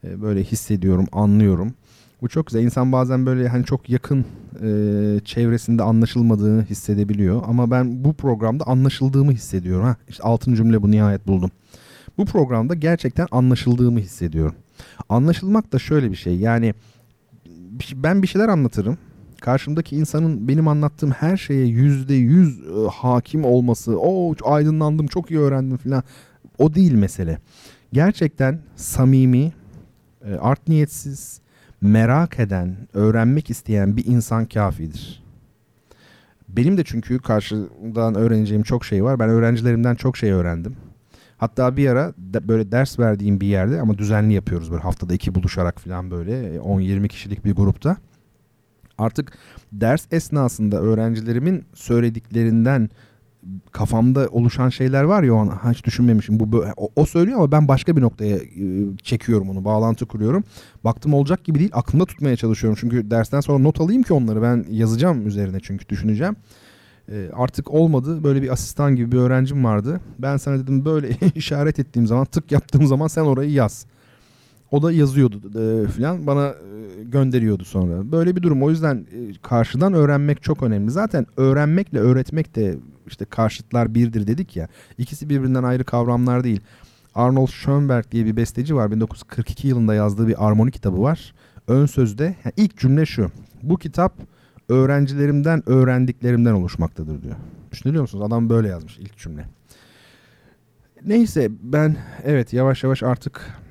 [0.06, 1.74] e, böyle hissediyorum, anlıyorum.
[2.22, 2.62] Bu çok güzel.
[2.62, 4.24] İnsan bazen böyle hani çok yakın
[4.62, 7.42] e, çevresinde anlaşılmadığını hissedebiliyor.
[7.46, 9.84] Ama ben bu programda anlaşıldığımı hissediyorum.
[9.84, 11.50] Ha, işte altın cümle bu nihayet buldum.
[12.18, 14.54] Bu programda gerçekten anlaşıldığımı hissediyorum.
[15.08, 16.36] Anlaşılmak da şöyle bir şey.
[16.36, 16.74] Yani
[17.94, 18.98] ben bir şeyler anlatırım.
[19.40, 23.98] Karşımdaki insanın benim anlattığım her şeye yüzde yüz e, hakim olması.
[24.00, 26.02] O aydınlandım, çok iyi öğrendim falan.
[26.58, 27.38] O değil mesele.
[27.92, 29.52] Gerçekten samimi,
[30.40, 31.40] art niyetsiz,
[31.80, 35.22] merak eden, öğrenmek isteyen bir insan kafidir.
[36.48, 39.18] Benim de çünkü karşıdan öğreneceğim çok şey var.
[39.18, 40.76] Ben öğrencilerimden çok şey öğrendim.
[41.38, 45.34] Hatta bir ara de böyle ders verdiğim bir yerde ama düzenli yapıyoruz böyle haftada iki
[45.34, 47.96] buluşarak falan böyle 10-20 e, kişilik bir grupta.
[48.98, 49.32] Artık
[49.72, 52.90] ders esnasında öğrencilerimin söylediklerinden
[53.72, 56.40] kafamda oluşan şeyler var ya o hiç düşünmemişim.
[56.40, 58.42] Bu o, o söylüyor ama ben başka bir noktaya e,
[59.02, 60.44] çekiyorum onu, bağlantı kuruyorum.
[60.84, 61.70] Baktım olacak gibi değil.
[61.72, 62.78] Aklımda tutmaya çalışıyorum.
[62.80, 66.36] Çünkü dersten sonra not alayım ki onları ben yazacağım üzerine çünkü düşüneceğim.
[67.08, 68.24] E, artık olmadı.
[68.24, 70.00] Böyle bir asistan gibi bir öğrencim vardı.
[70.18, 73.86] Ben sana dedim böyle işaret ettiğim zaman, tık yaptığım zaman sen orayı yaz.
[74.76, 78.12] O da yazıyordu e, falan bana e, gönderiyordu sonra.
[78.12, 78.62] Böyle bir durum.
[78.62, 80.90] O yüzden e, karşıdan öğrenmek çok önemli.
[80.90, 82.74] Zaten öğrenmekle öğretmek de
[83.06, 84.68] işte karşıtlar birdir dedik ya.
[84.98, 86.60] İkisi birbirinden ayrı kavramlar değil.
[87.14, 88.90] Arnold Schoenberg diye bir besteci var.
[88.90, 91.34] 1942 yılında yazdığı bir armoni kitabı var.
[91.68, 93.30] Ön sözde yani ilk cümle şu.
[93.62, 94.12] Bu kitap
[94.68, 97.36] öğrencilerimden öğrendiklerimden oluşmaktadır diyor.
[97.72, 98.24] Düşünüyor musunuz?
[98.26, 99.44] Adam böyle yazmış ilk cümle.
[101.06, 103.65] Neyse ben evet yavaş yavaş artık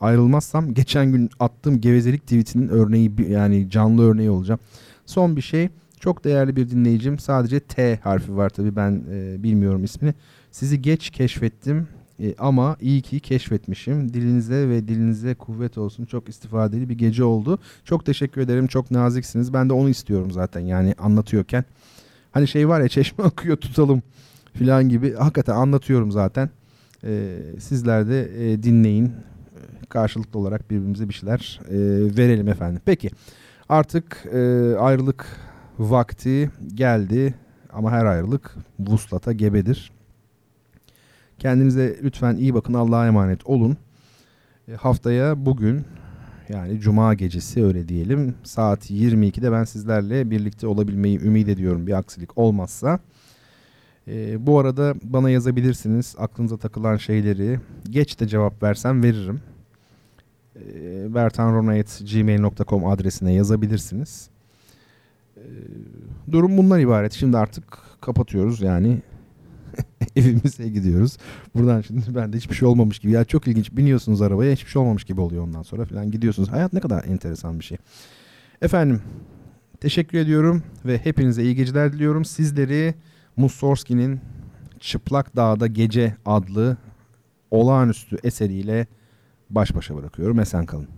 [0.00, 4.60] ayrılmazsam geçen gün attığım gevezelik tweetinin örneği yani canlı örneği olacağım.
[5.06, 5.68] Son bir şey
[6.00, 10.14] çok değerli bir dinleyicim sadece T harfi var tabii ben e, bilmiyorum ismini.
[10.50, 11.88] Sizi geç keşfettim
[12.20, 14.12] E, ama iyi ki keşfetmişim.
[14.12, 16.04] Dilinize ve dilinize kuvvet olsun.
[16.04, 17.58] Çok istifadeli bir gece oldu.
[17.84, 18.66] Çok teşekkür ederim.
[18.66, 19.52] Çok naziksiniz.
[19.52, 20.60] Ben de onu istiyorum zaten.
[20.60, 21.64] Yani anlatıyorken.
[22.32, 24.02] Hani şey var ya çeşme akıyor tutalım
[24.54, 25.14] filan gibi.
[25.14, 26.50] Hakikaten anlatıyorum zaten.
[27.04, 29.12] E, sizler de e, dinleyin.
[29.88, 31.76] Karşılıklı olarak birbirimize bir şeyler e,
[32.16, 32.82] verelim efendim.
[32.84, 33.10] Peki
[33.68, 34.38] artık e,
[34.78, 35.26] ayrılık
[35.78, 37.34] vakti geldi.
[37.72, 39.92] Ama her ayrılık vuslata gebedir.
[41.38, 42.74] Kendinize lütfen iyi bakın.
[42.74, 43.76] Allah'a emanet olun.
[44.68, 45.84] E, haftaya bugün
[46.48, 48.34] yani cuma gecesi öyle diyelim.
[48.44, 53.00] Saat 22'de ben sizlerle birlikte olabilmeyi ümit ediyorum bir aksilik olmazsa.
[54.08, 57.60] E, bu arada bana yazabilirsiniz aklınıza takılan şeyleri.
[57.90, 59.40] Geç de cevap versem veririm.
[60.58, 64.30] E, bertanrona.gmail.com adresine yazabilirsiniz.
[65.36, 65.42] E,
[66.32, 67.12] durum bundan ibaret.
[67.12, 67.64] Şimdi artık
[68.00, 69.02] kapatıyoruz yani
[70.16, 71.16] evimize gidiyoruz.
[71.54, 73.12] Buradan şimdi ben de hiçbir şey olmamış gibi.
[73.12, 76.48] Ya çok ilginç biniyorsunuz arabaya hiçbir şey olmamış gibi oluyor ondan sonra falan gidiyorsunuz.
[76.48, 77.78] Hayat ne kadar enteresan bir şey.
[78.62, 79.02] Efendim
[79.80, 82.24] teşekkür ediyorum ve hepinize iyi geceler diliyorum.
[82.24, 82.94] Sizleri
[83.36, 84.20] Mussorgsky'nin
[84.80, 86.76] Çıplak Dağda Gece adlı
[87.50, 88.86] olağanüstü eseriyle
[89.50, 90.40] baş başa bırakıyorum.
[90.40, 90.97] Esen kalın.